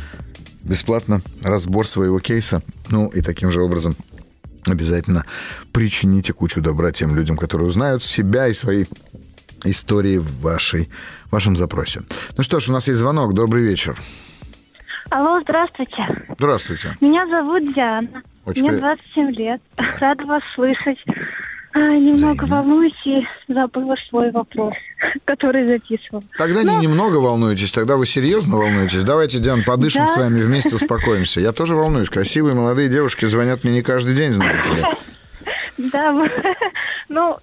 бесплатно 0.62 1.22
разбор 1.42 1.86
своего 1.86 2.18
кейса. 2.18 2.62
Ну 2.90 3.08
и 3.08 3.22
таким 3.22 3.50
же 3.50 3.62
образом 3.62 3.96
обязательно 4.66 5.24
причините 5.72 6.34
кучу 6.34 6.60
добра 6.60 6.92
тем 6.92 7.16
людям, 7.16 7.38
которые 7.38 7.68
узнают 7.68 8.04
себя 8.04 8.48
и 8.48 8.52
свои 8.52 8.84
истории 9.64 10.18
в, 10.18 10.40
вашей, 10.40 10.90
в 11.26 11.32
вашем 11.32 11.56
запросе. 11.56 12.02
Ну 12.36 12.42
что 12.42 12.60
ж, 12.60 12.68
у 12.68 12.72
нас 12.72 12.88
есть 12.88 12.98
звонок. 12.98 13.32
Добрый 13.32 13.64
вечер. 13.64 13.98
Алло, 15.10 15.40
здравствуйте. 15.42 16.04
Здравствуйте. 16.36 16.96
Меня 17.00 17.26
зовут 17.26 17.74
Диана. 17.74 18.22
Очень 18.44 18.62
Мне 18.62 18.72
при... 18.72 18.78
27 18.80 19.30
лет. 19.32 19.62
Рада 20.00 20.24
вас 20.24 20.42
слышать. 20.54 20.98
А, 21.74 21.78
немного 21.78 22.44
Взаимно. 22.44 22.56
волнуюсь 22.56 23.06
и 23.06 23.26
забыла 23.48 23.96
свой 24.08 24.30
вопрос, 24.30 24.72
который 25.24 25.68
записывал. 25.68 26.24
Тогда 26.38 26.62
Но... 26.62 26.70
не 26.70 26.76
ну, 26.76 26.82
немного 26.82 27.16
волнуетесь, 27.18 27.70
тогда 27.70 27.96
вы 27.96 28.06
серьезно 28.06 28.56
волнуетесь. 28.56 29.04
Давайте, 29.04 29.38
Диан, 29.38 29.62
подышим 29.64 30.06
да? 30.06 30.12
с 30.12 30.16
вами 30.16 30.40
вместе, 30.40 30.74
успокоимся. 30.74 31.40
Я 31.40 31.52
тоже 31.52 31.76
волнуюсь. 31.76 32.08
Красивые 32.08 32.54
молодые 32.54 32.88
девушки 32.88 33.26
звонят 33.26 33.62
мне 33.62 33.74
не 33.74 33.82
каждый 33.82 34.14
день, 34.14 34.32
знаете 34.32 34.72
ли. 34.74 34.82
Да, 35.78 36.10
ну, 37.10 37.36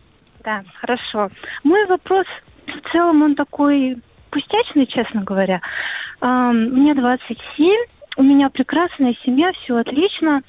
да, 0.43 0.63
хорошо. 0.81 1.29
Мой 1.63 1.85
вопрос 1.85 2.25
в 2.65 2.91
целом 2.91 3.21
он 3.21 3.35
такой 3.35 3.97
пустячный, 4.33 4.87
честно 4.87 5.23
говоря. 5.23 5.61
Мне 6.19 6.95
27, 6.95 7.75
у 8.17 8.23
меня 8.23 8.49
прекрасная 8.49 9.15
семья, 9.23 9.51
все 9.53 9.75
отлично. 9.75 10.41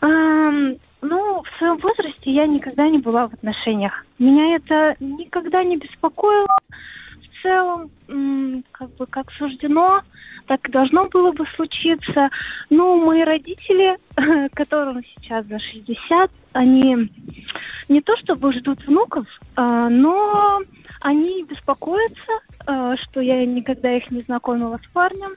Ну, 0.00 1.42
в 1.42 1.58
своем 1.58 1.78
возрасте 1.78 2.30
я 2.30 2.46
никогда 2.46 2.88
не 2.88 2.98
была 2.98 3.28
в 3.28 3.34
отношениях. 3.34 4.04
Меня 4.18 4.54
это 4.54 4.94
никогда 5.00 5.64
не 5.64 5.76
беспокоило. 5.76 6.46
В 7.18 7.42
целом, 7.42 7.90
как 8.70 8.90
бы 8.96 9.06
как 9.06 9.32
суждено, 9.32 10.02
так 10.46 10.68
и 10.68 10.72
должно 10.72 11.06
было 11.06 11.32
бы 11.32 11.44
случиться. 11.46 12.30
Ну, 12.70 13.04
мои 13.04 13.22
родители, 13.22 13.96
которым 14.54 15.02
сейчас 15.04 15.46
за 15.46 15.58
60, 15.58 16.30
они 16.52 17.10
не 17.88 18.00
то 18.00 18.16
чтобы 18.18 18.52
ждут 18.52 18.86
внуков, 18.86 19.26
а, 19.56 19.88
но 19.88 20.60
они 21.02 21.44
беспокоятся, 21.44 22.32
а, 22.66 22.96
что 22.96 23.20
я 23.20 23.44
никогда 23.44 23.92
их 23.92 24.10
не 24.10 24.20
знакомила 24.20 24.78
с 24.84 24.92
парнем. 24.92 25.34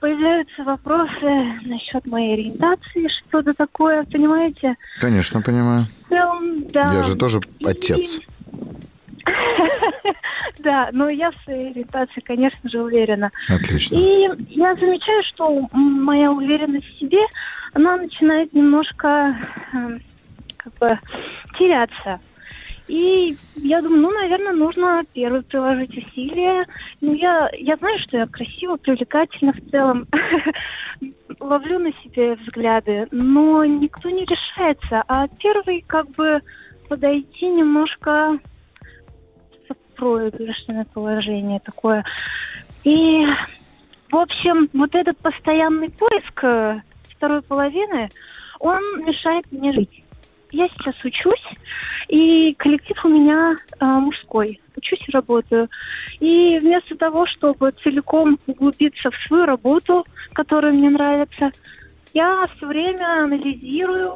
Появляются 0.00 0.64
вопросы 0.64 1.60
насчет 1.64 2.06
моей 2.06 2.34
ориентации, 2.34 3.06
что-то 3.08 3.52
такое, 3.54 4.04
понимаете? 4.04 4.74
Конечно, 5.00 5.40
понимаю. 5.42 5.86
В 6.06 6.08
целом, 6.08 6.68
да. 6.68 6.84
Я 6.92 7.02
же 7.02 7.16
тоже 7.16 7.40
отец. 7.64 8.20
Да, 10.58 10.90
но 10.92 11.08
я 11.08 11.30
в 11.30 11.36
своей 11.44 11.70
ориентации, 11.70 12.20
конечно 12.20 12.68
же, 12.68 12.82
уверена. 12.82 13.30
Отлично. 13.48 13.96
И 13.96 14.28
я 14.50 14.74
замечаю, 14.74 15.22
что 15.24 15.68
моя 15.72 16.30
уверенность 16.30 16.86
в 16.86 16.98
себе, 17.00 17.20
она 17.74 17.96
начинает 17.96 18.52
немножко 18.52 19.36
эм, 19.72 19.98
как 20.56 20.74
бы 20.74 20.98
теряться. 21.58 22.20
И 22.92 23.38
я 23.56 23.80
думаю, 23.80 24.02
ну, 24.02 24.10
наверное, 24.10 24.52
нужно 24.52 25.00
первый 25.14 25.42
приложить 25.42 25.96
усилия. 25.96 26.66
Ну, 27.00 27.14
я, 27.14 27.48
я 27.56 27.76
знаю, 27.78 27.98
что 28.00 28.18
я 28.18 28.26
красиво, 28.26 28.76
привлекательна 28.76 29.52
в 29.54 29.70
целом. 29.70 30.04
Ловлю 31.40 31.78
на 31.78 31.92
себе 32.02 32.34
взгляды, 32.34 33.08
но 33.10 33.64
никто 33.64 34.10
не 34.10 34.26
решается. 34.26 35.02
А 35.08 35.26
первый, 35.40 35.82
как 35.86 36.10
бы, 36.10 36.38
подойти 36.90 37.46
немножко 37.46 38.38
проигрышное 39.96 40.84
положение 40.92 41.60
такое. 41.60 42.04
И, 42.84 43.24
в 44.10 44.16
общем, 44.16 44.68
вот 44.74 44.94
этот 44.94 45.16
постоянный 45.16 45.88
поиск 45.88 46.44
э, 46.44 46.76
второй 47.16 47.40
половины, 47.40 48.10
он 48.60 48.82
мешает 49.06 49.50
мне 49.50 49.72
жить. 49.72 50.04
Я 50.52 50.68
сейчас 50.68 50.94
учусь, 51.02 51.42
и 52.08 52.52
коллектив 52.54 52.96
у 53.04 53.08
меня 53.08 53.56
э, 53.80 53.84
мужской. 53.86 54.60
Учусь 54.76 55.02
и 55.08 55.12
работаю. 55.12 55.68
И 56.20 56.58
вместо 56.58 56.94
того, 56.94 57.24
чтобы 57.24 57.70
целиком 57.82 58.38
углубиться 58.46 59.10
в 59.10 59.16
свою 59.26 59.46
работу, 59.46 60.04
которая 60.34 60.72
мне 60.72 60.90
нравится, 60.90 61.50
Я 62.12 62.46
все 62.54 62.66
время 62.66 63.24
анализирую, 63.24 64.12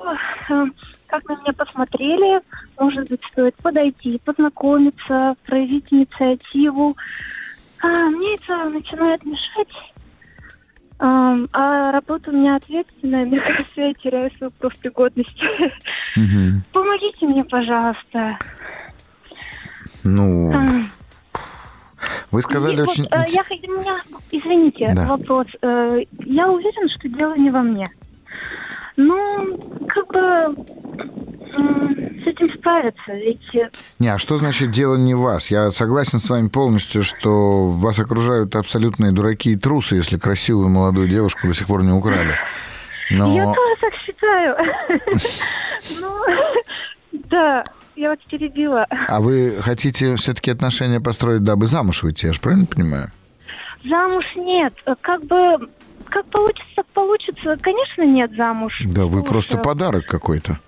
э, 0.50 0.66
как 1.06 1.24
на 1.24 1.36
меня 1.40 1.52
посмотрели. 1.54 2.40
Может 2.78 3.08
быть, 3.08 3.22
стоит 3.32 3.54
подойти, 3.56 4.20
познакомиться, 4.22 5.34
проявить 5.46 5.90
инициативу. 5.90 6.94
А, 7.82 7.88
мне 8.10 8.34
это 8.34 8.68
начинает 8.68 9.24
мешать. 9.24 9.72
А, 10.98 11.92
работа 11.92 12.30
у 12.30 12.34
меня 12.34 12.56
ответственная, 12.56 13.26
мне 13.26 13.38
кажется, 13.40 13.80
я 13.82 13.92
теряю 13.94 14.30
свою 14.38 14.50
профпригодность. 14.58 15.38
Мгм. 16.16 16.62
Помогите 16.72 17.26
мне, 17.26 17.44
пожалуйста. 17.44 18.38
Ну, 20.04 20.52
А. 20.54 21.38
вы 22.30 22.40
сказали 22.42 22.76
И 22.76 22.80
вот, 22.80 22.88
очень... 22.88 23.04
э, 23.10 23.24
инте- 23.24 23.32
я, 23.34 23.42
у 23.74 23.80
меня, 23.80 24.00
извините, 24.30 24.92
Да. 24.94 25.06
вопрос. 25.06 25.46
Э, 25.62 26.00
я 26.24 26.48
уверена, 26.50 26.88
что 26.88 27.08
дело 27.08 27.34
не 27.36 27.50
во 27.50 27.60
мне. 27.62 27.86
Ну, 28.96 29.58
как 29.88 30.06
бы 30.08 30.64
с 31.46 32.26
этим 32.26 32.52
справиться, 32.58 33.12
ведь 33.12 33.54
э, 33.54 33.70
Не, 33.98 34.08
а 34.08 34.18
что 34.18 34.36
значит 34.36 34.70
дело 34.70 34.96
не 34.96 35.14
в 35.14 35.20
вас? 35.20 35.50
Я 35.50 35.70
согласен 35.70 36.18
с 36.18 36.28
вами 36.28 36.48
полностью, 36.48 37.02
что 37.02 37.70
вас 37.70 37.98
окружают 37.98 38.56
абсолютные 38.56 39.12
дураки 39.12 39.52
и 39.52 39.56
трусы, 39.56 39.96
если 39.96 40.18
красивую 40.18 40.68
молодую 40.68 41.08
девушку 41.08 41.46
до 41.46 41.54
сих 41.54 41.66
пор 41.66 41.82
не 41.82 41.92
украли. 41.92 42.34
Но... 43.10 43.34
я 43.34 43.44
тоже 43.44 43.76
так 43.80 43.94
считаю. 43.94 44.56
Ну, 46.00 46.10
да, 47.30 47.64
я 47.94 48.10
вас 48.10 48.18
перебила. 48.28 48.86
А 48.90 49.20
вы 49.20 49.56
хотите 49.60 50.16
все-таки 50.16 50.50
отношения 50.50 51.00
построить, 51.00 51.44
дабы 51.44 51.68
замуж 51.68 52.02
выйти, 52.02 52.26
я 52.26 52.32
же 52.32 52.40
правильно 52.40 52.66
понимаю? 52.66 53.12
Замуж 53.88 54.24
нет. 54.34 54.74
Как 55.00 55.24
бы, 55.26 55.68
как 56.08 56.26
получится, 56.26 56.72
так 56.76 56.86
получится. 56.86 57.56
Конечно, 57.60 58.02
нет 58.02 58.32
замуж. 58.36 58.80
Да 58.84 59.04
вы 59.04 59.20
Потому 59.20 59.24
просто 59.24 59.58
подарок 59.58 60.06
какой-то. 60.06 60.58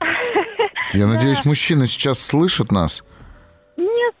Я 0.92 1.06
надеюсь, 1.06 1.44
мужчины 1.44 1.86
сейчас 1.86 2.18
слышат 2.18 2.72
нас. 2.72 3.02
Нет. 3.76 4.14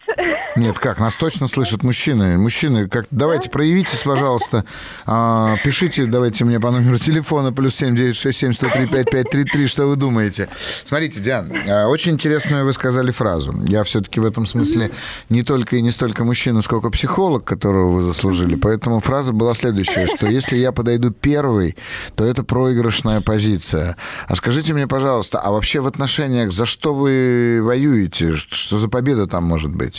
Нет, 0.56 0.78
как? 0.78 0.98
Нас 0.98 1.16
точно 1.16 1.46
слышат 1.46 1.82
мужчины. 1.82 2.36
Мужчины, 2.36 2.88
как 2.88 3.06
давайте 3.10 3.48
проявитесь, 3.48 4.02
пожалуйста. 4.02 4.64
А, 5.06 5.56
пишите, 5.62 6.06
давайте 6.06 6.44
мне 6.44 6.58
по 6.58 6.70
номеру 6.70 6.98
телефона 6.98 7.52
плюс 7.52 7.76
семь 7.76 7.94
девять 7.94 8.16
шесть 8.16 8.38
семь 8.38 8.52
сто 8.52 8.68
три 8.68 8.86
пять 8.88 9.10
пять 9.10 9.30
три 9.30 9.44
три. 9.44 9.68
Что 9.68 9.86
вы 9.86 9.96
думаете? 9.96 10.48
Смотрите, 10.84 11.20
Диан, 11.20 11.52
а, 11.68 11.86
очень 11.86 12.12
интересную 12.12 12.64
вы 12.64 12.72
сказали 12.72 13.10
фразу. 13.10 13.54
Я 13.68 13.84
все-таки 13.84 14.18
в 14.18 14.24
этом 14.24 14.46
смысле 14.46 14.90
не 15.28 15.42
только 15.42 15.76
и 15.76 15.82
не 15.82 15.90
столько 15.90 16.24
мужчина, 16.24 16.60
сколько 16.60 16.90
психолог, 16.90 17.44
которого 17.44 17.92
вы 17.92 18.02
заслужили. 18.02 18.56
Поэтому 18.56 19.00
фраза 19.00 19.32
была 19.32 19.54
следующая, 19.54 20.06
что 20.06 20.26
если 20.26 20.56
я 20.56 20.72
подойду 20.72 21.10
первый, 21.10 21.76
то 22.16 22.24
это 22.24 22.42
проигрышная 22.42 23.20
позиция. 23.20 23.96
А 24.26 24.34
скажите 24.34 24.74
мне, 24.74 24.86
пожалуйста, 24.88 25.38
а 25.38 25.52
вообще 25.52 25.80
в 25.80 25.86
отношениях 25.86 26.52
за 26.52 26.66
что 26.66 26.94
вы 26.94 27.60
воюете? 27.62 28.34
Что 28.34 28.78
за 28.78 28.88
победа 28.88 29.26
там 29.26 29.44
может 29.44 29.72
быть? 29.72 29.97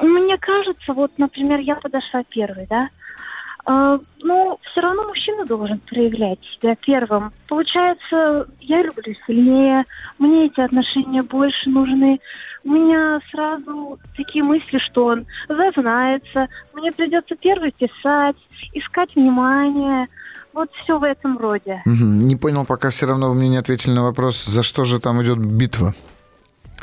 Мне 0.00 0.38
кажется, 0.38 0.92
вот, 0.92 1.18
например, 1.18 1.60
я 1.60 1.76
подошла 1.76 2.22
первой, 2.24 2.66
да. 2.68 2.88
А, 3.64 3.98
ну, 4.22 4.58
все 4.62 4.80
равно 4.80 5.04
мужчина 5.04 5.44
должен 5.44 5.78
проявлять 5.80 6.38
себя 6.44 6.74
первым. 6.76 7.32
Получается, 7.48 8.46
я 8.60 8.82
люблю 8.82 9.14
сильнее, 9.26 9.84
мне 10.18 10.46
эти 10.46 10.60
отношения 10.60 11.22
больше 11.22 11.68
нужны. 11.68 12.20
У 12.64 12.70
меня 12.70 13.20
сразу 13.30 13.98
такие 14.16 14.44
мысли, 14.44 14.78
что 14.78 15.06
он 15.06 15.26
зазнается, 15.48 16.48
мне 16.74 16.92
придется 16.92 17.34
первый 17.36 17.72
писать, 17.72 18.36
искать 18.72 19.14
внимание. 19.14 20.06
Вот 20.52 20.68
все 20.82 20.98
в 20.98 21.04
этом 21.04 21.38
роде. 21.38 21.80
Не 21.84 22.34
понял, 22.36 22.64
пока 22.64 22.90
все 22.90 23.06
равно 23.06 23.28
вы 23.28 23.36
мне 23.36 23.50
не 23.50 23.56
ответили 23.56 23.92
на 23.92 24.02
вопрос, 24.02 24.44
за 24.44 24.62
что 24.62 24.84
же 24.84 24.98
там 24.98 25.22
идет 25.22 25.38
битва. 25.38 25.94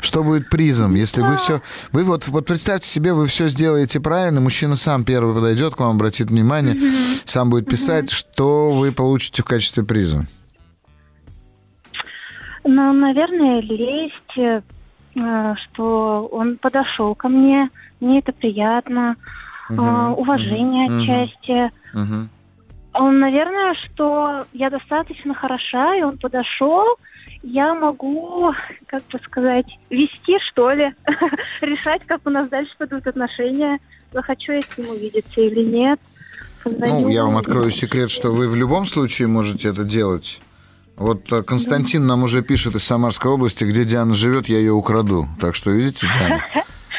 Что 0.00 0.22
будет 0.22 0.48
призом, 0.48 0.94
если 0.94 1.22
вы 1.22 1.36
все... 1.36 1.60
Вы 1.92 2.04
вот, 2.04 2.28
вот 2.28 2.46
представьте 2.46 2.86
себе, 2.86 3.12
вы 3.12 3.26
все 3.26 3.48
сделаете 3.48 4.00
правильно, 4.00 4.40
мужчина 4.40 4.76
сам 4.76 5.04
первый 5.04 5.34
подойдет 5.34 5.74
к 5.74 5.80
вам, 5.80 5.96
обратит 5.96 6.28
внимание, 6.28 6.76
сам 7.24 7.50
будет 7.50 7.66
писать, 7.66 8.10
что 8.10 8.72
вы 8.72 8.92
получите 8.92 9.42
в 9.42 9.46
качестве 9.46 9.82
приза. 9.82 10.26
Ну, 12.64 12.92
наверное, 12.92 13.60
лесть, 13.60 14.38
э, 14.38 15.54
что 15.56 16.28
он 16.30 16.58
подошел 16.58 17.14
ко 17.14 17.28
мне, 17.28 17.70
мне 18.00 18.20
это 18.20 18.32
приятно, 18.32 19.16
Мгм, 19.68 20.12
уважение 20.18 20.88
мгм, 20.88 21.02
отчасти. 21.02 21.70
Мгм. 21.92 22.30
Он, 22.94 23.18
наверное, 23.18 23.74
что 23.74 24.44
я 24.52 24.70
достаточно 24.70 25.34
хороша, 25.34 25.94
и 25.94 26.02
он 26.02 26.18
подошел, 26.18 26.84
я 27.42 27.74
могу, 27.74 28.52
как 28.86 29.02
бы 29.12 29.18
сказать, 29.24 29.66
вести, 29.90 30.38
что 30.40 30.70
ли, 30.72 30.94
решать, 31.60 32.02
как 32.06 32.20
у 32.24 32.30
нас 32.30 32.48
дальше 32.48 32.74
пойдут 32.78 33.06
отношения, 33.06 33.78
захочу 34.12 34.52
я 34.52 34.62
с 34.62 34.78
ним 34.78 34.90
увидеться 34.90 35.40
или 35.40 35.62
нет. 35.62 36.00
Позвоню. 36.64 37.00
Ну, 37.00 37.08
я 37.08 37.24
вам 37.24 37.36
открою 37.36 37.70
секрет, 37.70 38.10
что 38.10 38.32
вы 38.32 38.48
в 38.48 38.56
любом 38.56 38.86
случае 38.86 39.28
можете 39.28 39.68
это 39.68 39.84
делать. 39.84 40.40
Вот 40.96 41.32
э, 41.32 41.42
Константин 41.44 42.06
нам 42.06 42.24
уже 42.24 42.42
пишет 42.42 42.74
из 42.74 42.82
Самарской 42.82 43.30
области, 43.30 43.62
где 43.62 43.84
Диана 43.84 44.14
живет, 44.14 44.48
я 44.48 44.58
ее 44.58 44.72
украду. 44.72 45.28
Так 45.38 45.54
что, 45.54 45.70
видите, 45.70 46.08
Диана, 46.08 46.42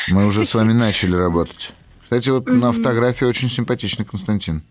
мы 0.07 0.25
уже 0.25 0.45
с 0.45 0.53
вами 0.53 0.71
начали 0.71 1.15
работать. 1.15 1.71
Кстати, 2.03 2.29
вот 2.29 2.47
на 2.47 2.71
фотографии 2.71 3.25
очень 3.25 3.49
симпатичный 3.49 4.05
Константин. 4.05 4.63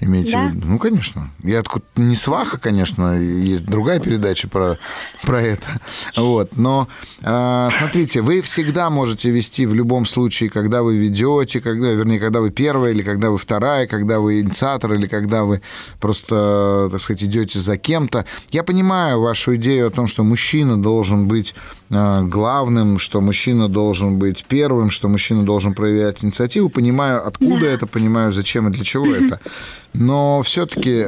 Имейте 0.00 0.32
Да? 0.32 0.48
в 0.48 0.54
виду. 0.54 0.66
Ну, 0.66 0.78
конечно. 0.78 1.30
Я 1.42 1.62
не 1.96 2.16
сваха, 2.16 2.58
конечно, 2.58 3.18
есть 3.18 3.64
другая 3.64 4.00
передача 4.00 4.48
про, 4.48 4.78
про 5.22 5.40
это. 5.40 5.80
Вот. 6.16 6.56
Но 6.56 6.88
а, 7.22 7.70
смотрите, 7.70 8.20
вы 8.20 8.42
всегда 8.42 8.90
можете 8.90 9.30
вести 9.30 9.66
в 9.66 9.74
любом 9.74 10.04
случае, 10.04 10.50
когда 10.50 10.82
вы 10.82 10.96
ведете, 10.96 11.60
когда, 11.60 11.92
вернее, 11.92 12.18
когда 12.18 12.40
вы 12.40 12.50
первая, 12.50 12.92
или 12.92 13.02
когда 13.02 13.30
вы 13.30 13.38
вторая, 13.38 13.86
когда 13.86 14.18
вы 14.18 14.40
инициатор, 14.40 14.92
или 14.94 15.06
когда 15.06 15.44
вы 15.44 15.60
просто, 16.00 16.88
так 16.90 17.00
сказать, 17.00 17.22
идете 17.22 17.60
за 17.60 17.76
кем-то. 17.76 18.24
Я 18.50 18.64
понимаю 18.64 19.20
вашу 19.20 19.54
идею 19.56 19.86
о 19.86 19.90
том, 19.90 20.08
что 20.08 20.24
мужчина 20.24 20.80
должен 20.80 21.28
быть 21.28 21.54
главным, 22.22 22.98
что 22.98 23.20
мужчина 23.20 23.68
должен 23.68 24.18
быть 24.18 24.44
первым, 24.46 24.90
что 24.90 25.08
мужчина 25.08 25.44
должен 25.44 25.74
проявлять 25.74 26.24
инициативу. 26.24 26.68
Понимаю, 26.68 27.26
откуда 27.26 27.66
это, 27.66 27.86
понимаю, 27.86 28.32
зачем 28.32 28.68
и 28.68 28.72
для 28.72 28.84
чего 28.84 29.14
это. 29.14 29.40
Но 29.92 30.42
все-таки, 30.42 31.04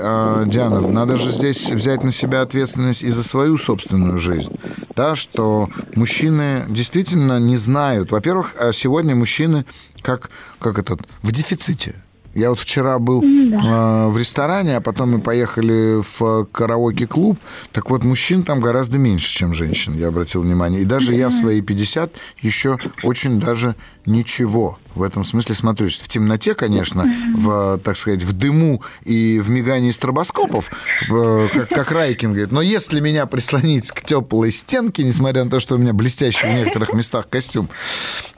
Диана, 0.47 0.81
надо 0.81 1.17
же 1.17 1.31
здесь 1.31 1.71
взять 1.71 2.05
на 2.05 2.13
себя 2.13 2.43
ответственность 2.43 3.03
и 3.03 3.11
за 3.11 3.25
свою 3.25 3.59
собственную 3.59 4.19
жизнь. 4.19 4.53
Да, 4.95 5.17
что 5.17 5.69
мужчины 5.95 6.65
действительно 6.69 7.41
не 7.41 7.57
знают. 7.57 8.13
Во-первых, 8.13 8.55
а 8.59 8.73
сегодня 8.73 9.15
мужчины 9.15 9.67
как, 10.03 10.31
как 10.59 10.79
этот, 10.79 11.01
в 11.23 11.33
дефиците. 11.33 12.03
Я 12.37 12.51
вот 12.51 12.61
вчера 12.61 12.99
был 12.99 13.23
э, 13.23 14.09
в 14.09 14.19
ресторане, 14.19 14.77
а 14.77 14.81
потом 14.83 15.13
мы 15.13 15.21
поехали 15.21 16.03
в 16.03 16.45
караоке-клуб. 16.53 17.39
Так 17.73 17.89
вот, 17.89 18.05
мужчин 18.05 18.43
там 18.43 18.61
гораздо 18.61 18.99
меньше, 18.99 19.35
чем 19.35 19.55
женщин, 19.55 19.95
я 19.95 20.09
обратил 20.09 20.43
внимание. 20.43 20.83
И 20.83 20.85
даже 20.85 21.15
я 21.15 21.31
в 21.31 21.33
свои 21.33 21.63
50 21.63 22.13
еще 22.43 22.77
очень 23.03 23.41
даже 23.41 23.75
ничего 24.05 24.79
в 24.97 25.03
этом 25.03 25.25
смысле 25.25 25.55
смотрюсь. 25.55 25.97
В 25.97 26.09
темноте, 26.09 26.55
конечно, 26.55 27.05
в, 27.37 27.79
так 27.79 27.97
сказать, 27.97 28.23
в 28.23 28.33
дыму 28.33 28.83
и 29.05 29.39
в 29.39 29.51
мигании 29.51 29.91
стробоскопов, 29.91 30.71
как, 31.09 31.69
как 31.69 31.91
Райкин 31.93 32.31
говорит. 32.31 32.53
Но 32.53 32.63
если 32.63 33.01
меня 33.01 33.27
прислонить 33.27 33.91
к 33.93 34.03
теплой 34.03 34.51
стенке, 34.53 35.05
несмотря 35.05 35.45
на 35.45 35.51
то, 35.51 35.61
что 35.61 35.77
у 35.77 35.79
меня 35.79 35.93
блестящий 35.93 36.47
в 36.47 36.55
некоторых 36.55 36.93
местах 36.93 37.29
костюм, 37.29 37.69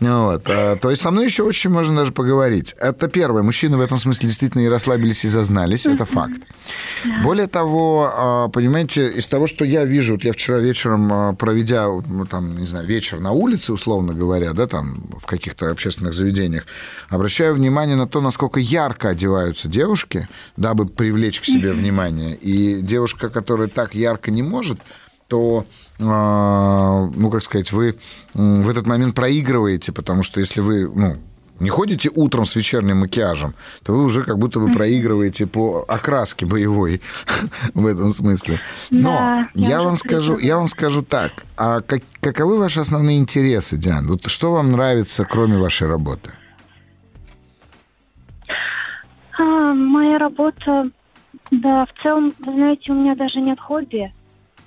вот, 0.01 0.49
э, 0.49 0.77
то 0.81 0.91
есть 0.91 1.03
со 1.03 1.11
мной 1.11 1.25
еще 1.25 1.43
очень 1.43 1.71
можно 1.71 1.97
даже 1.97 2.13
поговорить. 2.13 2.75
Это 2.79 3.09
первое. 3.09 3.43
Мужчины 3.43 3.77
в 3.77 3.81
этом 3.81 3.99
смысле 3.99 4.29
действительно 4.29 4.63
и 4.63 4.69
расслабились, 4.69 5.25
и 5.25 5.29
зазнались. 5.29 5.87
Это 5.87 6.05
факт. 6.05 6.41
Более 7.25 7.49
того, 7.49 8.47
э, 8.49 8.53
понимаете, 8.53 9.11
из 9.11 9.27
того, 9.27 9.47
что 9.47 9.65
я 9.65 9.85
вижу, 9.85 10.15
вот 10.15 10.25
я 10.25 10.33
вчера 10.33 10.59
вечером, 10.59 11.13
э, 11.13 11.35
проведя, 11.35 11.87
ну, 11.87 12.27
там, 12.27 12.59
не 12.59 12.67
знаю, 12.67 12.87
вечер 12.87 13.19
на 13.19 13.33
улице, 13.33 13.73
условно 13.73 14.15
говоря, 14.15 14.53
да, 14.53 14.67
там, 14.67 15.03
в 15.21 15.27
каких-то 15.27 15.71
общественных 15.71 16.15
заведениях, 16.15 16.39
обращаю 17.09 17.55
внимание 17.55 17.97
на 17.97 18.07
то, 18.07 18.21
насколько 18.21 18.61
ярко 18.61 19.11
одеваются 19.11 19.69
девушки, 19.69 20.29
дабы 20.57 20.87
привлечь 20.87 21.41
к 21.41 21.45
себе 21.45 21.73
внимание. 21.73 22.35
И 22.37 22.81
девушка, 22.81 23.29
которая 23.29 23.69
так 23.69 23.95
ярко 23.95 24.31
не 24.31 24.43
может, 24.43 24.79
то, 25.29 25.67
э, 25.99 26.03
ну, 26.03 27.31
как 27.31 27.43
сказать, 27.43 27.73
вы 27.73 27.99
в 28.35 28.69
этот 28.69 28.87
момент 28.87 29.15
проигрываете, 29.15 29.93
потому 29.93 30.23
что 30.23 30.41
если 30.41 30.61
вы, 30.61 30.89
ну, 30.89 31.17
не 31.61 31.71
ходите 31.71 32.11
утром 32.15 32.45
с 32.45 32.57
вечерним 32.57 32.99
макияжем, 32.99 33.55
то 33.83 33.93
вы 33.93 34.05
уже 34.05 34.23
как 34.25 34.39
будто 34.39 34.61
бы 34.61 34.71
проигрываете 34.71 35.47
по 35.47 35.85
окраске 35.89 36.47
боевой 36.47 37.01
в 37.75 37.87
этом 37.87 38.11
смысле. 38.11 38.61
Но 38.91 39.13
Да, 39.13 39.49
я 39.55 39.83
вам 39.83 39.97
скажу, 39.99 40.39
я 40.39 40.57
вам 40.57 40.69
скажу 40.69 41.03
так. 41.03 41.45
А 41.57 41.81
как, 41.81 42.03
каковы 42.21 42.59
ваши 42.59 42.81
основные 42.81 43.19
интересы, 43.19 43.77
Диан? 43.77 44.07
Вот 44.07 44.29
что 44.29 44.53
вам 44.53 44.73
нравится, 44.73 45.25
кроме 45.25 45.59
вашей 45.59 45.89
работы? 45.89 46.33
А, 49.39 49.73
моя 49.73 50.19
работа, 50.19 50.87
да, 51.51 51.87
в 51.87 52.03
целом, 52.03 52.33
вы 52.41 52.53
знаете, 52.53 52.93
у 52.93 52.95
меня 52.95 53.15
даже 53.15 53.41
нет 53.41 53.61
хобби. 53.61 54.11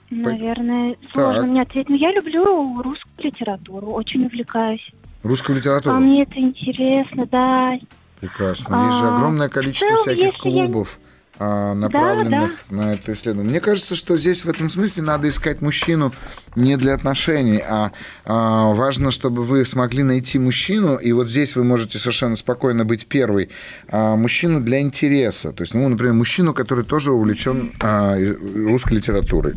Наверное, 0.09 0.97
сложно 1.13 1.41
Так. 1.41 1.49
мне 1.49 1.61
ответить. 1.61 1.89
Но 1.89 1.95
я 1.95 2.11
люблю 2.11 2.81
русскую 2.81 3.25
литературу, 3.25 3.91
очень 3.91 4.25
увлекаюсь. 4.25 4.91
Русскую 5.23 5.55
А 5.55 5.59
литературу? 5.59 5.99
мне 5.99 6.23
это 6.23 6.39
интересно, 6.39 7.25
да. 7.27 7.79
Прекрасно. 8.19 8.87
Есть 8.87 8.99
же 8.99 9.05
А, 9.07 9.15
огромное 9.15 9.49
количество 9.49 9.87
целом, 9.87 10.01
всяких 10.01 10.23
если 10.33 10.35
я- 10.35 10.41
клубов, 10.65 10.99
а, 11.39 11.73
направленных 11.73 12.51
на 12.69 12.93
это 12.93 13.13
исследование. 13.13 13.49
Мне 13.49 13.59
кажется, 13.61 13.95
что 13.95 14.15
здесь 14.17 14.45
в 14.45 14.49
этом 14.49 14.69
смысле 14.69 15.01
надо 15.03 15.27
искать 15.29 15.61
мужчину 15.61 16.11
не 16.55 16.77
для 16.77 16.93
отношений, 16.93 17.63
а, 17.67 17.91
а 18.25 18.73
важно, 18.73 19.09
чтобы 19.09 19.43
вы 19.43 19.65
смогли 19.65 20.03
найти 20.03 20.37
мужчину, 20.37 20.97
и 20.97 21.11
вот 21.13 21.29
здесь 21.29 21.55
вы 21.55 21.63
можете 21.63 21.97
совершенно 21.97 22.35
спокойно 22.35 22.85
быть 22.85 23.07
первой, 23.07 23.49
а, 23.89 24.15
мужчину 24.15 24.61
для 24.61 24.81
интереса. 24.81 25.51
То 25.51 25.61
есть, 25.63 25.73
ну, 25.73 25.87
например, 25.89 26.13
мужчину, 26.13 26.53
который 26.53 26.83
тоже 26.85 27.11
увлечен 27.11 27.73
а, 27.81 28.15
русской 28.55 28.93
литературой. 28.95 29.53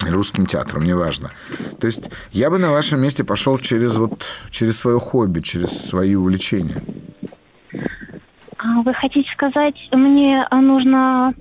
Русским 0.00 0.46
театром, 0.46 0.82
неважно. 0.82 1.30
То 1.80 1.86
есть 1.86 2.10
я 2.32 2.50
бы 2.50 2.58
на 2.58 2.70
вашем 2.70 3.00
месте 3.00 3.24
пошел 3.24 3.58
через 3.58 3.96
вот 3.96 4.24
через 4.50 4.78
свое 4.78 4.98
хобби, 4.98 5.40
через 5.40 5.70
свои 5.70 6.14
увлечения. 6.14 6.82
А 8.58 8.82
Вы 8.82 8.94
хотите 8.94 9.30
сказать, 9.30 9.76
мне 9.92 10.46
нужно 10.50 11.34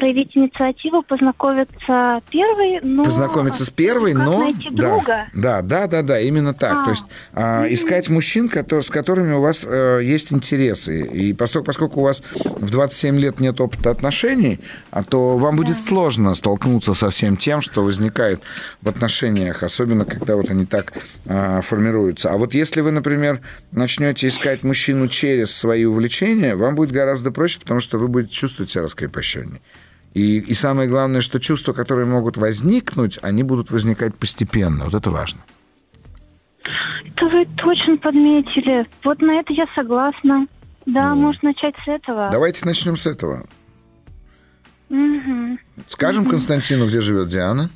проявить 0.00 0.34
инициативу, 0.34 1.02
познакомиться 1.02 2.20
первой, 2.30 2.80
но... 2.82 3.04
Познакомиться 3.04 3.66
с 3.66 3.70
первой, 3.70 4.14
как 4.14 4.24
но 4.24 4.38
найти 4.40 4.70
да, 4.70 4.82
друга? 4.82 5.26
да, 5.34 5.62
да, 5.62 5.86
да, 5.86 6.02
да, 6.02 6.20
именно 6.20 6.54
так. 6.54 6.78
А. 6.78 6.84
То 6.84 6.90
есть 6.90 7.04
а, 7.34 7.66
искать 7.68 8.08
мужчин, 8.08 8.48
кото- 8.48 8.80
с 8.80 8.88
которыми 8.88 9.34
у 9.34 9.42
вас 9.42 9.64
э, 9.68 10.00
есть 10.02 10.32
интересы. 10.32 11.02
И 11.02 11.34
поскольку, 11.34 11.66
поскольку 11.66 12.00
у 12.00 12.04
вас 12.04 12.22
в 12.32 12.70
27 12.70 13.18
лет 13.18 13.40
нет 13.40 13.60
опыта 13.60 13.90
отношений, 13.90 14.60
а 14.90 15.02
то 15.02 15.36
вам 15.36 15.56
будет 15.56 15.76
сложно 15.76 16.34
столкнуться 16.34 16.94
со 16.94 17.10
всем 17.10 17.36
тем, 17.36 17.60
что 17.60 17.84
возникает 17.84 18.40
в 18.80 18.88
отношениях, 18.88 19.62
особенно 19.62 20.06
когда 20.06 20.36
вот 20.36 20.50
они 20.50 20.64
так 20.64 20.94
а, 21.26 21.60
формируются. 21.60 22.32
А 22.32 22.38
вот 22.38 22.54
если 22.54 22.80
вы, 22.80 22.90
например, 22.90 23.40
начнете 23.70 24.28
искать 24.28 24.64
мужчину 24.64 25.08
через 25.08 25.54
свои 25.54 25.84
увлечения, 25.84 26.56
вам 26.56 26.74
будет 26.74 26.90
гораздо 26.90 27.30
проще, 27.30 27.60
потому 27.60 27.80
что 27.80 27.98
вы 27.98 28.08
будете 28.08 28.32
чувствовать 28.32 28.70
себя 28.70 28.84
раскрепощеннее. 28.84 29.60
И, 30.14 30.38
и 30.38 30.54
самое 30.54 30.88
главное, 30.88 31.20
что 31.20 31.38
чувства, 31.38 31.72
которые 31.72 32.06
могут 32.06 32.36
возникнуть, 32.36 33.18
они 33.22 33.42
будут 33.42 33.70
возникать 33.70 34.14
постепенно. 34.16 34.84
Вот 34.86 34.94
это 34.94 35.10
важно. 35.10 35.40
Это 37.06 37.26
вы 37.26 37.46
точно 37.56 37.96
подметили. 37.96 38.86
Вот 39.04 39.22
на 39.22 39.38
это 39.40 39.52
я 39.52 39.66
согласна. 39.74 40.46
Да, 40.86 41.14
Ну. 41.14 41.20
можно 41.22 41.50
начать 41.50 41.74
с 41.84 41.88
этого. 41.88 42.28
Давайте 42.32 42.64
начнем 42.66 42.96
с 42.96 43.06
этого. 43.06 43.46
Мгм. 44.88 45.58
Скажем 45.88 46.26
Константину, 46.26 46.88
где 46.88 47.00
живет 47.00 47.28
Диана. 47.28 47.70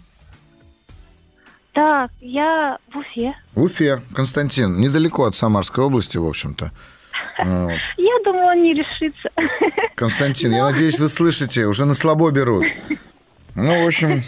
Так, 1.72 2.10
я 2.20 2.78
в 2.92 2.98
Уфе. 2.98 3.34
В 3.54 3.62
Уфе. 3.62 4.00
Константин, 4.14 4.80
недалеко 4.80 5.24
от 5.24 5.34
Самарской 5.36 5.84
области, 5.84 6.16
в 6.16 6.24
общем-то. 6.24 6.72
Вот. 7.38 7.72
Я 7.96 8.18
думаю, 8.24 8.46
он 8.46 8.62
не 8.62 8.74
решится. 8.74 9.30
Константин, 9.94 10.52
я 10.52 10.64
надеюсь, 10.64 10.98
вы 10.98 11.08
слышите, 11.08 11.66
уже 11.66 11.84
на 11.84 11.94
слабо 11.94 12.30
берут. 12.30 12.64
Ну, 13.54 13.84
в 13.84 13.86
общем, 13.86 14.22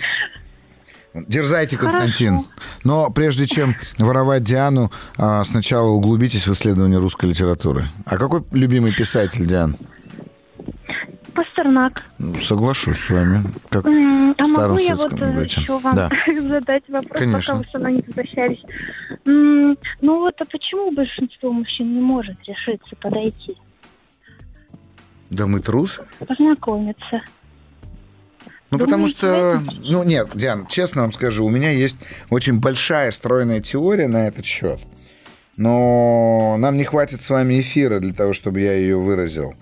дерзайте, 1.14 1.76
Константин. 1.76 2.46
Но 2.84 3.10
прежде 3.10 3.46
чем 3.46 3.76
воровать 3.98 4.44
Диану, 4.44 4.92
а, 5.16 5.44
сначала 5.44 5.88
углубитесь 5.88 6.46
в 6.46 6.52
исследование 6.52 6.98
русской 6.98 7.26
литературы. 7.26 7.84
А 8.04 8.16
какой 8.16 8.44
любимый 8.52 8.94
писатель, 8.94 9.46
Диан? 9.46 9.76
Пастернак. 11.66 12.04
Соглашусь 12.42 12.98
с 12.98 13.10
вами. 13.10 13.42
Как 13.68 13.84
А 13.86 14.42
в 14.44 14.46
старом 14.46 14.72
могу 14.72 14.82
я 14.82 14.94
вот 14.94 15.10
советском 15.10 15.38
э, 15.38 15.44
еще 15.44 15.78
вам 15.78 15.94
Да. 15.94 16.10
задать 16.48 16.84
вопрос, 16.88 17.18
Конечно. 17.18 17.54
пока 17.54 17.58
вы 17.64 17.70
со 17.70 17.78
мной 17.78 17.92
не 17.94 18.02
возвращались? 18.06 18.62
Ну 19.24 19.76
вот, 20.20 20.34
а 20.40 20.44
почему 20.44 20.90
большинство 20.92 21.52
мужчин 21.52 21.92
не 21.94 22.00
может 22.00 22.36
решиться 22.46 22.94
подойти, 22.96 23.56
Да 25.30 25.46
мы 25.46 25.60
трусы. 25.60 26.02
познакомиться? 26.26 27.22
Ну, 28.70 28.78
Думаете, 28.78 28.84
потому 28.84 29.06
что... 29.06 29.62
Ну, 29.84 30.02
нет, 30.02 30.30
Диан, 30.34 30.66
честно 30.66 31.02
вам 31.02 31.12
скажу, 31.12 31.44
у 31.44 31.50
меня 31.50 31.70
есть 31.70 31.96
очень 32.30 32.58
большая 32.60 33.12
стройная 33.12 33.60
теория 33.60 34.08
на 34.08 34.26
этот 34.26 34.44
счет. 34.44 34.80
Но 35.56 36.56
нам 36.58 36.76
не 36.76 36.84
хватит 36.84 37.22
с 37.22 37.30
вами 37.30 37.60
эфира 37.60 38.00
для 38.00 38.12
того, 38.12 38.32
чтобы 38.32 38.60
я 38.60 38.74
ее 38.74 38.98
выразил. 38.98 39.54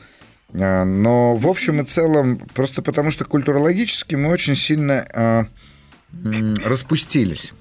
А, 0.54 0.84
Но 0.84 1.34
в 1.34 1.46
общем 1.48 1.80
и 1.80 1.84
целом, 1.84 2.38
просто 2.54 2.82
потому 2.82 3.10
что 3.10 3.24
культурологически 3.24 4.14
мы 4.14 4.30
очень 4.30 4.54
сильно 4.54 5.06
а, 5.12 5.46
распустились. 6.64 7.52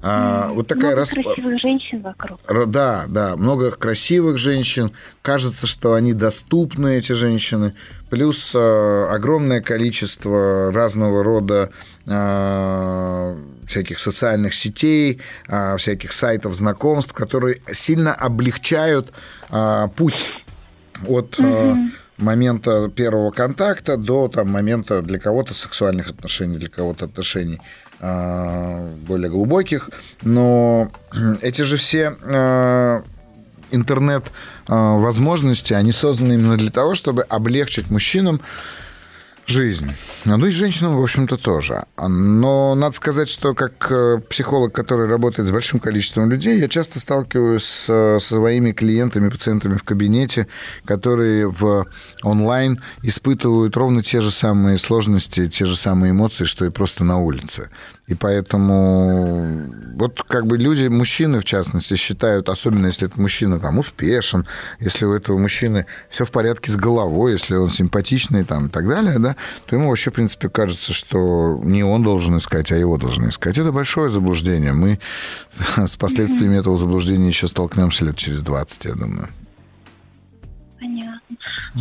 А, 0.00 0.48
вот 0.52 0.68
такая 0.68 0.92
Много 0.94 1.00
рас- 1.00 1.10
красивых 1.10 1.60
женщин 1.60 2.02
вокруг. 2.02 2.38
Да, 2.68 3.04
да, 3.08 3.36
много 3.36 3.72
красивых 3.72 4.38
женщин. 4.38 4.92
Кажется, 5.22 5.66
что 5.66 5.94
они 5.94 6.12
доступны, 6.12 6.98
эти 6.98 7.12
женщины. 7.12 7.74
Плюс 8.08 8.54
э, 8.54 9.06
огромное 9.10 9.60
количество 9.60 10.72
разного 10.72 11.24
рода 11.24 11.70
э, 12.06 13.36
всяких 13.66 13.98
социальных 13.98 14.54
сетей, 14.54 15.20
э, 15.48 15.76
всяких 15.78 16.12
сайтов 16.12 16.54
знакомств, 16.54 17.12
которые 17.12 17.60
сильно 17.72 18.14
облегчают 18.14 19.12
э, 19.50 19.88
путь 19.96 20.32
от 21.06 21.36
э, 21.38 21.74
момента 22.18 22.88
первого 22.88 23.30
контакта 23.30 23.96
до 23.96 24.28
там, 24.28 24.50
момента 24.50 25.02
для 25.02 25.18
кого-то 25.18 25.54
сексуальных 25.54 26.08
отношений, 26.08 26.58
для 26.58 26.68
кого-то 26.68 27.04
отношений 27.04 27.60
э, 28.00 28.94
более 29.06 29.30
глубоких. 29.30 29.90
Но 30.22 30.90
эти 31.42 31.62
же 31.62 31.76
все 31.76 32.16
э, 32.20 33.02
интернет-возможности, 33.70 35.74
они 35.74 35.92
созданы 35.92 36.34
именно 36.34 36.56
для 36.56 36.70
того, 36.70 36.94
чтобы 36.94 37.22
облегчить 37.22 37.90
мужчинам 37.90 38.40
жизнь. 39.48 39.92
Ну 40.24 40.46
и 40.46 40.50
женщинам, 40.50 40.96
в 40.96 41.02
общем-то, 41.02 41.36
тоже. 41.36 41.84
Но 41.96 42.74
надо 42.74 42.94
сказать, 42.94 43.28
что 43.28 43.54
как 43.54 43.90
э, 43.90 44.20
психолог, 44.28 44.72
который 44.72 45.08
работает 45.08 45.48
с 45.48 45.52
большим 45.52 45.80
количеством 45.80 46.30
людей, 46.30 46.58
я 46.58 46.68
часто 46.68 47.00
сталкиваюсь 47.00 47.64
с, 47.64 48.18
со 48.18 48.18
своими 48.20 48.72
клиентами, 48.72 49.30
пациентами 49.30 49.76
в 49.76 49.82
кабинете, 49.84 50.46
которые 50.84 51.48
в 51.48 51.86
онлайн 52.22 52.80
испытывают 53.02 53.76
ровно 53.76 54.02
те 54.02 54.20
же 54.20 54.30
самые 54.30 54.78
сложности, 54.78 55.48
те 55.48 55.66
же 55.66 55.76
самые 55.76 56.10
эмоции, 56.12 56.44
что 56.44 56.64
и 56.64 56.70
просто 56.70 57.04
на 57.04 57.18
улице. 57.18 57.70
И 58.08 58.14
поэтому 58.14 59.70
вот 59.96 60.22
как 60.22 60.46
бы 60.46 60.56
люди, 60.56 60.88
мужчины 60.88 61.40
в 61.40 61.44
частности, 61.44 61.94
считают, 61.94 62.48
особенно 62.48 62.86
если 62.86 63.06
этот 63.06 63.18
мужчина 63.18 63.60
там 63.60 63.78
успешен, 63.78 64.46
если 64.80 65.04
у 65.04 65.12
этого 65.12 65.36
мужчины 65.36 65.84
все 66.08 66.24
в 66.24 66.30
порядке 66.30 66.72
с 66.72 66.76
головой, 66.76 67.32
если 67.32 67.56
он 67.56 67.68
симпатичный 67.68 68.44
там 68.44 68.68
и 68.68 68.70
так 68.70 68.88
далее, 68.88 69.18
да, 69.18 69.36
то 69.66 69.76
ему 69.76 69.88
вообще, 69.88 70.10
в 70.10 70.14
принципе, 70.14 70.48
кажется, 70.48 70.92
что 70.92 71.58
не 71.62 71.82
он 71.82 72.02
должен 72.02 72.36
искать, 72.36 72.72
а 72.72 72.76
его 72.76 72.96
должны 72.98 73.28
искать. 73.28 73.58
Это 73.58 73.72
большое 73.72 74.10
заблуждение. 74.10 74.72
Мы 74.72 74.98
с 75.76 75.96
последствиями 75.96 76.56
этого 76.56 76.76
заблуждения 76.78 77.28
еще 77.28 77.48
столкнемся 77.48 78.04
лет 78.04 78.16
через 78.16 78.40
20, 78.40 78.84
я 78.86 78.94
думаю. 78.94 79.28
Понятно. 80.80 81.20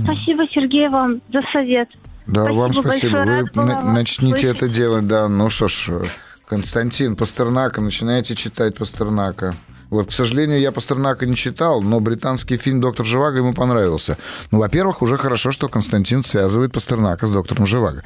Спасибо, 0.03 0.43
Сергей, 0.53 0.89
вам 0.89 1.19
за 1.31 1.41
совет. 1.51 1.89
Да, 2.25 2.43
Спасибо 2.43 2.59
вам 2.59 2.73
спасибо. 2.73 3.17
большое, 3.19 3.45
Вы 3.53 3.63
на- 3.65 3.93
начните 3.93 4.37
слышать. 4.39 4.57
это 4.57 4.67
делать, 4.67 5.07
да. 5.07 5.29
Ну 5.29 5.49
что 5.49 5.67
ж, 5.67 5.89
Константин, 6.47 7.15
Пастернака, 7.15 7.81
начинайте 7.81 8.35
читать 8.35 8.75
Пастернака. 8.75 9.53
Вот, 9.89 10.09
к 10.09 10.13
сожалению, 10.13 10.59
я 10.59 10.71
Пастернака 10.71 11.25
не 11.25 11.35
читал, 11.35 11.81
но 11.81 11.99
британский 11.99 12.57
фильм 12.57 12.81
«Доктор 12.81 13.05
Живаго» 13.05 13.37
ему 13.37 13.53
понравился. 13.53 14.17
Ну, 14.51 14.59
во-первых, 14.59 15.01
уже 15.01 15.17
хорошо, 15.17 15.51
что 15.51 15.69
Константин 15.69 16.23
связывает 16.23 16.71
Пастернака 16.71 17.27
с 17.27 17.31
доктором 17.31 17.65
Живаго. 17.65 18.03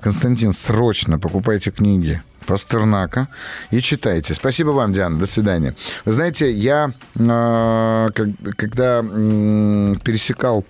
Константин, 0.00 0.52
срочно 0.52 1.18
покупайте 1.18 1.70
книги 1.70 2.22
Пастернака 2.46 3.28
и 3.70 3.80
читайте. 3.80 4.34
Спасибо 4.34 4.70
вам, 4.70 4.92
Диана. 4.92 5.18
До 5.18 5.26
свидания. 5.26 5.74
Вы 6.04 6.12
знаете, 6.12 6.50
я, 6.50 6.90
э, 7.14 8.08
когда 8.56 9.02
пересекал 10.04 10.64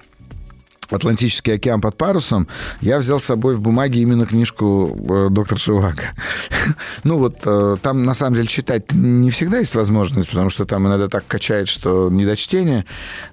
Атлантический 0.93 1.55
океан 1.55 1.80
под 1.80 1.97
парусом, 1.97 2.49
я 2.80 2.99
взял 2.99 3.18
с 3.18 3.24
собой 3.24 3.57
в 3.57 3.61
бумаге 3.61 4.01
именно 4.01 4.26
книжку 4.26 4.97
э, 5.09 5.28
«Доктор 5.30 5.59
Шивака». 5.59 6.14
ну 7.05 7.18
вот, 7.18 7.36
э, 7.45 7.76
там 7.82 8.05
на 8.05 8.14
самом 8.14 8.34
деле 8.34 8.47
читать 8.47 8.93
не 8.93 9.30
всегда 9.30 9.59
есть 9.59 9.74
возможность, 9.74 10.28
потому 10.28 10.51
что 10.51 10.66
там 10.66 10.86
иногда 10.86 11.09
так 11.09 11.26
качает, 11.26 11.68
что 11.68 12.11
не 12.11 12.26
до 12.26 12.36
чтения. 12.36 12.84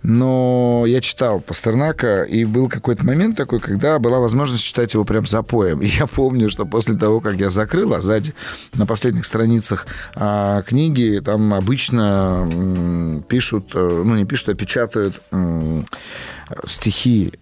Но 0.03 0.86
я 0.88 1.01
читал 1.01 1.39
Пастернака, 1.41 2.24
и 2.24 2.45
был 2.45 2.70
какой-то 2.70 3.05
момент 3.05 3.36
такой, 3.36 3.60
когда 3.60 3.99
была 3.99 4.20
возможность 4.20 4.64
читать 4.64 4.93
его 4.93 5.03
прям 5.03 5.26
запоем. 5.26 5.82
И 5.82 5.88
я 5.88 6.07
помню, 6.07 6.49
что 6.49 6.66
после 6.66 6.95
того, 6.95 7.20
как 7.20 7.36
я 7.36 7.49
закрыл, 7.49 7.93
а 7.93 7.99
сзади 7.99 8.34
на 8.74 8.86
последних 8.86 9.26
страницах 9.26 9.88
а, 10.16 10.62
книги, 10.62 11.22
там 11.24 11.53
обычно 11.53 12.47
пишут, 13.28 13.72
э, 13.74 14.03
ну 14.05 14.16
не 14.16 14.26
пишут, 14.26 14.49
а 14.49 14.53
печатают 14.55 15.22
стихи 16.68 17.34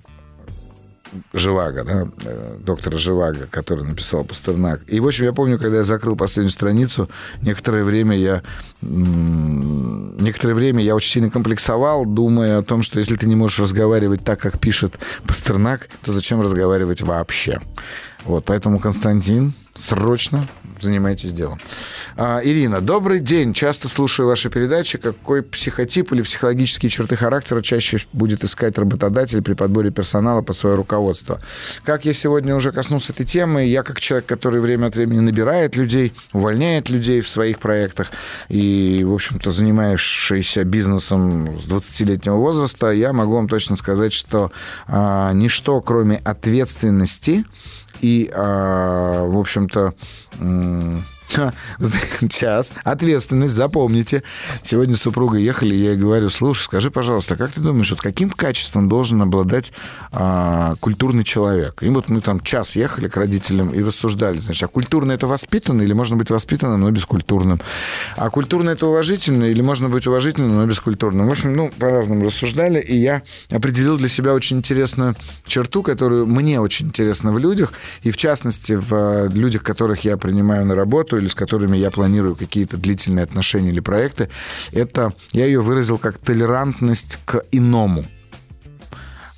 Живаго, 1.33 1.83
да, 1.83 2.07
э, 2.23 2.57
доктора 2.59 2.97
Живаго, 2.97 3.47
который 3.49 3.85
написал 3.85 4.23
Пастернак. 4.23 4.81
И, 4.87 4.99
в 4.99 5.07
общем, 5.07 5.25
я 5.25 5.33
помню, 5.33 5.59
когда 5.59 5.77
я 5.77 5.83
закрыл 5.83 6.15
последнюю 6.15 6.51
страницу, 6.51 7.09
некоторое 7.41 7.83
время 7.83 8.17
я 8.17 8.43
некоторое 8.81 10.53
время 10.53 10.83
я 10.83 10.95
очень 10.95 11.11
сильно 11.11 11.31
комплексовал, 11.31 12.05
думая 12.05 12.59
о 12.59 12.63
том, 12.63 12.83
что 12.83 12.99
если 12.99 13.15
ты 13.15 13.27
не 13.27 13.35
можешь 13.35 13.59
разговаривать 13.59 14.23
так, 14.23 14.39
как 14.39 14.59
пишет 14.59 14.99
Пастернак, 15.25 15.89
то 16.03 16.11
зачем 16.11 16.41
разговаривать 16.41 17.01
вообще? 17.01 17.59
Вот, 18.28 18.43
поэтому, 18.43 18.78
Константин, 18.80 19.53
срочно 19.73 20.45
занимайтесь 20.82 21.32
делом. 21.32 21.57
А, 22.17 22.41
Ирина, 22.43 22.82
добрый 22.82 23.19
день. 23.19 23.53
Часто 23.53 23.88
слушаю 23.88 24.28
ваши 24.28 24.49
передачи. 24.49 24.97
Какой 24.97 25.41
психотип 25.41 26.11
или 26.11 26.21
психологические 26.21 26.89
черты 26.89 27.15
характера 27.15 27.61
чаще 27.61 27.99
будет 28.13 28.43
искать 28.43 28.78
работодатель 28.78 29.41
при 29.41 29.53
подборе 29.53 29.91
персонала 29.91 30.41
под 30.41 30.55
свое 30.55 30.75
руководство? 30.75 31.41
Как 31.84 32.05
я 32.05 32.13
сегодня 32.13 32.55
уже 32.55 32.71
коснулся 32.71 33.13
этой 33.13 33.25
темы, 33.25 33.65
я 33.65 33.84
как 33.84 33.99
человек, 33.99 34.28
который 34.28 34.59
время 34.59 34.88
от 34.88 34.95
времени 34.95 35.19
набирает 35.19 35.75
людей, 35.75 36.13
увольняет 36.34 36.89
людей 36.89 37.21
в 37.21 37.30
своих 37.30 37.59
проектах 37.59 38.11
и, 38.49 39.03
в 39.05 39.13
общем-то, 39.13 39.51
занимающийся 39.51 40.63
бизнесом 40.63 41.57
с 41.57 41.67
20-летнего 41.67 42.36
возраста, 42.36 42.91
я 42.91 43.13
могу 43.13 43.36
вам 43.36 43.47
точно 43.47 43.78
сказать, 43.78 44.13
что 44.13 44.51
а, 44.88 45.32
ничто, 45.34 45.82
кроме 45.82 46.17
ответственности, 46.17 47.45
и, 48.01 48.29
а, 48.33 49.25
в 49.25 49.37
общем-то, 49.37 49.93
Час. 52.29 52.73
Ответственность, 52.83 53.53
запомните. 53.53 54.23
Сегодня 54.63 54.95
с 54.95 55.01
супругой 55.01 55.43
ехали, 55.43 55.75
я 55.75 55.91
ей 55.91 55.97
говорю, 55.97 56.29
слушай, 56.29 56.63
скажи, 56.63 56.91
пожалуйста, 56.91 57.35
как 57.35 57.51
ты 57.51 57.61
думаешь, 57.61 57.91
вот 57.91 58.01
каким 58.01 58.29
качеством 58.29 58.89
должен 58.89 59.21
обладать 59.21 59.71
а, 60.11 60.75
культурный 60.79 61.23
человек? 61.23 61.83
И 61.83 61.89
вот 61.89 62.09
мы 62.09 62.21
там 62.21 62.39
час 62.41 62.75
ехали 62.75 63.07
к 63.07 63.17
родителям 63.17 63.69
и 63.69 63.81
рассуждали, 63.83 64.39
значит, 64.39 64.63
а 64.63 64.67
культурно 64.67 65.11
это 65.11 65.27
воспитанно 65.27 65.81
или 65.81 65.93
можно 65.93 66.15
быть 66.15 66.29
воспитанным, 66.29 66.81
но 66.81 66.91
бескультурным? 66.91 67.59
А 68.15 68.29
культурно 68.29 68.71
это 68.71 68.88
уважительно 68.88 69.45
или 69.45 69.61
можно 69.61 69.89
быть 69.89 70.07
уважительным, 70.07 70.55
но 70.55 70.65
бескультурным? 70.65 71.27
В 71.27 71.31
общем, 71.31 71.55
ну, 71.55 71.71
по-разному 71.77 72.25
рассуждали, 72.25 72.79
и 72.79 72.97
я 72.97 73.21
определил 73.51 73.97
для 73.97 74.09
себя 74.09 74.33
очень 74.33 74.57
интересную 74.57 75.15
черту, 75.45 75.83
которую 75.83 76.25
мне 76.25 76.59
очень 76.59 76.88
интересна 76.88 77.31
в 77.31 77.38
людях, 77.38 77.73
и 78.03 78.11
в 78.11 78.17
частности 78.17 78.73
в 78.73 78.93
э, 78.93 79.29
людях, 79.29 79.63
которых 79.63 80.03
я 80.03 80.17
принимаю 80.17 80.65
на 80.65 80.75
работу, 80.75 81.17
или 81.17 81.26
с 81.30 81.36
которыми 81.36 81.78
я 81.78 81.91
планирую 81.91 82.36
какие-то 82.36 82.78
длительные 82.78 83.23
отношения 83.23 83.69
или 83.69 83.80
проекты, 83.80 84.30
это 84.71 85.13
я 85.32 85.45
ее 85.45 85.61
выразил 85.61 85.97
как 85.97 86.17
толерантность 86.17 87.19
к 87.25 87.43
иному. 87.51 88.05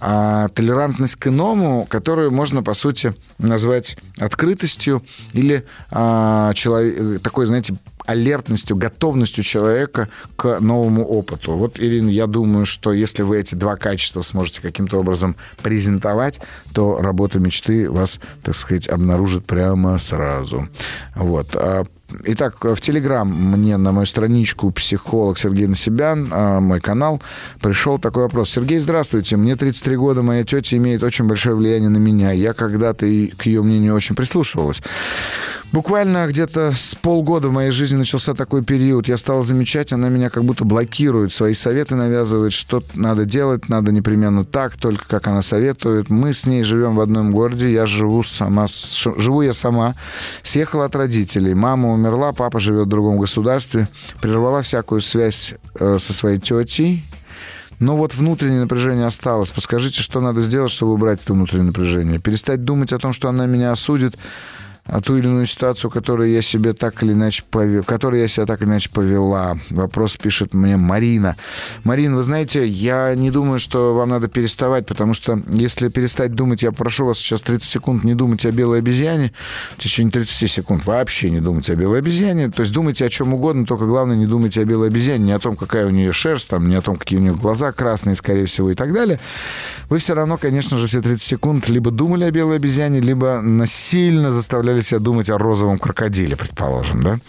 А 0.02 0.48
толерантность 0.50 1.18
к 1.18 1.28
иному, 1.28 1.86
которую 1.90 2.32
можно, 2.32 2.64
по 2.64 2.74
сути, 2.74 3.14
назвать 3.38 3.98
открытостью 4.18 5.04
или 5.34 5.66
а, 5.92 6.54
человек, 6.54 7.22
такой, 7.22 7.48
знаете, 7.48 7.76
алертностью, 8.10 8.76
готовностью 8.76 9.44
человека 9.44 10.10
к 10.36 10.60
новому 10.60 11.06
опыту. 11.06 11.54
Вот, 11.54 11.80
Ирина, 11.80 12.10
я 12.10 12.26
думаю, 12.26 12.66
что 12.66 12.92
если 12.92 13.22
вы 13.22 13.40
эти 13.40 13.54
два 13.54 13.76
качества 13.76 14.24
сможете 14.24 14.62
каким-то 14.62 15.00
образом 15.00 15.36
презентовать, 15.62 16.40
то 16.74 17.00
работа 17.02 17.40
мечты 17.40 17.90
вас, 17.90 18.20
так 18.42 18.56
сказать, 18.56 18.88
обнаружит 18.88 19.46
прямо 19.46 20.00
сразу. 20.00 20.68
Вот. 21.16 21.56
А 21.56 21.86
Итак, 22.26 22.64
в 22.64 22.82
Телеграм 22.82 23.28
мне 23.28 23.78
на 23.78 23.92
мою 23.92 24.06
страничку 24.06 24.72
«Психолог 24.72 25.38
Сергей 25.38 25.68
Насибян», 25.68 26.28
а, 26.32 26.60
мой 26.60 26.82
канал, 26.82 27.22
пришел 27.62 28.00
такой 28.00 28.24
вопрос. 28.24 28.50
Сергей, 28.50 28.80
здравствуйте. 28.80 29.38
Мне 29.38 29.56
33 29.56 29.96
года, 29.96 30.24
моя 30.24 30.44
тетя 30.44 30.78
имеет 30.78 31.04
очень 31.04 31.26
большое 31.26 31.56
влияние 31.56 31.90
на 31.90 31.98
меня. 31.98 32.32
Я 32.32 32.54
когда-то 32.54 33.06
к 33.06 33.46
ее 33.46 33.62
мнению 33.62 33.94
очень 33.94 34.16
прислушивалась. 34.16 34.82
Буквально 35.72 36.26
где-то 36.28 36.74
с 36.76 36.96
полгода 36.96 37.50
в 37.50 37.52
моей 37.52 37.70
жизни 37.70 37.98
начался 37.98 38.34
такой 38.34 38.64
период. 38.64 39.08
Я 39.08 39.18
стал 39.18 39.44
замечать, 39.44 39.94
она 39.94 40.10
меня 40.10 40.32
как 40.32 40.44
будто 40.44 40.66
блокирует, 40.66 41.32
свои 41.32 41.54
советы 41.54 41.94
навязывает, 41.94 42.54
что 42.54 42.84
надо 42.96 43.26
делать, 43.26 43.70
надо 43.70 43.92
непременно 43.92 44.46
так, 44.46 44.78
только 44.78 45.08
как 45.08 45.28
она 45.28 45.44
советует. 45.44 46.10
Мы 46.10 46.34
с 46.34 46.48
ней 46.48 46.64
живем 46.64 46.96
в 46.96 47.02
одном 47.02 47.32
городе, 47.32 47.72
я 47.72 47.86
живу 47.86 48.24
сама, 48.24 48.66
живу 48.68 49.44
я 49.44 49.54
сама, 49.54 49.96
съехала 50.42 50.86
от 50.86 50.96
родителей. 50.96 51.54
Мама 51.54 51.94
умерла, 51.94 52.34
папа 52.34 52.60
живет 52.60 52.88
в 52.88 52.90
другом 52.90 53.20
государстве, 53.20 53.88
прервала 54.22 54.64
всякую 54.64 55.02
связь 55.02 55.54
э, 55.80 55.98
со 56.00 56.14
своей 56.14 56.40
тетей, 56.40 57.06
но 57.80 57.96
вот 57.96 58.16
внутреннее 58.16 58.62
напряжение 58.62 59.06
осталось. 59.06 59.52
Подскажите, 59.52 60.02
что 60.02 60.20
надо 60.20 60.42
сделать, 60.42 60.72
чтобы 60.72 60.94
убрать 60.94 61.20
это 61.24 61.34
внутреннее 61.34 61.68
напряжение? 61.68 62.20
Перестать 62.20 62.66
думать 62.66 62.92
о 62.92 62.98
том, 62.98 63.14
что 63.14 63.30
она 63.30 63.46
меня 63.46 63.72
осудит, 63.72 64.18
ту 65.04 65.18
или 65.18 65.26
иную 65.28 65.46
ситуацию, 65.46 65.90
которую 65.92 66.32
я 66.32 66.42
себе 66.42 66.74
так 66.74 67.04
или 67.04 67.14
иначе 67.14 67.44
повел, 67.50 67.84
которую 67.84 68.22
я 68.22 68.28
себя 68.28 68.46
так 68.46 68.62
или 68.62 68.70
иначе 68.70 68.90
повела. 68.90 69.58
Вопрос 69.70 70.16
пишет 70.16 70.54
мне 70.54 70.78
Марина. 70.78 71.36
Марина, 71.84 72.16
вы 72.16 72.24
знаете, 72.24 72.66
я 72.66 73.14
не 73.16 73.32
думаю, 73.32 73.60
что 73.60 73.96
вам 73.96 74.10
надо 74.10 74.28
переставать, 74.28 74.86
потому 74.86 75.14
что 75.14 75.42
если 75.50 75.90
перестать 75.90 76.34
думать, 76.34 76.64
я 76.64 76.72
прошу 76.72 77.06
вас 77.06 77.18
сейчас 77.18 77.42
30 77.42 77.68
секунд 77.68 78.04
не 78.04 78.16
думать 78.16 78.46
о 78.46 78.52
белой 78.52 78.80
обезьяне, 78.80 79.34
в 79.78 79.82
течение 79.82 80.12
30 80.12 80.52
секунд 80.52 80.86
вообще 80.86 81.30
не 81.30 81.40
думать 81.40 81.70
о 81.70 81.76
белой 81.76 82.00
обезьяне, 82.00 82.50
то 82.50 82.62
есть 82.62 82.74
думайте 82.74 83.06
о 83.06 83.10
чем 83.10 83.34
угодно, 83.34 83.66
только 83.66 83.86
главное 83.86 84.16
не 84.16 84.26
думайте 84.26 84.62
о 84.62 84.66
белой 84.66 84.90
обезьяне, 84.90 85.26
не 85.26 85.32
о 85.32 85.40
том, 85.40 85.56
какая 85.56 85.86
у 85.86 85.90
нее 85.90 86.12
шерсть, 86.12 86.50
там, 86.50 86.68
не 86.68 86.76
о 86.76 86.82
том, 86.82 86.96
какие 86.96 87.20
у 87.20 87.22
нее 87.22 87.34
глаза 87.34 87.72
красные, 87.72 88.16
скорее 88.16 88.46
всего, 88.46 88.72
и 88.72 88.76
так 88.76 88.94
далее. 88.94 89.20
Вы 89.90 90.00
все 90.00 90.14
равно, 90.14 90.38
конечно 90.38 90.78
же, 90.78 90.88
все 90.88 91.02
30 91.02 91.22
секунд 91.22 91.70
либо 91.70 91.92
думали 91.92 92.24
о 92.24 92.32
белой 92.32 92.58
обезьяне, 92.58 93.00
либо 93.00 93.42
насильно 93.42 94.32
заставляли 94.32 94.79
заставили 94.80 94.82
себя 94.82 95.00
думать 95.00 95.30
о 95.30 95.38
розовом 95.38 95.78
крокодиле, 95.78 96.36
предположим, 96.36 97.04
да? 97.04 97.20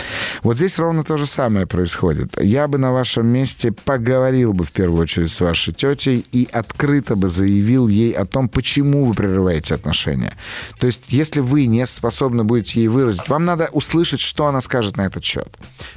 Вот 0.42 0.56
здесь 0.56 0.78
ровно 0.78 1.04
то 1.04 1.16
же 1.16 1.26
самое 1.26 1.66
происходит. 1.66 2.40
Я 2.40 2.68
бы 2.68 2.78
на 2.78 2.92
вашем 2.92 3.26
месте 3.26 3.72
поговорил 3.72 4.52
бы 4.52 4.64
в 4.64 4.72
первую 4.72 5.02
очередь 5.02 5.30
с 5.30 5.40
вашей 5.40 5.72
тетей 5.72 6.24
и 6.32 6.48
открыто 6.52 7.16
бы 7.16 7.28
заявил 7.28 7.88
ей 7.88 8.12
о 8.12 8.24
том, 8.24 8.48
почему 8.48 9.04
вы 9.04 9.14
прерываете 9.14 9.74
отношения. 9.74 10.32
То 10.78 10.86
есть, 10.86 11.02
если 11.08 11.40
вы 11.40 11.66
не 11.66 11.86
способны 11.86 12.44
будете 12.44 12.80
ей 12.80 12.88
выразить, 12.88 13.28
вам 13.28 13.44
надо 13.44 13.68
услышать, 13.72 14.20
что 14.20 14.46
она 14.46 14.60
скажет 14.60 14.96
на 14.96 15.02
этот 15.02 15.24
счет. 15.24 15.48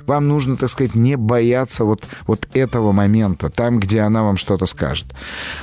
Вам 0.06 0.28
нужно, 0.28 0.58
так 0.58 0.70
сказать, 0.70 0.96
не 0.96 1.18
бояться 1.18 1.86
вот, 1.86 2.04
вот 2.28 2.48
этого 2.54 2.92
момента, 2.92 3.50
там, 3.50 3.80
где 3.80 4.02
она 4.02 4.24
вам 4.24 4.38
что-то 4.38 4.66
скажет. 4.66 5.08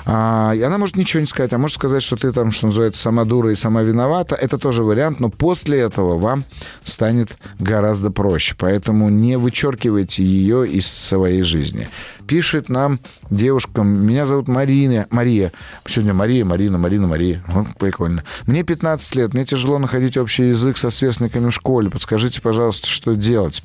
А, 0.06 0.52
и 0.54 0.62
она 0.62 0.78
может 0.78 0.96
ничего 0.96 1.20
не 1.20 1.26
сказать, 1.26 1.52
а 1.52 1.58
может 1.58 1.76
сказать, 1.76 2.02
что 2.02 2.16
ты 2.16 2.32
там, 2.32 2.52
что 2.52 2.66
называется, 2.66 3.02
сама 3.02 3.24
дура 3.24 3.52
и 3.52 3.56
сама 3.56 3.82
виновата. 3.82 4.34
Это 4.34 4.58
тоже 4.58 4.82
вариант, 4.82 5.20
но 5.20 5.30
после 5.30 5.79
этого 5.80 6.18
вам 6.18 6.44
станет 6.84 7.36
гораздо 7.58 8.10
проще. 8.10 8.54
Поэтому 8.58 9.08
не 9.08 9.36
вычеркивайте 9.36 10.22
ее 10.22 10.68
из 10.68 10.86
своей 10.86 11.42
жизни. 11.42 11.88
Пишет 12.26 12.68
нам 12.68 13.00
девушка, 13.30 13.82
меня 13.82 14.26
зовут 14.26 14.48
Марина, 14.48 15.06
Мария. 15.10 15.52
Сегодня 15.86 16.14
Мария, 16.14 16.44
Марина, 16.44 16.78
Марина, 16.78 17.06
Мария. 17.06 17.42
Вот, 17.48 17.66
прикольно. 17.78 18.24
Мне 18.46 18.62
15 18.62 19.14
лет, 19.16 19.34
мне 19.34 19.44
тяжело 19.44 19.78
находить 19.78 20.16
общий 20.16 20.50
язык 20.50 20.76
со 20.76 20.90
сверстниками 20.90 21.48
в 21.50 21.54
школе. 21.54 21.90
Подскажите, 21.90 22.40
пожалуйста, 22.40 22.86
что 22.86 23.14
делать? 23.14 23.62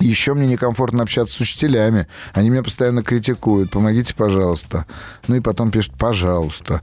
Еще 0.00 0.34
мне 0.34 0.46
некомфортно 0.46 1.02
общаться 1.02 1.36
с 1.36 1.40
учителями. 1.40 2.06
Они 2.32 2.50
меня 2.50 2.62
постоянно 2.62 3.02
критикуют. 3.02 3.70
Помогите, 3.70 4.14
пожалуйста. 4.14 4.86
Ну 5.26 5.36
и 5.36 5.40
потом 5.40 5.70
пишут, 5.70 5.94
пожалуйста. 5.98 6.82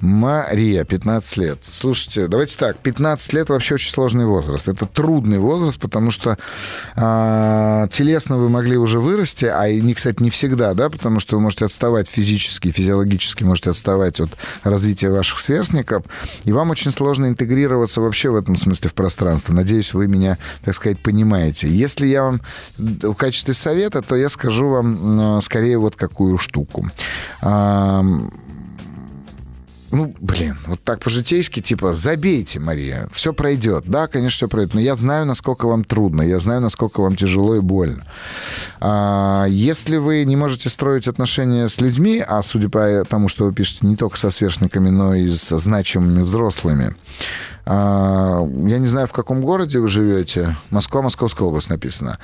Мария, 0.00 0.84
15 0.84 1.36
лет. 1.36 1.58
Слушайте, 1.66 2.26
давайте 2.26 2.56
так. 2.56 2.78
15 2.78 3.32
лет 3.32 3.48
вообще 3.48 3.74
очень 3.74 3.90
сложный 3.90 4.26
возраст. 4.26 4.68
Это 4.68 4.86
трудный 4.86 5.38
возраст, 5.38 5.78
потому 5.78 6.10
что 6.10 6.36
э, 6.96 7.88
телесно 7.92 8.36
вы 8.36 8.48
могли 8.48 8.76
уже 8.76 9.00
вырасти, 9.00 9.44
а 9.44 9.68
и, 9.68 9.94
кстати, 9.94 10.22
не 10.22 10.30
всегда, 10.30 10.74
да, 10.74 10.90
потому 10.90 11.20
что 11.20 11.36
вы 11.36 11.42
можете 11.42 11.64
отставать 11.64 12.08
физически, 12.08 12.70
физиологически 12.70 13.44
можете 13.44 13.70
отставать 13.70 14.20
от 14.20 14.30
развития 14.62 15.10
ваших 15.10 15.38
сверстников, 15.38 16.04
и 16.44 16.52
вам 16.52 16.70
очень 16.70 16.90
сложно 16.90 17.26
интегрироваться 17.26 18.00
вообще 18.00 18.30
в 18.30 18.36
этом 18.36 18.56
смысле 18.56 18.90
в 18.90 18.94
пространство. 18.94 19.52
Надеюсь, 19.52 19.94
вы 19.94 20.06
меня, 20.06 20.38
так 20.64 20.74
сказать, 20.74 20.98
понимаете. 20.98 21.68
Если 21.68 22.06
я 22.06 22.22
вам 22.22 22.40
в 22.76 23.14
качестве 23.14 23.54
совета, 23.54 24.02
то 24.02 24.16
я 24.16 24.28
скажу 24.28 24.68
вам 24.68 25.40
скорее 25.40 25.78
вот 25.78 25.96
какую 25.96 26.38
штуку 26.38 26.86
ну, 29.96 30.14
блин, 30.20 30.58
вот 30.66 30.82
так 30.82 31.00
по-житейски, 31.00 31.60
типа, 31.60 31.94
забейте, 31.94 32.60
Мария, 32.60 33.08
все 33.12 33.32
пройдет. 33.32 33.84
Да, 33.86 34.08
конечно, 34.08 34.36
все 34.36 34.48
пройдет, 34.48 34.74
но 34.74 34.80
я 34.80 34.96
знаю, 34.96 35.26
насколько 35.26 35.66
вам 35.66 35.84
трудно, 35.84 36.22
я 36.22 36.38
знаю, 36.40 36.60
насколько 36.60 37.00
вам 37.00 37.16
тяжело 37.16 37.56
и 37.56 37.60
больно. 37.60 38.04
А, 38.80 39.46
если 39.48 39.96
вы 39.96 40.24
не 40.24 40.36
можете 40.36 40.68
строить 40.68 41.08
отношения 41.08 41.68
с 41.68 41.80
людьми, 41.80 42.22
а 42.26 42.42
судя 42.42 42.68
по 42.68 43.04
тому, 43.08 43.28
что 43.28 43.44
вы 43.44 43.52
пишете, 43.52 43.86
не 43.86 43.96
только 43.96 44.18
со 44.18 44.30
сверстниками, 44.30 44.90
но 44.90 45.14
и 45.14 45.28
с 45.28 45.56
значимыми 45.56 46.22
взрослыми, 46.22 46.94
я 47.68 48.78
не 48.78 48.86
знаю, 48.86 49.08
в 49.08 49.12
каком 49.12 49.42
городе 49.42 49.80
вы 49.80 49.88
живете. 49.88 50.56
Москва, 50.70 51.02
Московская 51.02 51.44
область 51.44 51.68
написано. 51.68 52.18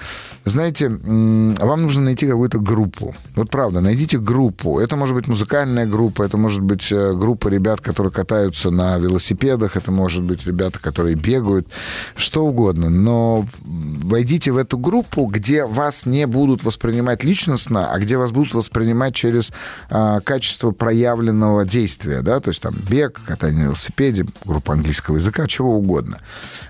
Знаете, 0.44 0.88
вам 0.88 1.82
нужно 1.82 2.04
найти 2.04 2.26
какую-то 2.28 2.58
группу. 2.60 3.14
Вот 3.34 3.50
правда, 3.50 3.80
найдите 3.80 4.18
группу. 4.18 4.78
Это 4.78 4.96
может 4.96 5.16
быть 5.16 5.26
музыкальная 5.26 5.86
группа, 5.86 6.22
это 6.22 6.36
может 6.36 6.62
быть 6.62 6.92
э, 6.92 7.14
группа 7.14 7.48
ребят, 7.48 7.80
которые 7.80 8.12
катаются 8.12 8.70
на 8.70 8.98
велосипедах, 8.98 9.76
это 9.76 9.90
может 9.90 10.22
быть 10.22 10.46
ребята, 10.46 10.78
которые 10.78 11.16
бегают, 11.16 11.66
что 12.14 12.46
угодно. 12.46 12.88
Но 12.88 13.46
войдите 13.64 14.52
в 14.52 14.58
эту 14.58 14.78
группу, 14.78 15.26
где 15.26 15.64
вас 15.64 16.06
не 16.06 16.26
будут 16.26 16.62
воспринимать 16.62 17.24
личностно, 17.24 17.92
а 17.92 17.98
где 17.98 18.16
вас 18.16 18.30
будут 18.30 18.54
воспринимать 18.54 19.14
через 19.14 19.50
а, 19.90 20.20
качество 20.20 20.70
проявленного 20.70 21.64
действия, 21.64 22.22
да, 22.22 22.40
то 22.40 22.48
есть 22.50 22.62
там 22.62 22.74
бег, 22.88 23.20
катание 23.26 23.60
на 23.60 23.64
велосипеде, 23.64 24.26
группа 24.44 24.74
английского 24.74 25.16
языка, 25.16 25.31
языка, 25.32 25.46
чего 25.46 25.76
угодно. 25.76 26.18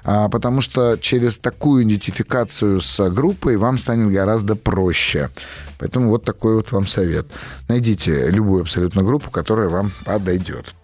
А, 0.04 0.28
потому 0.28 0.60
что 0.60 0.96
через 0.96 1.38
такую 1.38 1.84
идентификацию 1.84 2.80
с 2.80 3.10
группой 3.10 3.56
вам 3.56 3.78
станет 3.78 4.10
гораздо 4.10 4.56
проще. 4.56 5.30
Поэтому 5.78 6.08
вот 6.08 6.24
такой 6.24 6.54
вот 6.54 6.72
вам 6.72 6.86
совет. 6.86 7.26
Найдите 7.68 8.30
любую 8.30 8.62
абсолютно 8.62 9.02
группу, 9.02 9.30
которая 9.30 9.68
вам 9.68 9.90
подойдет. 10.04 10.74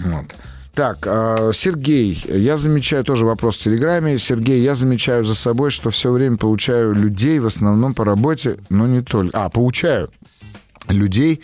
Вот. 0.00 0.34
Так, 0.74 1.06
а, 1.06 1.50
Сергей, 1.52 2.24
я 2.28 2.56
замечаю 2.56 3.04
тоже 3.04 3.26
вопрос 3.26 3.56
в 3.56 3.62
Телеграме. 3.62 4.18
Сергей, 4.18 4.62
я 4.62 4.74
замечаю 4.74 5.24
за 5.24 5.34
собой, 5.34 5.70
что 5.70 5.90
все 5.90 6.10
время 6.10 6.36
получаю 6.36 6.94
людей, 6.94 7.38
в 7.38 7.46
основном 7.46 7.94
по 7.94 8.04
работе, 8.04 8.56
но 8.70 8.86
не 8.86 9.02
только. 9.02 9.36
А, 9.36 9.48
получаю 9.48 10.08
людей, 10.92 11.42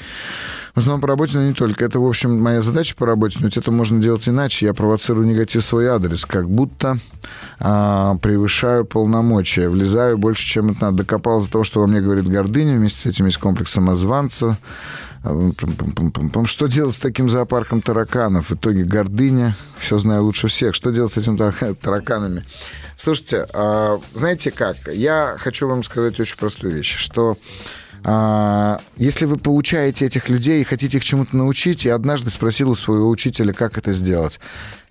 в 0.74 0.78
основном 0.78 1.00
по 1.00 1.06
работе, 1.06 1.38
но 1.38 1.44
не 1.44 1.54
только. 1.54 1.84
Это, 1.84 2.00
в 2.00 2.06
общем, 2.06 2.40
моя 2.40 2.60
задача 2.60 2.96
по 2.96 3.06
работе, 3.06 3.38
но 3.40 3.48
это 3.48 3.70
можно 3.70 4.00
делать 4.00 4.28
иначе. 4.28 4.66
Я 4.66 4.74
провоцирую 4.74 5.26
негатив 5.26 5.62
в 5.62 5.66
свой 5.66 5.86
адрес, 5.86 6.24
как 6.24 6.50
будто 6.50 6.98
а, 7.60 8.16
превышаю 8.16 8.84
полномочия, 8.84 9.68
влезаю 9.68 10.18
больше, 10.18 10.44
чем 10.44 10.70
это 10.70 10.86
надо. 10.86 10.98
Докопался 10.98 11.46
до 11.46 11.52
того, 11.52 11.64
что 11.64 11.80
во 11.80 11.86
мне 11.86 12.00
говорит 12.00 12.26
гордыня, 12.26 12.76
вместе 12.76 13.00
с 13.00 13.06
этим 13.06 13.26
есть 13.26 13.38
комплекс 13.38 13.70
самозванца. 13.70 14.58
А, 15.22 15.52
что 16.44 16.66
делать 16.66 16.96
с 16.96 16.98
таким 16.98 17.30
зоопарком 17.30 17.80
тараканов? 17.80 18.50
В 18.50 18.54
итоге 18.54 18.84
гордыня, 18.84 19.56
все 19.78 19.98
знаю 19.98 20.24
лучше 20.24 20.48
всех. 20.48 20.74
Что 20.74 20.90
делать 20.90 21.12
с 21.12 21.18
этими 21.18 21.36
тараканами? 21.74 22.44
Слушайте, 22.96 23.46
а, 23.54 23.98
знаете 24.12 24.50
как? 24.50 24.76
Я 24.92 25.36
хочу 25.38 25.68
вам 25.68 25.84
сказать 25.84 26.18
очень 26.18 26.36
простую 26.36 26.74
вещь, 26.74 26.96
что 26.96 27.38
если 28.04 29.24
вы 29.24 29.38
получаете 29.38 30.04
этих 30.04 30.28
людей 30.28 30.60
и 30.60 30.64
хотите 30.64 30.98
их 30.98 31.04
чему-то 31.04 31.36
научить, 31.36 31.86
я 31.86 31.94
однажды 31.94 32.30
спросил 32.30 32.70
у 32.70 32.74
своего 32.74 33.08
учителя, 33.08 33.54
как 33.54 33.78
это 33.78 33.94
сделать. 33.94 34.40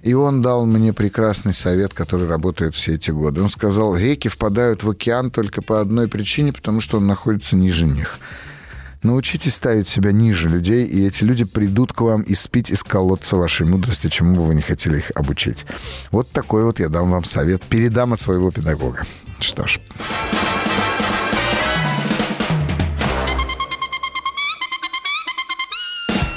И 0.01 0.13
он 0.15 0.41
дал 0.41 0.65
мне 0.65 0.93
прекрасный 0.93 1.53
совет, 1.53 1.93
который 1.93 2.27
работает 2.27 2.75
все 2.75 2.95
эти 2.95 3.11
годы. 3.11 3.41
Он 3.41 3.49
сказал, 3.49 3.95
реки 3.95 4.29
впадают 4.29 4.83
в 4.83 4.89
океан 4.89 5.29
только 5.29 5.61
по 5.61 5.79
одной 5.79 6.07
причине, 6.07 6.51
потому 6.53 6.81
что 6.81 6.97
он 6.97 7.05
находится 7.05 7.55
ниже 7.55 7.85
них. 7.85 8.19
Научитесь 9.03 9.55
ставить 9.55 9.87
себя 9.87 10.11
ниже 10.11 10.49
людей, 10.49 10.85
и 10.85 11.05
эти 11.05 11.23
люди 11.23 11.43
придут 11.43 11.93
к 11.93 12.01
вам 12.01 12.21
и 12.21 12.35
спить 12.35 12.71
из 12.71 12.83
колодца 12.83 13.35
вашей 13.35 13.67
мудрости, 13.67 14.07
чему 14.07 14.35
бы 14.35 14.47
вы 14.47 14.55
не 14.55 14.61
хотели 14.61 14.97
их 14.97 15.11
обучить. 15.13 15.65
Вот 16.09 16.31
такой 16.31 16.63
вот 16.63 16.79
я 16.79 16.89
дам 16.89 17.11
вам 17.11 17.25
совет. 17.25 17.61
Передам 17.63 18.13
от 18.13 18.19
своего 18.19 18.49
педагога. 18.49 19.05
Что 19.39 19.67
ж. 19.67 19.79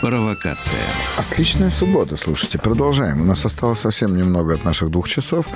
Провокация. 0.07 0.79
Отличная 1.17 1.73
суббота, 1.73 2.17
слушайте. 2.17 2.59
Продолжаем. 2.59 3.23
У 3.23 3.25
нас 3.25 3.45
осталось 3.45 3.81
совсем 3.81 4.17
немного 4.17 4.55
от 4.55 4.65
наших 4.65 4.89
двух 4.89 5.09
часов. 5.09 5.47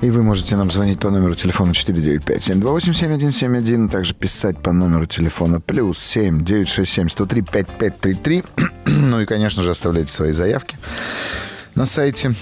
И 0.00 0.10
вы 0.10 0.22
можете 0.22 0.54
нам 0.54 0.70
звонить 0.70 1.00
по 1.00 1.10
номеру 1.10 1.34
телефона 1.34 1.72
495-728-7171. 1.72 3.88
Также 3.88 4.14
писать 4.14 4.62
по 4.62 4.72
номеру 4.72 5.06
телефона 5.06 5.60
плюс 5.60 5.98
7 5.98 6.44
967 6.44 7.08
103 7.08 7.42
5533. 7.42 8.44
ну 8.86 9.22
и, 9.22 9.26
конечно 9.26 9.64
же, 9.64 9.70
оставляйте 9.70 10.12
свои 10.12 10.30
заявки 10.30 10.78
на 11.74 11.84
сайте. 11.84 12.36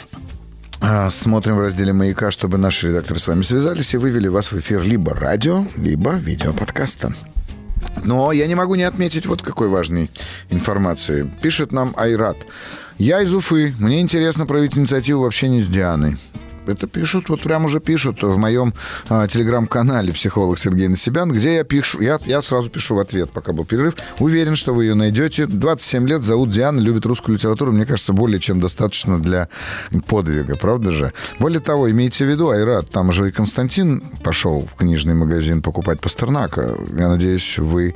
А, 0.82 1.09
смотрим 1.09 1.57
в 1.57 1.61
разделе 1.61 1.94
«Маяка», 1.94 2.30
чтобы 2.30 2.59
наши 2.59 2.88
редакторы 2.88 3.18
с 3.18 3.26
вами 3.26 3.40
связались 3.40 3.94
и 3.94 3.96
вывели 3.96 4.28
вас 4.28 4.53
в 4.53 4.59
эфир 4.59 4.82
либо 4.82 5.14
радио, 5.14 5.64
либо 5.76 6.12
видеоподкаста. 6.12 7.14
Но 8.05 8.33
я 8.33 8.47
не 8.47 8.55
могу 8.55 8.74
не 8.74 8.85
отметить 8.85 9.26
вот 9.26 9.43
какой 9.43 9.68
важной 9.68 10.11
информации. 10.51 11.31
Пишет 11.43 11.72
нам 11.72 11.95
Айрат. 11.97 12.37
Я 12.99 13.22
из 13.22 13.35
Уфы. 13.35 13.74
Мне 13.79 14.01
интересно 14.01 14.47
проявить 14.47 14.76
инициативу 14.76 15.22
в 15.22 15.26
общении 15.26 15.61
с 15.61 15.68
Дианой. 15.68 16.16
Это 16.69 16.87
пишут, 16.87 17.29
вот 17.29 17.43
прям 17.43 17.64
уже 17.64 17.81
пишут 17.81 18.23
в 18.23 18.37
моем 18.37 18.75
а, 19.09 19.27
телеграм-канале 19.27 20.12
«Психолог 20.12 20.59
Сергей 20.59 20.89
Насибян», 20.89 21.33
где 21.33 21.57
я 21.57 21.64
пишу, 21.64 22.01
я, 22.01 22.19
я 22.27 22.43
сразу 22.43 22.71
пишу 22.71 22.97
в 22.97 22.99
ответ, 22.99 23.31
пока 23.31 23.53
был 23.53 23.64
перерыв. 23.64 23.95
Уверен, 24.19 24.57
что 24.57 24.75
вы 24.75 24.85
ее 24.85 24.95
найдете. 24.95 25.47
27 25.47 26.09
лет, 26.09 26.23
зовут 26.23 26.51
Диана, 26.51 26.79
любит 26.81 27.07
русскую 27.07 27.37
литературу. 27.37 27.73
Мне 27.73 27.87
кажется, 27.87 28.12
более 28.12 28.41
чем 28.41 28.61
достаточно 28.61 29.19
для 29.19 29.49
подвига, 30.07 30.57
правда 30.57 30.91
же? 30.91 31.12
Более 31.39 31.61
того, 31.61 31.91
имейте 31.91 32.25
в 32.25 32.29
виду, 32.29 32.51
Айрат, 32.51 32.91
там 32.91 33.12
же 33.12 33.29
и 33.29 33.33
Константин 33.33 34.03
пошел 34.23 34.66
в 34.66 34.75
книжный 34.75 35.14
магазин 35.14 35.62
покупать 35.62 36.01
Пастернака. 36.01 36.77
Я 36.97 37.09
надеюсь, 37.09 37.59
вы 37.59 37.95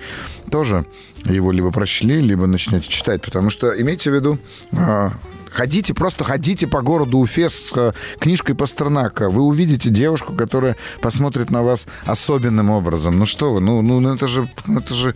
тоже 0.50 0.86
его 1.24 1.52
либо 1.52 1.70
прочли, 1.70 2.20
либо 2.20 2.46
начнете 2.46 2.88
читать, 2.88 3.22
потому 3.22 3.50
что 3.50 3.78
имейте 3.80 4.10
в 4.10 4.14
виду, 4.14 4.38
а, 4.72 5.12
Ходите, 5.52 5.94
просто 5.94 6.24
ходите 6.24 6.66
по 6.66 6.82
городу 6.82 7.18
Уфе 7.18 7.48
с 7.48 7.72
э, 7.76 7.92
книжкой 8.18 8.54
Пастернака. 8.54 9.28
Вы 9.28 9.42
увидите 9.42 9.90
девушку, 9.90 10.34
которая 10.34 10.76
посмотрит 11.00 11.50
на 11.50 11.62
вас 11.62 11.86
особенным 12.06 12.70
образом. 12.70 13.18
Ну 13.18 13.26
что 13.26 13.52
вы, 13.52 13.60
ну, 13.60 13.82
ну, 13.82 14.00
ну 14.00 14.14
это 14.14 14.26
же, 14.26 14.48
ну 14.66 14.80
это 14.80 14.94
же... 14.94 15.14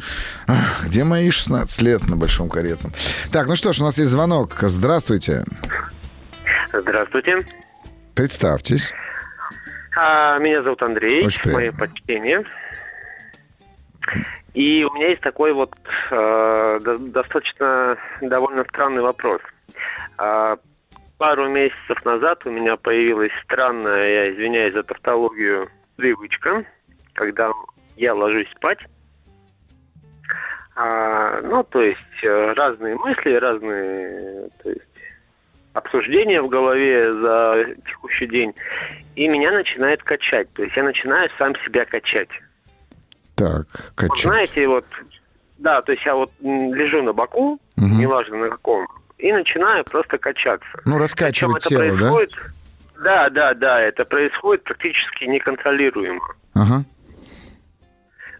Где 0.84 1.04
мои 1.04 1.30
16 1.30 1.82
лет 1.82 2.08
на 2.08 2.16
Большом 2.16 2.48
Каретном? 2.48 2.92
Так, 3.32 3.46
ну 3.46 3.56
что 3.56 3.72
ж, 3.72 3.80
у 3.80 3.84
нас 3.84 3.98
есть 3.98 4.10
звонок. 4.10 4.56
Здравствуйте. 4.60 5.44
Здравствуйте. 6.72 7.38
Представьтесь. 8.14 8.92
А, 9.98 10.38
меня 10.38 10.62
зовут 10.62 10.82
Андрей. 10.82 11.24
Очень 11.24 11.52
Мое 11.52 11.72
почтение. 11.72 12.44
И 14.52 14.84
у 14.84 14.94
меня 14.94 15.08
есть 15.08 15.22
такой 15.22 15.52
вот 15.52 15.74
э, 16.10 16.78
достаточно 16.98 17.96
довольно 18.20 18.64
странный 18.64 19.02
вопрос. 19.02 19.40
А 20.18 20.58
пару 21.18 21.48
месяцев 21.48 22.04
назад 22.04 22.46
у 22.46 22.50
меня 22.50 22.76
появилась 22.76 23.32
странная, 23.44 24.08
я 24.08 24.32
извиняюсь 24.32 24.74
за 24.74 24.82
тавтологию, 24.82 25.68
привычка, 25.96 26.64
когда 27.14 27.50
я 27.96 28.14
ложусь 28.14 28.48
спать. 28.54 28.78
А, 30.74 31.40
ну, 31.40 31.64
то 31.64 31.80
есть 31.80 32.00
э, 32.22 32.52
разные 32.52 32.96
мысли, 32.96 33.32
разные 33.32 34.50
то 34.62 34.68
есть, 34.68 34.82
обсуждения 35.72 36.42
в 36.42 36.48
голове 36.48 37.14
за 37.14 37.64
текущий 37.86 38.26
день, 38.26 38.54
и 39.14 39.26
меня 39.26 39.52
начинает 39.52 40.02
качать. 40.02 40.52
То 40.52 40.64
есть 40.64 40.76
я 40.76 40.82
начинаю 40.82 41.30
сам 41.38 41.54
себя 41.64 41.86
качать. 41.86 42.28
Так, 43.36 43.66
качать. 43.94 44.10
Вот 44.10 44.18
знаете, 44.18 44.68
вот, 44.68 44.84
да, 45.56 45.80
то 45.80 45.92
есть 45.92 46.04
я 46.04 46.14
вот 46.14 46.30
лежу 46.40 47.02
на 47.02 47.14
боку, 47.14 47.52
угу. 47.52 47.60
неважно 47.76 48.36
на 48.36 48.50
каком, 48.50 48.86
и 49.18 49.32
начинаю 49.32 49.84
просто 49.84 50.18
качаться. 50.18 50.68
Ну, 50.84 50.98
раскачивать 50.98 51.64
тело, 51.64 51.80
происходит, 51.80 52.30
да? 52.96 53.02
Да, 53.02 53.30
да, 53.30 53.54
да, 53.54 53.80
это 53.80 54.04
происходит 54.04 54.64
практически 54.64 55.24
неконтролируемо. 55.24 56.20
Ага. 56.54 56.84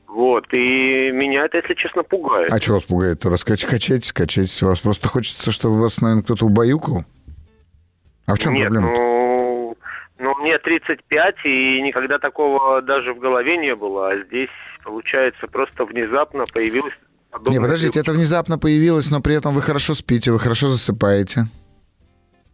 Вот, 0.07 0.47
и 0.53 1.11
меня 1.13 1.45
это, 1.45 1.59
если 1.59 1.75
честно, 1.75 2.03
пугает. 2.03 2.51
А 2.53 2.59
что 2.59 2.75
вас 2.75 2.85
пугает? 2.85 3.25
Раскач 3.27 3.67
качать, 3.67 4.11
качать. 4.13 4.63
Вас 4.63 4.81
просто 4.81 5.09
хочется, 5.09 5.53
чтобы 5.53 5.81
вас, 5.81 6.01
наверное, 6.01 6.23
кто-то 6.23 6.47
убаюкал? 6.47 7.05
А 8.27 8.35
в 8.35 8.39
чем 8.39 8.55
Нет, 8.55 8.71
проблема? 8.71 8.93
Ну, 8.93 9.77
ну, 10.19 10.35
мне 10.37 10.59
35, 10.59 11.37
и 11.45 11.83
никогда 11.83 12.19
такого 12.19 12.81
даже 12.81 13.13
в 13.13 13.19
голове 13.19 13.59
не 13.59 13.75
было. 13.75 14.11
А 14.11 14.19
здесь, 14.25 14.49
получается, 14.85 15.47
просто 15.49 15.85
внезапно 15.85 16.45
появилась 16.53 16.95
не, 17.45 17.61
подождите, 17.61 18.01
это 18.01 18.13
внезапно 18.13 18.59
появилось, 18.59 19.11
но 19.11 19.21
при 19.21 19.35
этом 19.35 19.55
вы 19.55 19.63
хорошо 19.63 19.95
спите, 19.95 20.33
вы 20.33 20.39
хорошо 20.39 20.69
засыпаете. 20.69 21.47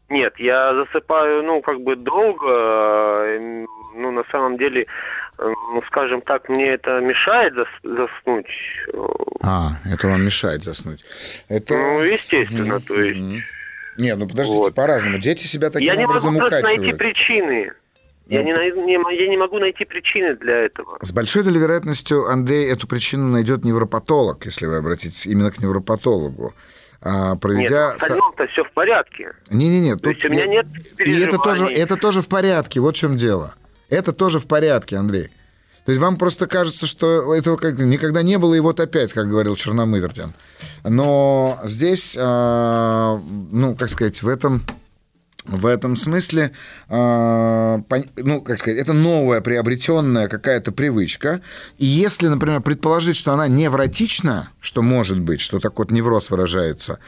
Нет, 0.08 0.34
я 0.38 0.74
засыпаю, 0.74 1.42
ну, 1.42 1.62
как 1.62 1.80
бы 1.80 1.96
долго, 1.96 3.38
ну, 3.94 4.10
на 4.10 4.24
самом 4.30 4.58
деле, 4.58 4.86
ну, 5.38 5.82
скажем 5.86 6.20
так, 6.20 6.48
мне 6.48 6.66
это 6.66 7.00
мешает 7.00 7.54
зас 7.54 7.68
заснуть. 7.82 8.46
А, 9.42 9.78
это 9.90 10.08
вам 10.08 10.24
мешает 10.24 10.64
заснуть. 10.64 11.02
Это... 11.48 11.74
Ну, 11.74 12.02
естественно, 12.02 12.74
mm-hmm. 12.74 12.86
то 12.86 13.00
есть... 13.00 13.44
Не, 13.98 14.14
ну 14.16 14.26
подождите, 14.26 14.58
вот. 14.58 14.74
по-разному. 14.74 15.18
Дети 15.18 15.46
себя 15.46 15.70
таким 15.70 15.94
я 15.94 16.04
образом 16.04 16.36
укачивают. 16.36 16.68
Я 16.68 16.72
не 16.72 16.78
могу 16.78 16.86
найти 16.86 16.98
причины. 16.98 17.72
Я, 18.32 18.42
не, 18.42 18.52
не, 18.52 19.16
я 19.16 19.28
не 19.28 19.36
могу 19.36 19.58
найти 19.58 19.84
причины 19.84 20.34
для 20.36 20.64
этого. 20.64 20.98
С 21.02 21.12
большой 21.12 21.42
долей 21.42 21.58
вероятностью 21.58 22.28
Андрей 22.28 22.66
эту 22.70 22.86
причину 22.86 23.28
найдет 23.28 23.64
невропатолог, 23.64 24.46
если 24.46 24.66
вы 24.66 24.76
обратитесь 24.76 25.26
именно 25.26 25.50
к 25.50 25.58
невропатологу. 25.58 26.54
а, 27.02 27.36
проведя... 27.36 27.90
Нет, 27.90 28.00
в 28.00 28.02
остальном-то 28.02 28.46
все 28.46 28.64
в 28.64 28.72
порядке. 28.72 29.32
Не-не-не. 29.50 29.96
То 29.96 30.10
есть 30.10 30.24
у 30.24 30.30
меня 30.30 30.46
нет 30.46 30.66
И 30.98 31.20
это 31.20 31.36
тоже, 31.36 31.66
это 31.66 31.96
тоже 31.96 32.22
в 32.22 32.28
порядке, 32.28 32.80
вот 32.80 32.96
в 32.96 32.98
чем 32.98 33.18
дело. 33.18 33.54
Это 33.90 34.12
тоже 34.12 34.38
в 34.38 34.46
порядке, 34.46 34.96
Андрей. 34.96 35.28
То 35.84 35.90
есть 35.90 36.00
вам 36.00 36.16
просто 36.16 36.46
кажется, 36.46 36.86
что 36.86 37.34
этого 37.34 37.56
как 37.56 37.78
никогда 37.78 38.22
не 38.22 38.38
было, 38.38 38.54
и 38.54 38.60
вот 38.60 38.78
опять, 38.78 39.12
как 39.12 39.28
говорил 39.28 39.56
Черномырдин. 39.56 40.32
Но 40.84 41.58
здесь, 41.64 42.16
а, 42.18 43.20
ну, 43.50 43.74
как 43.74 43.90
сказать, 43.90 44.22
в 44.22 44.28
этом 44.28 44.62
в 45.44 45.66
этом 45.66 45.96
смысле, 45.96 46.52
а, 46.88 47.82
ну, 48.16 48.42
как 48.42 48.58
сказать, 48.58 48.78
это 48.78 48.92
новая 48.92 49.40
приобретенная 49.40 50.28
какая-то 50.28 50.72
привычка. 50.72 51.40
И 51.78 51.84
если, 51.84 52.28
например, 52.28 52.60
предположить, 52.60 53.16
что 53.16 53.32
она 53.32 53.48
невротична, 53.48 54.50
что 54.60 54.82
может 54.82 55.20
быть, 55.20 55.40
что 55.40 55.58
так 55.58 55.78
вот 55.78 55.90
невроз 55.90 56.30
выражается, 56.30 56.98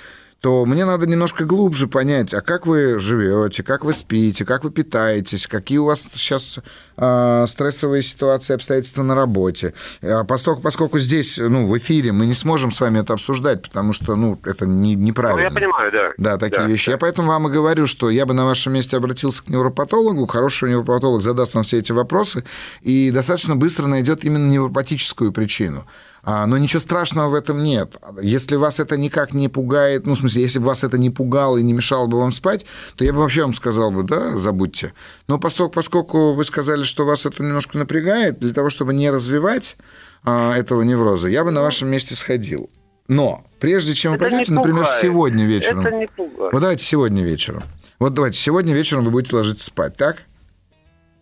то 0.45 0.67
мне 0.67 0.85
надо 0.85 1.07
немножко 1.07 1.47
глубже 1.47 1.87
понять, 1.87 2.35
а 2.35 2.43
как 2.43 2.67
вы 2.67 2.99
живете, 2.99 3.63
как 3.63 3.83
вы 3.83 3.95
спите, 3.95 4.45
как 4.45 4.63
вы 4.63 4.71
питаетесь, 4.71 5.47
какие 5.47 5.79
у 5.79 5.87
вас 5.87 6.07
сейчас 6.13 6.59
а, 6.99 7.47
стрессовые 7.47 8.03
ситуации, 8.03 8.53
обстоятельства 8.53 9.03
на 9.03 9.15
работе. 9.15 9.73
А 10.03 10.23
поскольку, 10.25 10.61
поскольку 10.61 10.99
здесь, 10.99 11.39
ну, 11.39 11.67
в 11.67 11.79
эфире 11.79 12.13
мы 12.13 12.27
не 12.27 12.35
сможем 12.35 12.73
с 12.73 12.81
вами 12.83 12.99
это 13.01 13.15
обсуждать, 13.15 13.63
потому 13.63 13.95
что, 13.95 14.17
ну, 14.17 14.39
это 14.45 14.67
не, 14.67 14.97
Ну, 14.97 15.03
неправильно. 15.05 15.41
я 15.45 15.51
понимаю, 15.51 15.91
да. 15.91 16.13
Да, 16.19 16.37
такие 16.37 16.61
Да, 16.61 16.67
вещи. 16.69 16.87
да. 16.91 16.93
Я 16.93 16.99
поэтому 16.99 17.29
вам 17.29 17.49
и 17.49 17.51
говорю, 17.51 17.87
что 17.87 18.11
я 18.11 18.27
бы 18.27 18.35
на 18.35 18.45
вашем 18.45 18.75
месте 18.75 18.99
обратился 18.99 19.43
к 19.43 19.49
невропатологу. 19.49 20.27
Хороший 20.27 20.69
невропатолог 20.69 21.23
задаст 21.23 21.55
вам 21.55 21.65
все 21.65 21.79
эти 21.79 21.93
вопросы 21.93 22.45
и 22.83 23.11
достаточно 23.11 23.57
быстро 23.57 23.87
найдет 23.87 24.25
именно 24.27 24.47
невропатическую 24.47 25.33
причину. 25.33 25.87
А, 26.27 26.47
Но 26.47 26.57
ничего 26.57 26.81
страшного 26.81 27.29
в 27.29 27.35
этом 27.35 27.63
нет. 27.63 27.97
Если 28.21 28.57
вас 28.57 28.81
это 28.81 28.97
никак 28.97 29.35
не 29.35 29.49
пугает, 29.49 30.07
ну, 30.07 30.15
в 30.15 30.19
смысле, 30.19 30.43
если 30.43 30.59
бы 30.59 30.67
вас 30.67 30.83
это 30.83 30.97
не 30.97 31.11
пугало 31.11 31.59
и 31.59 31.63
не 31.63 31.75
мешало 31.75 32.07
бы 32.07 32.19
вам 32.19 32.33
спать, 32.33 32.65
то 32.97 33.05
я 33.05 33.13
бы 33.13 33.19
вообще 33.19 33.43
вам 33.43 33.53
сказал 33.53 33.91
бы, 33.91 34.03
да, 34.05 34.37
забудьте. 34.37 34.95
Но 35.29 35.39
поскольку, 35.39 35.75
поскольку 35.75 36.33
вы 36.33 36.45
сказали, 36.45 36.85
что 36.85 37.05
вас 37.05 37.27
это 37.27 37.43
немножко 37.43 37.77
напрягает, 37.77 38.39
для 38.39 38.55
того, 38.55 38.71
чтобы 38.71 38.95
не 38.95 39.11
развивать 39.11 39.77
а, 40.25 40.57
этого 40.57 40.83
невроза, 40.83 41.29
я 41.29 41.45
бы 41.45 41.51
на 41.51 41.61
вашем 41.61 41.89
месте 41.89 42.15
сходил. 42.15 42.71
Но 43.07 43.45
прежде 43.61 43.93
чем 43.93 44.13
вы 44.13 44.17
Это 44.17 44.31
пойдете, 44.31 44.53
например, 44.53 44.87
сегодня 44.87 45.45
вечером... 45.45 45.87
Это 45.87 45.95
не 45.95 46.07
пугает. 46.07 46.53
Вот 46.53 46.61
давайте 46.61 46.85
сегодня 46.85 47.23
вечером. 47.23 47.63
Вот 47.99 48.15
давайте, 48.15 48.39
сегодня 48.39 48.73
вечером 48.75 49.05
вы 49.05 49.11
будете 49.11 49.37
ложиться 49.37 49.67
спать, 49.67 49.97
так? 49.97 50.23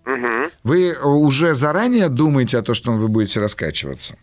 Мгм. 0.05 0.51
Вы 0.63 0.95
уже 0.95 1.55
заранее 1.55 2.09
думаете 2.09 2.59
о 2.59 2.63
том, 2.63 2.75
что 2.75 2.93
вы 2.93 3.09
будете 3.09 3.41
раскачиваться? 3.41 4.17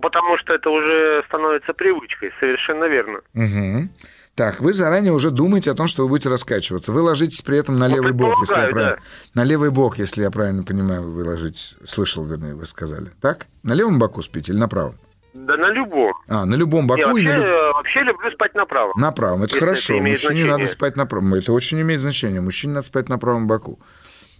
Потому 0.00 0.38
что 0.38 0.54
это 0.54 0.70
уже 0.70 1.22
становится 1.28 1.72
привычкой, 1.72 2.32
совершенно 2.40 2.84
верно. 2.84 3.20
Угу. 3.34 3.88
Так, 4.34 4.60
вы 4.60 4.72
заранее 4.72 5.12
уже 5.12 5.30
думаете 5.30 5.70
о 5.70 5.74
том, 5.74 5.86
что 5.86 6.02
вы 6.02 6.08
будете 6.08 6.28
раскачиваться. 6.30 6.92
Вы 6.92 7.02
ложитесь 7.02 7.42
при 7.42 7.58
этом 7.58 7.78
на 7.78 7.88
Ну, 7.88 7.96
левый 7.96 8.12
бок, 8.12 8.36
если 8.40 8.60
я 8.60 8.68
правильно... 8.68 8.98
На 9.34 9.44
левый 9.44 9.70
бок, 9.70 9.98
если 9.98 10.22
я 10.22 10.30
правильно 10.30 10.62
понимаю, 10.62 11.02
вы 11.10 11.24
ложитесь. 11.24 11.76
Слышал, 11.84 12.24
вернее, 12.24 12.54
вы 12.54 12.64
сказали. 12.66 13.10
Так? 13.20 13.46
На 13.62 13.74
левом 13.74 13.98
боку 13.98 14.22
спите 14.22 14.52
или 14.52 14.58
на 14.58 14.68
правом? 14.68 14.94
Да 15.34 15.56
на 15.56 15.70
любом. 15.70 16.12
А, 16.28 16.44
на 16.44 16.54
любом 16.54 16.86
боку 16.86 17.00
Я 17.00 17.04
и 17.04 17.08
вообще, 17.08 17.24
на 17.24 17.34
любом... 17.34 17.48
э, 17.48 17.72
вообще 17.72 18.00
люблю 18.02 18.30
спать 18.32 18.54
направо. 18.54 18.92
На 18.96 19.12
правом. 19.12 19.42
Это 19.42 19.58
хорошо. 19.58 19.94
это 19.94 20.02
Мужчине 20.02 20.16
значение. 20.16 20.46
надо 20.46 20.66
спать 20.66 20.96
на 20.96 21.06
правом. 21.06 21.34
Это 21.34 21.52
очень 21.52 21.80
имеет 21.82 22.00
значение. 22.00 22.40
Мужчине 22.40 22.74
надо 22.74 22.86
спать 22.86 23.08
на 23.08 23.18
правом 23.18 23.46
боку. 23.46 23.78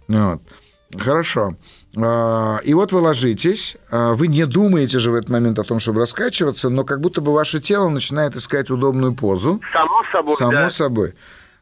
Вот. 0.07 0.41
Хорошо. 0.97 1.55
А, 1.97 2.59
И 2.63 2.73
вот 2.73 2.91
вы 2.91 2.99
ложитесь, 2.99 3.77
а, 3.89 4.13
вы 4.13 4.27
не 4.27 4.45
думаете 4.45 4.99
же 4.99 5.11
в 5.11 5.15
этот 5.15 5.29
момент 5.29 5.59
о 5.59 5.63
том, 5.63 5.79
чтобы 5.79 5.99
раскачиваться, 5.99 6.69
но 6.69 6.83
как 6.83 7.01
будто 7.01 7.21
бы 7.21 7.33
ваше 7.33 7.59
тело 7.59 7.89
начинает 7.89 8.35
искать 8.35 8.69
удобную 8.69 9.13
позу. 9.13 9.61
Само 9.73 10.03
собой, 10.11 10.35
Само 10.37 10.51
да. 10.51 10.69
собой. 10.69 11.13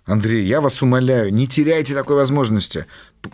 Андрей, 0.06 0.46
я 0.46 0.60
вас 0.62 0.82
умоляю, 0.82 1.32
не 1.34 1.48
теряйте 1.48 1.94
такой 1.94 2.16
возможности. 2.16 2.86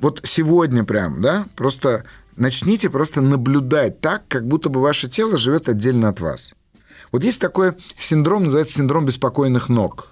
Вот 0.01 0.19
сегодня 0.23 0.83
прям, 0.83 1.21
да, 1.21 1.45
просто 1.55 2.03
начните 2.35 2.89
просто 2.89 3.21
наблюдать 3.21 4.01
так, 4.01 4.23
как 4.27 4.45
будто 4.45 4.69
бы 4.69 4.81
ваше 4.81 5.09
тело 5.09 5.37
живет 5.37 5.69
отдельно 5.69 6.09
от 6.09 6.19
вас. 6.19 6.53
Вот 7.11 7.23
есть 7.23 7.39
такой 7.39 7.73
синдром, 7.97 8.43
называется 8.45 8.75
синдром 8.75 9.05
беспокойных 9.05 9.69
ног. 9.69 10.09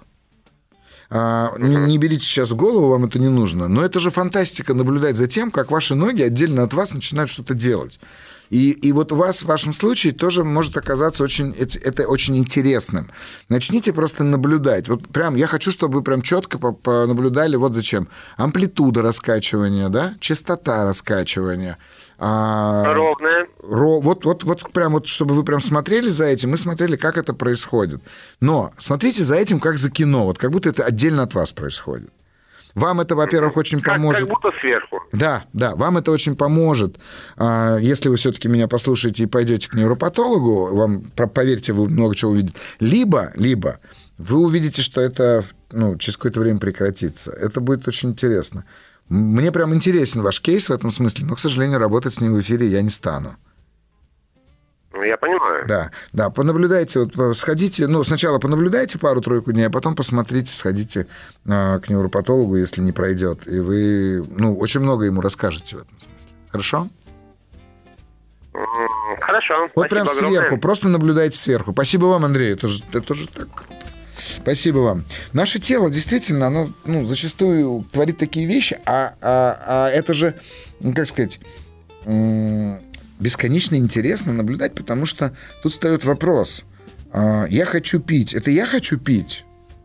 А, 1.10 1.54
не, 1.58 1.76
не 1.76 1.98
берите 1.98 2.24
сейчас 2.24 2.50
в 2.50 2.56
голову, 2.56 2.88
вам 2.88 3.04
это 3.04 3.18
не 3.18 3.28
нужно. 3.28 3.68
Но 3.68 3.84
это 3.84 3.98
же 3.98 4.10
фантастика 4.10 4.74
наблюдать 4.74 5.16
за 5.16 5.26
тем, 5.26 5.50
как 5.50 5.70
ваши 5.70 5.94
ноги 5.94 6.22
отдельно 6.22 6.62
от 6.62 6.74
вас 6.74 6.92
начинают 6.92 7.30
что-то 7.30 7.54
делать. 7.54 8.00
И, 8.50 8.70
и 8.70 8.92
вот 8.92 9.10
у 9.12 9.16
вас 9.16 9.42
в 9.42 9.46
вашем 9.46 9.72
случае 9.72 10.12
тоже 10.12 10.44
может 10.44 10.76
оказаться 10.76 11.24
очень, 11.24 11.54
это, 11.58 11.78
это 11.78 12.06
очень 12.06 12.36
интересным. 12.36 13.10
Начните 13.48 13.92
просто 13.92 14.22
наблюдать. 14.22 14.88
Вот 14.88 15.08
прям 15.08 15.34
я 15.34 15.46
хочу, 15.46 15.70
чтобы 15.70 15.98
вы 15.98 16.02
прям 16.02 16.22
четко 16.22 16.58
по- 16.58 16.72
понаблюдали 16.72 17.56
вот 17.56 17.74
зачем. 17.74 18.08
Амплитуда 18.36 19.02
раскачивания, 19.02 19.88
да, 19.88 20.14
частота 20.20 20.84
раскачивания. 20.84 21.78
А, 22.18 22.92
Ровная. 22.94 23.46
Ро- 23.62 24.00
вот, 24.00 24.24
вот, 24.24 24.44
вот 24.44 24.72
прям 24.72 24.92
вот, 24.92 25.06
чтобы 25.06 25.34
вы 25.34 25.44
прям 25.44 25.60
смотрели 25.60 26.10
за 26.10 26.24
этим, 26.26 26.50
мы 26.50 26.56
смотрели, 26.58 26.96
как 26.96 27.16
это 27.16 27.34
происходит. 27.34 28.00
Но 28.40 28.72
смотрите 28.78 29.22
за 29.24 29.36
этим, 29.36 29.60
как 29.60 29.78
за 29.78 29.90
кино, 29.90 30.24
вот 30.24 30.38
как 30.38 30.50
будто 30.50 30.68
это 30.68 30.84
отдельно 30.84 31.22
от 31.24 31.34
вас 31.34 31.52
происходит. 31.52 32.10
Вам 32.74 33.00
это, 33.00 33.14
во-первых, 33.14 33.56
очень 33.56 33.80
Как, 33.80 33.94
поможет. 33.94 34.22
как 34.22 34.30
будто 34.30 34.50
сверху. 34.60 35.00
Да, 35.12 35.44
да, 35.52 35.76
вам 35.76 35.98
это 35.98 36.10
очень 36.10 36.34
поможет. 36.34 36.96
А, 37.36 37.76
Если 37.78 38.08
вы 38.08 38.16
все-таки 38.16 38.48
меня 38.48 38.66
послушаете 38.66 39.22
и 39.22 39.26
пойдете 39.26 39.68
к 39.68 39.74
невропатологу, 39.74 40.74
вам, 40.74 41.02
по- 41.14 41.28
поверьте, 41.28 41.72
вы 41.72 41.88
много 41.88 42.16
чего 42.16 42.32
увидите. 42.32 42.54
Либо, 42.80 43.30
либо 43.36 43.78
вы 44.18 44.38
увидите, 44.38 44.82
что 44.82 45.00
это 45.00 45.44
ну, 45.70 45.96
через 45.98 46.16
какое-то 46.16 46.40
время 46.40 46.58
прекратится. 46.58 47.30
Это 47.32 47.60
будет 47.60 47.86
очень 47.86 48.10
интересно. 48.10 48.64
Мне 49.08 49.52
прям 49.52 49.74
интересен 49.74 50.22
ваш 50.22 50.40
кейс 50.40 50.68
в 50.68 50.72
этом 50.72 50.90
смысле, 50.90 51.26
но, 51.26 51.34
к 51.34 51.40
сожалению, 51.40 51.78
работать 51.78 52.14
с 52.14 52.20
ним 52.20 52.34
в 52.34 52.40
эфире 52.40 52.66
я 52.66 52.82
не 52.82 52.90
стану. 52.90 53.36
Ну, 54.92 55.02
я 55.02 55.16
понимаю. 55.16 55.66
Да, 55.66 55.90
да, 56.12 56.30
понаблюдайте, 56.30 57.00
вот 57.00 57.18
э, 57.18 57.34
сходите, 57.34 57.88
ну, 57.88 58.04
сначала 58.04 58.38
понаблюдайте 58.38 58.98
пару-тройку 58.98 59.52
дней, 59.52 59.66
а 59.66 59.70
потом 59.70 59.96
посмотрите, 59.96 60.54
сходите 60.54 61.08
э, 61.44 61.80
к 61.80 61.88
невропатологу, 61.88 62.56
если 62.56 62.80
не 62.80 62.92
пройдет, 62.92 63.46
и 63.48 63.58
вы, 63.58 64.24
ну, 64.36 64.56
очень 64.56 64.80
много 64.80 65.04
ему 65.04 65.20
расскажете 65.20 65.76
в 65.76 65.78
этом 65.80 65.98
смысле. 65.98 66.30
Хорошо? 66.48 66.88
Хорошо. 69.20 69.68
Вот 69.74 69.88
прям 69.88 70.08
огромное. 70.08 70.38
сверху, 70.38 70.58
просто 70.58 70.88
наблюдайте 70.88 71.36
сверху. 71.36 71.72
Спасибо 71.72 72.06
вам, 72.06 72.24
Андрей, 72.24 72.52
это 72.52 72.68
же, 72.68 72.84
это 72.92 73.14
же 73.14 73.26
так 73.26 73.48
круто. 73.52 73.93
Спасибо 74.42 74.78
вам. 74.78 75.04
Наше 75.32 75.58
тело 75.58 75.90
действительно, 75.90 76.46
оно 76.46 76.70
ну, 76.84 77.04
зачастую 77.06 77.84
творит 77.92 78.18
такие 78.18 78.46
вещи, 78.46 78.78
а, 78.84 79.14
а, 79.20 79.62
а 79.66 79.90
это 79.90 80.14
же, 80.14 80.34
ну, 80.80 80.94
как 80.94 81.06
сказать, 81.06 81.40
бесконечно 83.18 83.76
интересно 83.76 84.32
наблюдать, 84.32 84.74
потому 84.74 85.06
что 85.06 85.36
тут 85.62 85.72
встает 85.72 86.04
вопрос. 86.04 86.64
а, 87.12 87.46
Я 87.48 87.64
хочу 87.66 88.00
пить. 88.00 88.34
Это 88.34 88.50
я 88.50 88.66
хочу 88.66 88.98
пить? 88.98 89.44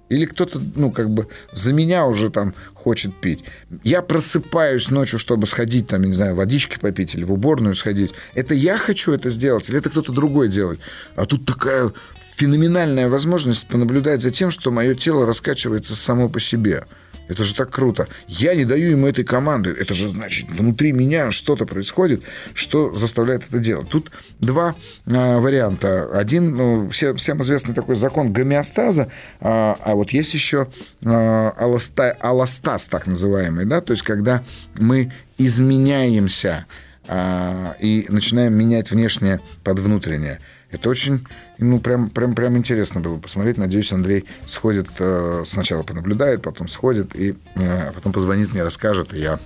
Или 0.10 0.26
кто-то, 0.26 0.60
ну, 0.76 0.92
как 0.92 1.12
бы 1.12 1.28
за 1.54 1.72
меня 1.72 2.08
уже 2.08 2.32
там 2.32 2.56
хочет 2.74 3.16
пить. 3.22 3.44
Я 3.84 4.02
просыпаюсь 4.02 4.90
ночью, 4.90 5.20
чтобы 5.20 5.46
сходить, 5.46 5.88
там, 5.88 6.04
не 6.04 6.14
знаю, 6.14 6.34
водички 6.34 6.80
попить 6.80 7.14
или 7.14 7.24
в 7.24 7.32
уборную 7.32 7.76
сходить. 7.76 8.14
Это 8.34 8.56
я 8.56 8.78
хочу 8.78 9.12
это 9.12 9.30
сделать, 9.30 9.70
или 9.70 9.78
это 9.78 9.92
кто-то 9.92 10.12
другой 10.12 10.48
делает? 10.48 10.80
А 11.16 11.26
тут 11.26 11.46
такая 11.46 11.94
феноменальная 12.40 13.10
возможность 13.10 13.68
понаблюдать 13.68 14.22
за 14.22 14.32
тем, 14.32 14.50
что 14.50 14.72
мое 14.72 14.96
тело 14.96 15.26
раскачивается 15.26 15.94
само 15.94 16.30
по 16.30 16.40
себе. 16.40 16.86
Это 17.28 17.44
же 17.44 17.54
так 17.54 17.70
круто. 17.70 18.08
Я 18.28 18.56
не 18.56 18.64
даю 18.64 18.92
ему 18.92 19.08
этой 19.08 19.26
команды. 19.26 19.72
Это 19.72 19.94
же 19.94 20.08
значит, 20.08 20.50
внутри 20.50 20.94
меня 20.94 21.32
что-то 21.32 21.66
происходит, 21.66 22.24
что 22.54 22.96
заставляет 22.96 23.44
это 23.48 23.60
делать. 23.60 23.90
Тут 23.90 24.10
два 24.40 24.74
э, 25.06 25.38
варианта. 25.38 26.10
Один, 26.18 26.56
ну, 26.56 26.90
все, 26.90 27.14
всем 27.14 27.42
известный 27.42 27.76
такой 27.76 27.96
закон 27.96 28.32
гомеостаза, 28.32 29.12
а, 29.42 29.78
а 29.82 29.96
вот 29.96 30.12
есть 30.12 30.34
еще 30.34 30.70
э, 31.02 31.06
аласта- 31.06 32.16
аластаз, 32.22 32.88
так 32.88 33.06
называемый, 33.06 33.66
да, 33.66 33.82
то 33.82 33.92
есть 33.92 34.04
когда 34.04 34.44
мы 34.80 35.12
изменяемся 35.38 36.66
а, 37.08 37.76
и 37.80 38.06
начинаем 38.10 38.54
менять 38.54 38.92
внешнее 38.92 39.42
под 39.64 39.80
внутреннее. 39.80 40.40
Это 40.72 40.90
очень, 40.90 41.26
ну, 41.60 41.80
прям, 41.80 42.10
прям, 42.10 42.36
прям 42.36 42.58
интересно 42.58 43.02
было 43.02 43.18
посмотреть. 43.18 43.58
Надеюсь, 43.58 43.92
Андрей 43.92 44.26
сходит, 44.48 44.88
э, 45.00 45.44
сначала 45.46 45.84
понаблюдает, 45.84 46.42
потом 46.42 46.68
сходит, 46.68 47.16
и 47.16 47.36
э, 47.56 47.92
потом 47.94 48.14
позвонит 48.14 48.54
мне, 48.54 48.64
расскажет, 48.64 49.14
и 49.14 49.20
я 49.20 49.40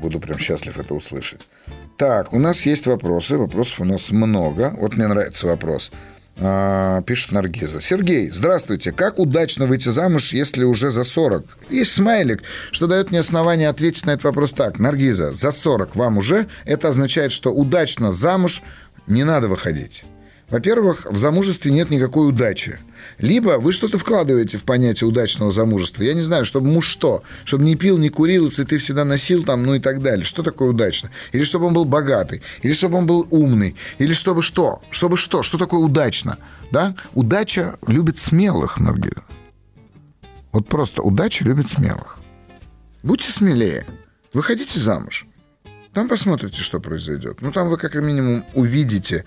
буду 0.00 0.18
прям 0.18 0.38
счастлив 0.38 0.78
это 0.78 0.94
услышать. 0.94 1.46
Так, 1.96 2.32
у 2.32 2.38
нас 2.38 2.64
есть 2.64 2.86
вопросы. 2.86 3.36
Вопросов 3.36 3.80
у 3.80 3.84
нас 3.84 4.10
много. 4.10 4.74
Вот 4.78 4.96
мне 4.96 5.06
нравится 5.06 5.46
вопрос. 5.46 5.92
А, 6.38 7.02
пишет 7.02 7.32
Наргиза. 7.32 7.82
Сергей, 7.82 8.30
здравствуйте. 8.30 8.92
Как 8.92 9.18
удачно 9.18 9.66
выйти 9.66 9.90
замуж, 9.90 10.32
если 10.32 10.64
уже 10.64 10.90
за 10.90 11.04
40? 11.04 11.44
Есть 11.68 11.92
смайлик, 11.92 12.42
что 12.70 12.86
дает 12.86 13.10
мне 13.10 13.20
основание 13.20 13.68
ответить 13.68 14.06
на 14.06 14.12
этот 14.12 14.24
вопрос 14.24 14.52
так. 14.52 14.78
Наргиза, 14.78 15.34
за 15.34 15.50
40 15.50 15.94
вам 15.96 16.16
уже. 16.16 16.48
Это 16.64 16.88
означает, 16.88 17.32
что 17.32 17.52
удачно 17.52 18.12
замуж 18.12 18.62
не 19.06 19.24
надо 19.24 19.48
выходить. 19.48 20.04
Во-первых, 20.50 21.06
в 21.06 21.16
замужестве 21.16 21.70
нет 21.70 21.90
никакой 21.90 22.28
удачи. 22.28 22.78
Либо 23.18 23.58
вы 23.58 23.72
что-то 23.72 23.98
вкладываете 23.98 24.58
в 24.58 24.64
понятие 24.64 25.08
удачного 25.08 25.52
замужества. 25.52 26.02
Я 26.02 26.14
не 26.14 26.22
знаю, 26.22 26.44
чтобы 26.44 26.68
муж 26.68 26.88
что? 26.88 27.22
Чтобы 27.44 27.64
не 27.64 27.76
пил, 27.76 27.98
не 27.98 28.08
курил, 28.08 28.50
цветы 28.50 28.78
всегда 28.78 29.04
носил 29.04 29.44
там, 29.44 29.62
ну 29.62 29.74
и 29.74 29.80
так 29.80 30.02
далее. 30.02 30.24
Что 30.24 30.42
такое 30.42 30.70
удачно? 30.70 31.10
Или 31.32 31.44
чтобы 31.44 31.66
он 31.66 31.74
был 31.74 31.84
богатый? 31.84 32.42
Или 32.62 32.72
чтобы 32.72 32.98
он 32.98 33.06
был 33.06 33.26
умный? 33.30 33.76
Или 33.98 34.12
чтобы 34.12 34.42
что? 34.42 34.82
Чтобы 34.90 35.16
что? 35.16 35.42
Что 35.42 35.56
такое 35.56 35.80
удачно? 35.80 36.38
Да? 36.72 36.96
Удача 37.14 37.78
любит 37.86 38.18
смелых, 38.18 38.78
многие. 38.78 39.14
Вот 40.52 40.66
просто 40.66 41.02
удача 41.02 41.44
любит 41.44 41.68
смелых. 41.68 42.18
Будьте 43.04 43.30
смелее. 43.30 43.86
Выходите 44.32 44.78
замуж. 44.78 45.26
Там 45.92 46.08
посмотрите, 46.08 46.60
что 46.60 46.80
произойдет. 46.80 47.38
Ну, 47.40 47.50
там 47.50 47.68
вы 47.68 47.76
как 47.76 47.94
минимум 47.94 48.44
увидите. 48.54 49.24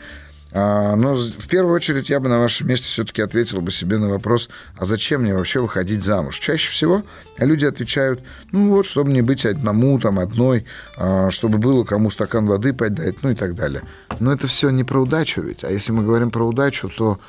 А, 0.53 0.95
но 0.95 1.15
в 1.15 1.47
первую 1.47 1.75
очередь 1.75 2.09
я 2.09 2.19
бы 2.19 2.29
на 2.29 2.39
вашем 2.39 2.67
месте 2.67 2.87
все-таки 2.87 3.21
ответил 3.21 3.61
бы 3.61 3.71
себе 3.71 3.97
на 3.97 4.09
вопрос, 4.09 4.49
а 4.77 4.85
зачем 4.85 5.23
мне 5.23 5.33
вообще 5.33 5.59
выходить 5.59 6.03
замуж? 6.03 6.39
Чаще 6.39 6.69
всего 6.69 7.03
люди 7.37 7.65
отвечают, 7.65 8.21
ну 8.51 8.69
вот, 8.69 8.85
чтобы 8.85 9.11
не 9.11 9.21
быть 9.21 9.45
одному, 9.45 9.99
там, 9.99 10.19
одной, 10.19 10.65
а, 10.95 11.31
чтобы 11.31 11.57
было 11.57 11.83
кому 11.83 12.11
стакан 12.11 12.45
воды 12.45 12.73
подать, 12.73 13.23
ну 13.23 13.31
и 13.31 13.35
так 13.35 13.55
далее. 13.55 13.81
Но 14.19 14.31
это 14.31 14.47
все 14.47 14.69
не 14.69 14.83
про 14.83 15.01
удачу 15.01 15.41
ведь. 15.41 15.63
А 15.63 15.71
если 15.71 15.91
мы 15.91 16.03
говорим 16.03 16.29
про 16.29 16.45
удачу, 16.45 16.87
то 16.89 17.19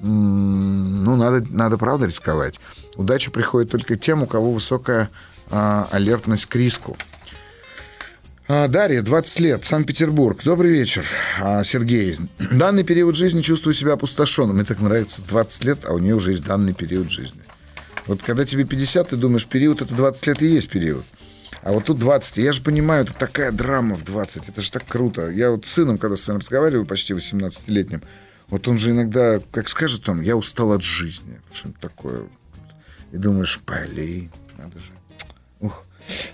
ну, 0.00 1.16
надо, 1.16 1.46
надо 1.48 1.78
правда 1.78 2.06
рисковать. 2.06 2.58
Удача 2.96 3.30
приходит 3.30 3.70
только 3.70 3.96
тем, 3.96 4.24
у 4.24 4.26
кого 4.26 4.52
высокая 4.52 5.10
а, 5.48 5.88
алертность 5.92 6.46
к 6.46 6.56
риску. 6.56 6.96
А, 8.54 8.68
Дарья, 8.68 9.00
20 9.00 9.40
лет, 9.40 9.64
Санкт-Петербург. 9.64 10.42
Добрый 10.44 10.72
вечер, 10.72 11.06
а, 11.40 11.64
Сергей. 11.64 12.18
Данный 12.50 12.84
период 12.84 13.16
жизни 13.16 13.40
чувствую 13.40 13.72
себя 13.72 13.94
опустошенным. 13.94 14.56
Мне 14.56 14.66
так 14.66 14.78
нравится 14.80 15.22
20 15.26 15.64
лет, 15.64 15.78
а 15.86 15.94
у 15.94 15.98
нее 15.98 16.14
уже 16.14 16.32
есть 16.32 16.44
данный 16.44 16.74
период 16.74 17.10
жизни. 17.10 17.40
Вот 18.06 18.20
когда 18.20 18.44
тебе 18.44 18.64
50, 18.64 19.08
ты 19.08 19.16
думаешь, 19.16 19.46
период 19.46 19.80
это 19.80 19.94
20 19.94 20.26
лет 20.26 20.42
и 20.42 20.48
есть 20.48 20.68
период. 20.68 21.02
А 21.62 21.72
вот 21.72 21.86
тут 21.86 21.98
20. 21.98 22.36
Я 22.36 22.52
же 22.52 22.60
понимаю, 22.60 23.04
это 23.04 23.14
такая 23.14 23.52
драма 23.52 23.96
в 23.96 24.04
20. 24.04 24.50
Это 24.50 24.60
же 24.60 24.70
так 24.70 24.84
круто. 24.86 25.30
Я 25.30 25.50
вот 25.50 25.64
с 25.64 25.70
сыном, 25.70 25.96
когда 25.96 26.16
с 26.16 26.28
вами 26.28 26.40
разговариваю, 26.40 26.84
почти 26.84 27.14
18-летним, 27.14 28.02
вот 28.48 28.68
он 28.68 28.78
же 28.78 28.90
иногда, 28.90 29.40
как 29.50 29.70
скажет 29.70 30.06
он, 30.10 30.20
я 30.20 30.36
устал 30.36 30.72
от 30.72 30.82
жизни. 30.82 31.40
Что-то 31.52 31.80
такое. 31.80 32.24
И 33.12 33.16
думаешь, 33.16 33.58
блин, 33.66 34.30
надо 34.58 34.78
же. 34.78 34.90
Ух. 35.60 35.86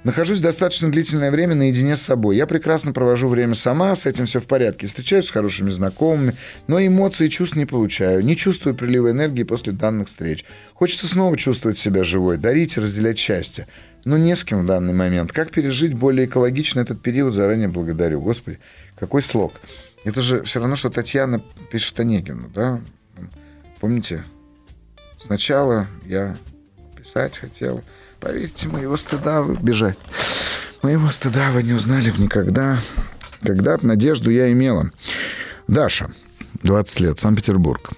Нахожусь 0.05 0.41
достаточно 0.41 0.91
длительное 0.91 1.31
время 1.31 1.55
наедине 1.55 1.97
с 1.97 2.03
собой. 2.03 2.37
Я 2.37 2.47
прекрасно 2.47 2.93
провожу 2.93 3.29
время 3.29 3.55
сама, 3.55 3.95
с 3.95 4.07
этим 4.07 4.27
все 4.27 4.41
в 4.41 4.47
порядке. 4.47 4.87
Встречаюсь 4.87 5.27
с 5.27 5.31
хорошими 5.31 5.71
знакомыми, 5.71 6.37
но 6.67 6.85
эмоций 6.85 7.27
и 7.27 7.31
чувств 7.31 7.57
не 7.57 7.67
получаю. 7.67 8.25
Не 8.25 8.37
чувствую 8.37 8.75
прилива 8.75 9.11
энергии 9.11 9.43
после 9.43 9.73
данных 9.73 10.09
встреч. 10.09 10.45
Хочется 10.75 11.07
снова 11.07 11.37
чувствовать 11.37 11.79
себя 11.79 12.05
живой, 12.05 12.37
дарить, 12.37 12.79
разделять 12.79 13.19
счастье. 13.19 13.67
Но 14.05 14.17
не 14.17 14.37
с 14.37 14.45
кем 14.45 14.63
в 14.63 14.67
данный 14.67 14.95
момент. 14.95 15.33
Как 15.33 15.51
пережить 15.51 15.95
более 15.95 16.27
экологично 16.27 16.81
этот 16.81 17.03
период, 17.03 17.35
заранее 17.35 17.69
благодарю. 17.69 18.21
Господи, 18.21 18.59
какой 18.97 19.23
слог. 19.23 19.61
Это 20.05 20.21
же 20.21 20.43
все 20.45 20.61
равно, 20.61 20.77
что 20.77 20.91
Татьяна 20.91 21.43
пишет 21.71 21.99
Онегину, 22.01 22.49
да? 22.55 22.81
Помните? 23.81 24.25
Сначала 25.21 25.89
я 26.07 26.37
писать 26.97 27.39
хотел, 27.39 27.83
Поверьте, 28.21 28.69
моего 28.69 28.97
стыда 28.97 29.43
вы 29.43 29.57
бежать. 29.57 29.99
Моего 30.83 31.11
стыда 31.11 31.51
вы 31.53 31.63
не 31.63 31.73
узнали 31.73 32.11
бы 32.11 32.19
никогда. 32.19 32.81
Когда 33.43 33.79
надежду 33.81 34.31
я 34.31 34.51
имела. 34.51 34.91
Даша, 35.69 36.11
20 36.63 37.01
лет, 37.01 37.19
Санкт-Петербург. 37.21 37.91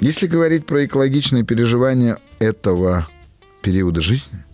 Если 0.00 0.28
говорить 0.28 0.64
про 0.64 0.86
экологичные 0.86 1.42
переживания 1.42 2.18
этого 2.38 3.08
периода 3.62 4.00
жизни, 4.00 4.44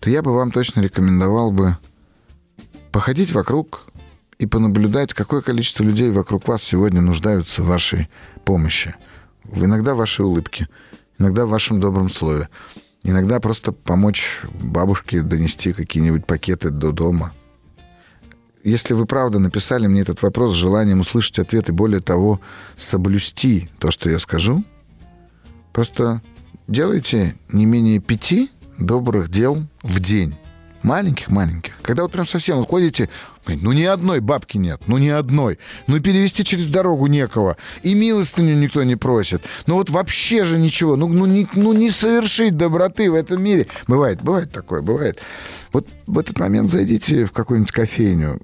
то 0.00 0.08
я 0.08 0.22
бы 0.22 0.34
вам 0.34 0.52
точно 0.52 0.80
рекомендовал 0.80 1.52
бы 1.52 1.76
походить 2.90 3.32
вокруг 3.32 3.84
и 4.38 4.46
понаблюдать, 4.46 5.12
какое 5.12 5.42
количество 5.42 5.82
людей 5.82 6.10
вокруг 6.10 6.48
вас 6.48 6.62
сегодня 6.62 7.00
нуждаются 7.02 7.62
в 7.62 7.66
вашей 7.66 8.08
помощи. 8.48 8.94
Иногда 9.54 9.94
вашей 9.94 10.24
улыбке, 10.24 10.68
иногда 11.18 11.44
в 11.44 11.50
вашем 11.50 11.80
добром 11.80 12.08
слове. 12.08 12.48
Иногда 13.02 13.40
просто 13.40 13.72
помочь 13.72 14.40
бабушке 14.62 15.20
донести 15.20 15.74
какие-нибудь 15.74 16.24
пакеты 16.24 16.70
до 16.70 16.90
дома. 16.90 17.32
Если 18.64 18.94
вы 18.94 19.04
правда 19.04 19.38
написали 19.38 19.86
мне 19.86 20.00
этот 20.00 20.22
вопрос 20.22 20.52
с 20.52 20.54
желанием 20.54 21.00
услышать 21.00 21.38
ответ 21.38 21.68
и 21.68 21.72
более 21.72 22.00
того, 22.00 22.40
соблюсти 22.78 23.68
то, 23.78 23.90
что 23.90 24.08
я 24.08 24.18
скажу, 24.18 24.64
просто 25.74 26.22
делайте 26.68 27.34
не 27.52 27.66
менее 27.66 28.00
пяти 28.00 28.50
добрых 28.78 29.28
дел 29.28 29.62
в 29.82 30.00
день. 30.00 30.36
Маленьких-маленьких. 30.82 31.74
Когда 31.82 32.02
вот 32.02 32.12
прям 32.12 32.26
совсем 32.26 32.58
вот 32.58 32.68
ходите, 32.68 33.08
ну 33.46 33.72
ни 33.72 33.82
одной 33.82 34.20
бабки 34.20 34.58
нет, 34.58 34.80
ну 34.86 34.98
ни 34.98 35.08
одной. 35.08 35.58
Ну 35.86 36.00
перевести 36.00 36.44
через 36.44 36.68
дорогу 36.68 37.06
некого. 37.06 37.56
И 37.82 37.94
милостыню 37.94 38.56
никто 38.56 38.82
не 38.84 38.96
просит. 38.96 39.42
Ну 39.66 39.74
вот 39.74 39.90
вообще 39.90 40.44
же 40.44 40.58
ничего. 40.58 40.96
Ну, 40.96 41.08
ну, 41.08 41.26
не, 41.26 41.48
ну 41.54 41.72
не 41.72 41.90
совершить 41.90 42.56
доброты 42.56 43.10
в 43.10 43.14
этом 43.14 43.42
мире. 43.42 43.66
Бывает, 43.86 44.22
бывает 44.22 44.52
такое, 44.52 44.82
бывает. 44.82 45.20
Вот 45.72 45.88
в 46.06 46.18
этот 46.18 46.38
момент 46.38 46.70
зайдите 46.70 47.24
в 47.24 47.32
какую-нибудь 47.32 47.72
кофейню, 47.72 48.40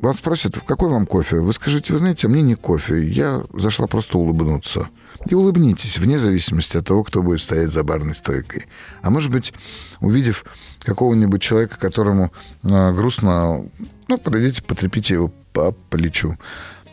вас 0.00 0.16
спросят, 0.16 0.58
какой 0.66 0.88
вам 0.88 1.06
кофе? 1.06 1.40
Вы 1.40 1.52
скажите, 1.52 1.92
вы 1.92 1.98
знаете, 1.98 2.26
мне 2.26 2.40
не 2.40 2.54
кофе. 2.54 3.06
Я 3.06 3.44
зашла 3.52 3.86
просто 3.86 4.16
улыбнуться. 4.16 4.88
И 5.28 5.34
улыбнитесь, 5.34 5.98
вне 5.98 6.18
зависимости 6.18 6.78
от 6.78 6.86
того, 6.86 7.04
кто 7.04 7.22
будет 7.22 7.42
стоять 7.42 7.70
за 7.70 7.84
барной 7.84 8.14
стойкой. 8.14 8.64
А 9.02 9.10
может 9.10 9.30
быть, 9.30 9.52
увидев 10.00 10.46
какого-нибудь 10.80 11.42
человека, 11.42 11.78
которому 11.78 12.32
э, 12.62 12.92
грустно, 12.92 13.64
ну, 14.08 14.18
подойдите, 14.18 14.62
потрепите 14.62 15.14
его 15.14 15.30
по 15.52 15.72
плечу. 15.90 16.36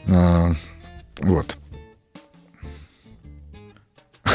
Э, 0.05 0.53
вот. 1.21 1.57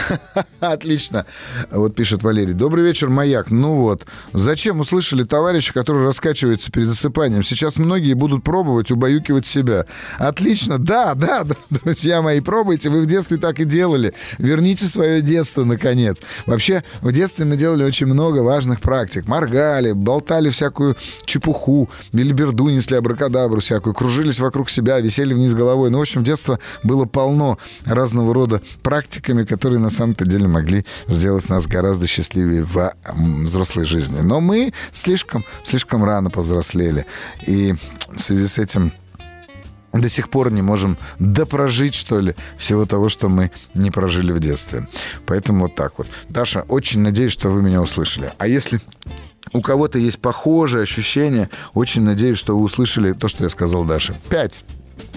Отлично. 0.61 1.27
Вот 1.71 1.95
пишет 1.95 2.23
Валерий. 2.23 2.55
Добрый 2.55 2.85
вечер, 2.85 3.09
маяк. 3.09 3.51
Ну 3.51 3.77
вот, 3.77 4.07
зачем 4.33 4.81
услышали 4.81 5.25
товарища, 5.25 5.73
который 5.73 6.05
раскачивается 6.05 6.71
перед 6.71 6.89
засыпанием? 6.89 7.43
Сейчас 7.43 7.77
многие 7.77 8.15
будут 8.15 8.45
пробовать 8.45 8.91
убаюкивать 8.91 9.47
себя. 9.47 9.87
Отлично. 10.19 10.79
Да, 10.79 11.15
да, 11.17 11.45
друзья 11.71 12.23
мои, 12.23 12.41
пробуйте. 12.41 12.91
Вы 12.91 13.03
в 13.03 13.07
детстве 13.07 13.37
так 13.37 13.61
и 13.61 13.65
делали. 13.65 14.15
Верните 14.39 14.87
свое 14.87 15.21
детство, 15.23 15.65
наконец. 15.65 16.21
Вообще, 16.47 16.85
в 17.01 17.13
детстве 17.13 17.45
мы 17.45 17.57
делали 17.57 17.85
очень 17.85 18.07
много 18.07 18.41
важных 18.41 18.81
практик. 18.81 19.27
Моргали, 19.27 19.93
болтали 19.93 20.51
всякую 20.51 20.97
чепуху, 21.25 21.91
билиберду 22.13 22.69
несли, 22.69 22.97
абракадабру 22.97 23.61
всякую, 23.61 23.95
кружились 23.95 24.41
вокруг 24.41 24.71
себя, 24.71 25.01
висели 25.01 25.35
вниз 25.35 25.55
головой. 25.55 25.91
Ну, 25.91 25.99
в 25.99 26.03
общем, 26.03 26.23
детство 26.23 26.59
было 26.83 27.05
полно 27.05 27.59
разного 27.85 28.35
рода 28.35 28.63
практиками, 28.83 29.45
которые 29.45 29.82
на 29.83 29.91
самом-то 29.91 30.25
деле 30.25 30.49
могли 30.49 30.87
сделать 31.09 31.49
нас 31.49 31.67
гораздо 31.67 32.07
счастливее 32.07 32.65
в 32.65 32.93
взрослой 33.45 33.85
жизни. 33.85 34.21
Но 34.21 34.41
мы 34.41 34.73
слишком, 34.91 35.45
слишком 35.63 36.05
рано 36.05 36.31
повзрослели. 36.31 37.07
И 37.47 37.75
в 38.15 38.19
связи 38.19 38.47
с 38.47 38.59
этим 38.59 38.93
до 39.93 40.09
сих 40.09 40.31
пор 40.31 40.51
не 40.51 40.63
можем 40.63 40.97
допрожить, 41.19 41.95
что 41.95 42.21
ли, 42.21 42.35
всего 42.57 42.87
того, 42.87 43.09
что 43.09 43.29
мы 43.29 43.51
не 43.75 43.91
прожили 43.91 44.33
в 44.33 44.41
детстве. 44.41 44.89
Поэтому 45.27 45.65
вот 45.65 45.75
так 45.75 45.99
вот. 45.99 46.07
Даша, 46.29 46.63
очень 46.69 47.01
надеюсь, 47.01 47.33
что 47.33 47.51
вы 47.51 47.63
меня 47.63 47.83
услышали. 47.83 48.33
А 48.39 48.47
если 48.47 48.81
у 49.53 49.61
кого-то 49.61 49.99
есть 49.99 50.19
похожие 50.19 50.85
ощущения, 50.85 51.51
очень 51.75 52.03
надеюсь, 52.03 52.39
что 52.39 52.57
вы 52.57 52.65
услышали 52.65 53.13
то, 53.13 53.29
что 53.29 53.45
я 53.45 53.51
сказал 53.51 53.85
Даше. 53.85 54.15
Пять 54.31 54.65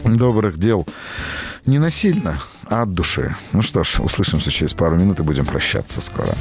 добрых 0.04 0.58
дел. 0.58 0.86
Не 1.66 1.80
насильно, 1.80 2.40
а 2.70 2.84
от 2.84 2.94
души. 2.94 3.36
Ну 3.52 3.62
что 3.64 3.84
ж, 3.84 4.00
услышимся 4.00 4.52
через 4.52 4.74
пару 4.74 4.98
минут 4.98 5.20
и 5.20 5.24
будем 5.24 5.46
прощаться 5.46 6.00
скоро. 6.00 6.36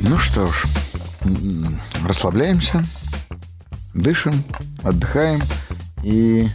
Ну 0.00 0.18
что 0.18 0.50
ж, 0.50 0.64
расслабляемся, 2.06 2.84
дышим, 3.92 4.42
отдыхаем 4.82 5.42
и 6.02 6.48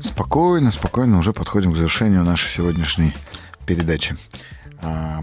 спокойно, 0.00 0.72
спокойно 0.72 1.18
уже 1.18 1.32
подходим 1.34 1.72
к 1.72 1.76
завершению 1.76 2.24
нашей 2.24 2.50
сегодняшней 2.50 3.14
передачи. 3.66 4.16
А, 4.80 5.22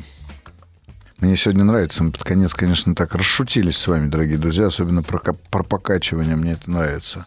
мне 1.17 1.35
сегодня 1.37 1.63
нравится. 1.63 2.03
Мы 2.03 2.11
под 2.11 2.23
конец, 2.23 2.53
конечно, 2.53 2.93
так 2.93 3.15
расшутились 3.15 3.77
с 3.77 3.87
вами, 3.87 4.09
дорогие 4.09 4.37
друзья. 4.37 4.67
Особенно 4.67 5.01
про, 5.01 5.19
про 5.19 5.63
покачивание 5.63 6.35
мне 6.35 6.51
это 6.51 6.69
нравится. 6.69 7.25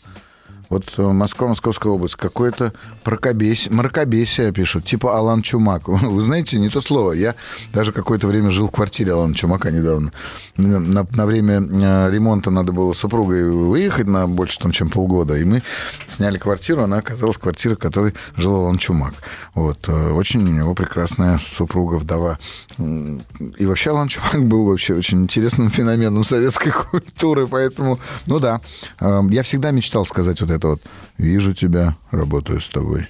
Вот 0.69 0.95
э, 0.97 1.03
Москва, 1.03 1.49
Московская 1.49 1.93
область, 1.93 2.17
какое-то 2.17 2.73
мракобесие, 3.05 3.73
мракобесие 3.73 4.53
пишут, 4.53 4.85
типа 4.85 5.17
Алан 5.17 5.43
Чумак. 5.43 5.89
Вы 5.89 6.23
знаете, 6.23 6.59
не 6.59 6.69
то 6.69 6.81
слово. 6.81 7.13
Я 7.13 7.35
даже 7.73 7.93
какое-то 7.93 8.27
время 8.27 8.51
жил 8.51 8.69
в 8.69 8.73
квартире 8.73 9.13
Алана 9.13 9.35
Чумака 9.35 9.71
недавно. 9.71 10.11
На, 10.57 11.07
на 11.11 11.27
время 11.27 11.61
э, 11.61 12.11
ремонта 12.11 12.51
надо 12.51 12.73
было 12.73 12.93
с 12.93 12.99
супругой 12.99 13.49
выехать 13.49 14.09
на 14.09 14.27
больше, 14.27 14.59
там, 14.59 14.73
чем 14.73 14.91
полгода, 14.91 15.37
и 15.37 15.45
мы 15.45 15.63
сняли 16.09 16.39
квартиру, 16.39 16.83
она 16.83 16.99
оказалась 16.99 17.39
квартирой, 17.39 17.77
в 17.77 17.81
которой 17.81 18.15
жил 18.37 18.57
Алан 18.57 18.79
Чумак. 18.79 19.15
Вот. 19.55 19.89
Э, 19.89 20.11
очень 20.13 20.41
у 20.43 20.53
него 20.53 20.75
прекрасная 20.75 21.41
супруга, 21.57 21.97
вдова. 21.97 22.39
И 22.79 23.67
вообще 23.67 23.91
Алан 23.91 24.09
Чумак 24.09 24.45
был 24.45 24.67
вообще 24.67 24.95
очень 24.95 25.23
интересным 25.23 25.71
феноменом 25.71 26.25
советской 26.25 26.71
культуры, 26.91 27.47
поэтому, 27.47 27.99
ну 28.27 28.41
да, 28.41 28.61
я 29.01 29.43
всегда 29.43 29.71
мечтал 29.71 30.05
сказать 30.05 30.41
вот 30.41 30.51
это 30.51 30.56
вот 30.65 30.83
«Вижу 31.19 31.55
тебя, 31.55 31.97
работаю 32.11 32.61
с 32.61 32.69
тобой». 32.69 33.09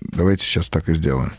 Давайте 0.00 0.44
сейчас 0.44 0.68
так 0.68 0.88
и 0.88 0.94
сделаем 0.94 1.32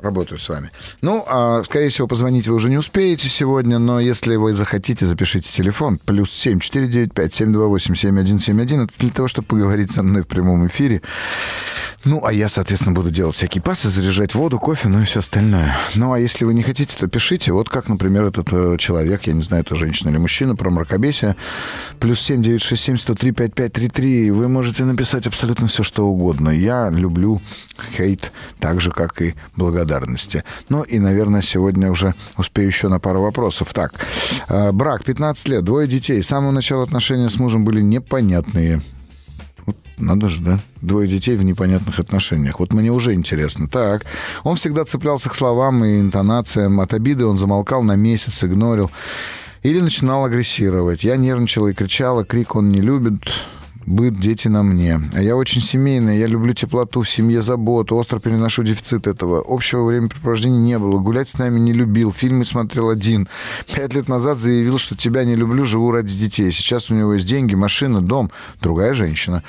работаю 0.00 0.38
с 0.38 0.48
вами. 0.48 0.70
Ну, 1.02 1.24
а, 1.26 1.62
скорее 1.64 1.88
всего, 1.90 2.06
позвонить 2.06 2.48
вы 2.48 2.54
уже 2.54 2.70
не 2.70 2.78
успеете 2.78 3.28
сегодня, 3.28 3.78
но 3.78 4.00
если 4.00 4.36
вы 4.36 4.54
захотите, 4.54 5.06
запишите 5.06 5.50
телефон. 5.50 5.98
Плюс 5.98 6.30
7 6.30 6.60
495 6.60 7.34
728 7.34 7.94
7171. 7.94 8.80
Это 8.82 8.92
для 8.98 9.10
того, 9.10 9.28
чтобы 9.28 9.48
поговорить 9.48 9.90
со 9.90 10.02
мной 10.02 10.22
в 10.22 10.26
прямом 10.26 10.66
эфире. 10.66 11.02
Ну, 12.04 12.24
а 12.24 12.32
я, 12.32 12.48
соответственно, 12.48 12.94
буду 12.94 13.10
делать 13.10 13.34
всякие 13.34 13.62
пасы, 13.62 13.90
заряжать 13.90 14.34
воду, 14.34 14.58
кофе, 14.58 14.88
ну 14.88 15.02
и 15.02 15.04
все 15.04 15.20
остальное. 15.20 15.76
Ну, 15.94 16.12
а 16.14 16.18
если 16.18 16.46
вы 16.46 16.54
не 16.54 16.62
хотите, 16.62 16.96
то 16.98 17.08
пишите. 17.08 17.52
Вот 17.52 17.68
как, 17.68 17.88
например, 17.88 18.24
этот 18.24 18.50
э, 18.52 18.76
человек, 18.78 19.26
я 19.26 19.34
не 19.34 19.42
знаю, 19.42 19.64
это 19.64 19.74
женщина 19.74 20.08
или 20.08 20.16
мужчина, 20.16 20.56
про 20.56 20.70
мракобесие. 20.70 21.36
Плюс 21.98 22.20
7 22.20 22.42
967 22.42 22.96
103 22.96 23.32
5533. 23.32 24.30
Вы 24.30 24.48
можете 24.48 24.84
написать 24.84 25.26
абсолютно 25.26 25.66
все, 25.66 25.82
что 25.82 26.06
угодно. 26.06 26.48
Я 26.48 26.88
люблю 26.88 27.42
хейт 27.94 28.32
так 28.60 28.80
же, 28.80 28.92
как 28.92 29.20
и 29.20 29.34
благодарность 29.56 29.79
благодарности. 29.80 30.44
Ну 30.68 30.82
и, 30.82 30.98
наверное, 30.98 31.42
сегодня 31.42 31.90
уже 31.90 32.14
успею 32.36 32.68
еще 32.68 32.88
на 32.88 33.00
пару 33.00 33.22
вопросов. 33.22 33.72
Так, 33.72 33.92
э, 34.48 34.72
брак, 34.72 35.04
15 35.04 35.48
лет, 35.48 35.64
двое 35.64 35.88
детей. 35.88 36.22
С 36.22 36.28
самого 36.28 36.50
начала 36.50 36.82
отношения 36.82 37.28
с 37.28 37.38
мужем 37.38 37.64
были 37.64 37.80
непонятные. 37.80 38.82
Вот 39.66 39.76
надо 39.98 40.28
же, 40.28 40.42
да? 40.42 40.58
Двое 40.82 41.08
детей 41.08 41.36
в 41.36 41.44
непонятных 41.44 41.98
отношениях. 41.98 42.60
Вот 42.60 42.72
мне 42.72 42.90
уже 42.90 43.14
интересно. 43.14 43.68
Так, 43.68 44.04
он 44.44 44.56
всегда 44.56 44.84
цеплялся 44.84 45.30
к 45.30 45.34
словам 45.34 45.84
и 45.84 46.00
интонациям. 46.00 46.80
От 46.80 46.94
обиды 46.94 47.24
он 47.24 47.38
замолкал 47.38 47.82
на 47.82 47.96
месяц, 47.96 48.44
игнорил. 48.44 48.90
Или 49.62 49.80
начинал 49.80 50.24
агрессировать. 50.24 51.04
Я 51.04 51.16
нервничала 51.16 51.68
и 51.68 51.74
кричала, 51.74 52.24
крик 52.24 52.56
он 52.56 52.70
не 52.70 52.80
любит 52.80 53.20
быт, 53.86 54.18
дети 54.18 54.48
на 54.48 54.62
мне. 54.62 55.00
А 55.14 55.22
я 55.22 55.36
очень 55.36 55.60
семейный, 55.60 56.18
я 56.18 56.26
люблю 56.26 56.54
теплоту 56.54 57.02
в 57.02 57.08
семье, 57.08 57.42
заботу, 57.42 57.96
остро 57.96 58.18
переношу 58.18 58.62
дефицит 58.62 59.06
этого. 59.06 59.44
Общего 59.46 59.84
времяпрепровождения 59.84 60.60
не 60.60 60.78
было, 60.78 60.98
гулять 60.98 61.28
с 61.28 61.38
нами 61.38 61.58
не 61.58 61.72
любил, 61.72 62.12
фильмы 62.12 62.44
смотрел 62.44 62.90
один. 62.90 63.28
Пять 63.74 63.94
лет 63.94 64.08
назад 64.08 64.38
заявил, 64.38 64.78
что 64.78 64.96
тебя 64.96 65.24
не 65.24 65.34
люблю, 65.34 65.64
живу 65.64 65.90
ради 65.90 66.16
детей. 66.16 66.52
Сейчас 66.52 66.90
у 66.90 66.94
него 66.94 67.14
есть 67.14 67.26
деньги, 67.26 67.54
машина, 67.54 68.00
дом, 68.00 68.30
другая 68.60 68.94
женщина. 68.94 69.42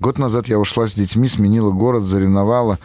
Год 0.00 0.18
назад 0.18 0.48
я 0.48 0.58
ушла 0.58 0.86
с 0.86 0.94
детьми, 0.94 1.26
сменила 1.28 1.72
город, 1.72 2.04
заревновала. 2.04 2.78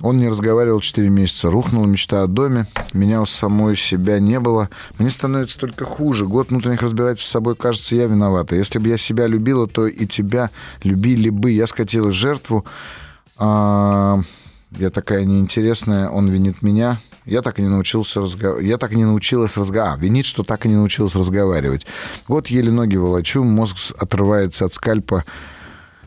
Он 0.00 0.16
не 0.18 0.28
разговаривал 0.28 0.80
4 0.80 1.08
месяца. 1.08 1.50
Рухнула 1.50 1.86
мечта 1.86 2.22
о 2.22 2.26
доме. 2.26 2.66
Меня 2.92 3.20
у 3.20 3.26
самой 3.26 3.76
себя 3.76 4.20
не 4.20 4.38
было. 4.38 4.70
Мне 4.98 5.10
становится 5.10 5.58
только 5.58 5.84
хуже. 5.84 6.26
Год 6.26 6.50
внутренних 6.50 6.82
разбирательств 6.82 7.28
с 7.28 7.32
собой, 7.32 7.56
кажется, 7.56 7.96
я 7.96 8.06
виновата. 8.06 8.54
Если 8.54 8.78
бы 8.78 8.88
я 8.88 8.96
себя 8.96 9.26
любила, 9.26 9.66
то 9.66 9.86
и 9.86 10.06
тебя 10.06 10.50
любили 10.84 11.30
бы. 11.30 11.50
Я 11.50 11.66
скатилась 11.66 12.14
в 12.14 12.18
жертву. 12.18 12.64
А, 13.36 14.20
я 14.78 14.90
такая 14.90 15.24
неинтересная. 15.24 16.08
Он 16.08 16.28
винит 16.28 16.62
меня. 16.62 17.00
Я 17.24 17.42
так 17.42 17.58
и 17.58 17.62
не 17.62 17.68
научился 17.68 18.20
разговаривать. 18.20 18.66
Я 18.66 18.78
так 18.78 18.92
и 18.92 18.96
не 18.96 19.04
научилась 19.04 19.56
разговаривать. 19.56 20.02
Винит, 20.02 20.26
что 20.26 20.44
так 20.44 20.64
и 20.64 20.68
не 20.68 20.76
научилась 20.76 21.16
разговаривать. 21.16 21.86
Вот 22.28 22.46
еле 22.46 22.70
ноги 22.70 22.96
волочу, 22.96 23.42
мозг 23.42 23.76
отрывается 23.98 24.64
от 24.64 24.74
скальпа. 24.74 25.24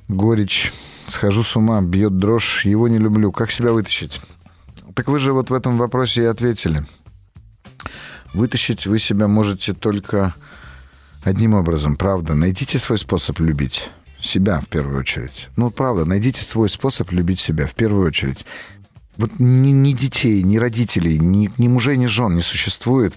Горечь 0.08 0.72
Схожу 1.12 1.44
с 1.44 1.58
ума, 1.58 1.82
бьет 1.82 2.20
дрожь, 2.20 2.64
его 2.64 2.88
не 2.88 2.98
люблю. 2.98 3.34
Как 3.34 3.52
себя 3.52 3.74
вытащить? 3.74 4.22
Так 4.96 5.10
вы 5.10 5.20
же 5.20 5.34
вот 5.34 5.50
в 5.50 5.54
этом 5.54 5.76
вопросе 5.76 6.22
и 6.22 6.26
ответили. 6.26 6.86
Вытащить 8.34 8.88
вы 8.88 8.98
себя 8.98 9.28
можете 9.28 9.74
только 9.74 10.34
одним 11.22 11.54
образом, 11.54 11.98
правда. 11.98 12.34
Найдите 12.34 12.80
свой 12.80 12.98
способ 12.98 13.42
любить 13.42 13.90
себя 14.22 14.62
в 14.62 14.68
первую 14.68 15.02
очередь. 15.02 15.50
Ну, 15.58 15.70
правда, 15.70 16.06
найдите 16.06 16.44
свой 16.44 16.70
способ 16.70 17.12
любить 17.12 17.42
себя 17.42 17.68
в 17.68 17.76
первую 17.76 18.08
очередь. 18.08 18.46
Вот 19.18 19.32
ни, 19.40 19.72
ни 19.72 19.94
детей, 19.94 20.42
ни 20.42 20.58
родителей, 20.58 21.20
ни, 21.20 21.52
ни 21.58 21.68
мужей, 21.68 21.98
ни 21.98 22.06
жен 22.06 22.36
не 22.36 22.42
существует, 22.42 23.14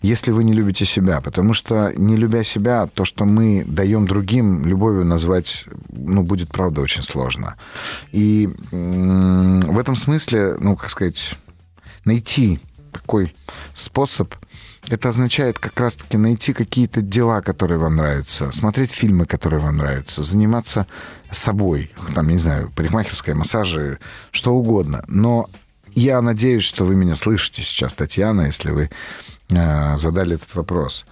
если 0.00 0.30
вы 0.30 0.44
не 0.44 0.52
любите 0.52 0.84
себя. 0.84 1.20
Потому 1.20 1.52
что, 1.52 1.92
не 1.96 2.16
любя 2.16 2.44
себя, 2.44 2.86
то, 2.86 3.04
что 3.04 3.24
мы 3.24 3.64
даем 3.66 4.06
другим, 4.06 4.64
любовью 4.66 5.04
назвать, 5.04 5.64
ну, 5.90 6.22
будет, 6.22 6.48
правда, 6.48 6.80
очень 6.80 7.02
сложно. 7.02 7.56
И 8.12 8.48
в 8.70 9.78
этом 9.78 9.96
смысле, 9.96 10.56
ну, 10.58 10.76
как 10.76 10.90
сказать, 10.90 11.34
найти 12.04 12.60
такой 12.92 13.34
способ, 13.74 14.34
это 14.88 15.08
означает 15.08 15.58
как 15.58 15.78
раз-таки 15.78 16.16
найти 16.16 16.52
какие-то 16.52 17.02
дела, 17.02 17.40
которые 17.40 17.78
вам 17.78 17.96
нравятся, 17.96 18.50
смотреть 18.52 18.90
фильмы, 18.90 19.26
которые 19.26 19.60
вам 19.60 19.76
нравятся, 19.76 20.22
заниматься 20.22 20.86
собой, 21.30 21.92
там, 22.14 22.28
не 22.28 22.38
знаю, 22.38 22.70
парикмахерская, 22.74 23.34
массажи, 23.34 23.98
что 24.32 24.54
угодно. 24.54 25.04
Но 25.06 25.48
я 25.94 26.20
надеюсь, 26.20 26.64
что 26.64 26.84
вы 26.84 26.96
меня 26.96 27.16
слышите 27.16 27.62
сейчас, 27.62 27.94
Татьяна, 27.94 28.42
если 28.42 28.70
вы 28.70 28.90
э, 29.50 29.98
задали 29.98 30.34
этот 30.34 30.54
вопрос. 30.54 31.06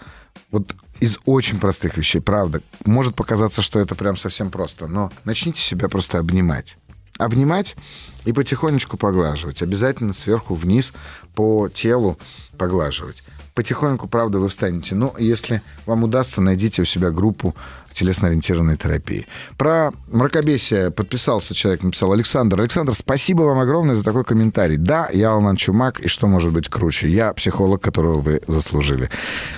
Вот 0.51 0.75
из 0.99 1.19
очень 1.25 1.59
простых 1.59 1.97
вещей, 1.97 2.21
правда. 2.21 2.61
Может 2.85 3.15
показаться, 3.15 3.63
что 3.63 3.79
это 3.79 3.95
прям 3.95 4.17
совсем 4.17 4.51
просто, 4.51 4.89
но 4.89 5.13
начните 5.25 5.63
себя 5.63 5.89
просто 5.89 6.19
обнимать. 6.19 6.77
Обнимать 7.19 7.77
и 8.25 8.33
потихонечку 8.33 8.97
поглаживать. 8.97 9.63
Обязательно 9.63 10.13
сверху 10.13 10.55
вниз 10.55 10.93
по 11.35 11.69
телу 11.69 12.19
поглаживать 12.59 13.23
потихоньку, 13.61 14.09
правда, 14.09 14.39
вы 14.39 14.49
встанете. 14.49 14.95
Но 14.95 15.13
если 15.19 15.61
вам 15.85 16.05
удастся, 16.05 16.41
найдите 16.41 16.81
у 16.81 16.87
себя 16.87 17.11
группу 17.11 17.55
телесно-ориентированной 17.93 18.77
терапии. 18.77 19.27
Про 19.57 19.93
мракобесие 20.09 20.91
подписался 20.91 21.55
человек, 21.55 21.83
написал 21.83 22.13
Александр. 22.13 22.61
Александр, 22.61 22.95
спасибо 22.95 23.43
вам 23.43 23.59
огромное 23.59 23.97
за 23.97 24.05
такой 24.05 24.25
комментарий. 24.25 24.77
Да, 24.77 25.09
я 25.13 25.33
Алан 25.33 25.57
Чумак, 25.57 26.01
и 26.01 26.09
что 26.09 26.27
может 26.27 26.53
быть 26.53 26.69
круче? 26.69 27.09
Я 27.09 27.33
психолог, 27.33 27.81
которого 27.83 28.21
вы 28.21 28.41
заслужили. 28.47 29.11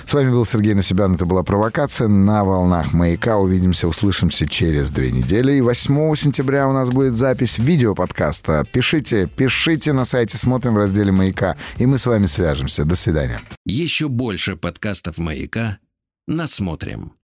С 0.05 0.13
вами 0.13 0.31
был 0.31 0.45
Сергей 0.45 0.73
Насибян. 0.73 1.15
Это 1.15 1.25
была 1.25 1.43
провокация 1.43 2.07
на 2.07 2.43
волнах 2.43 2.93
маяка. 2.93 3.37
Увидимся, 3.37 3.87
услышимся 3.87 4.47
через 4.47 4.91
две 4.91 5.11
недели. 5.11 5.53
И 5.53 5.61
8 5.61 6.15
сентября 6.15 6.67
у 6.67 6.73
нас 6.73 6.89
будет 6.89 7.15
запись 7.15 7.57
видеоподкаста. 7.57 8.65
Пишите, 8.71 9.27
пишите 9.27 9.93
на 9.93 10.05
сайте, 10.05 10.37
смотрим 10.37 10.73
в 10.73 10.77
разделе 10.77 11.11
маяка, 11.11 11.55
и 11.77 11.85
мы 11.85 11.97
с 11.97 12.05
вами 12.05 12.25
свяжемся. 12.25 12.85
До 12.85 12.95
свидания. 12.95 13.39
Еще 13.65 14.07
больше 14.07 14.55
подкастов 14.55 15.17
маяка 15.17 15.79
насмотрим. 16.27 17.13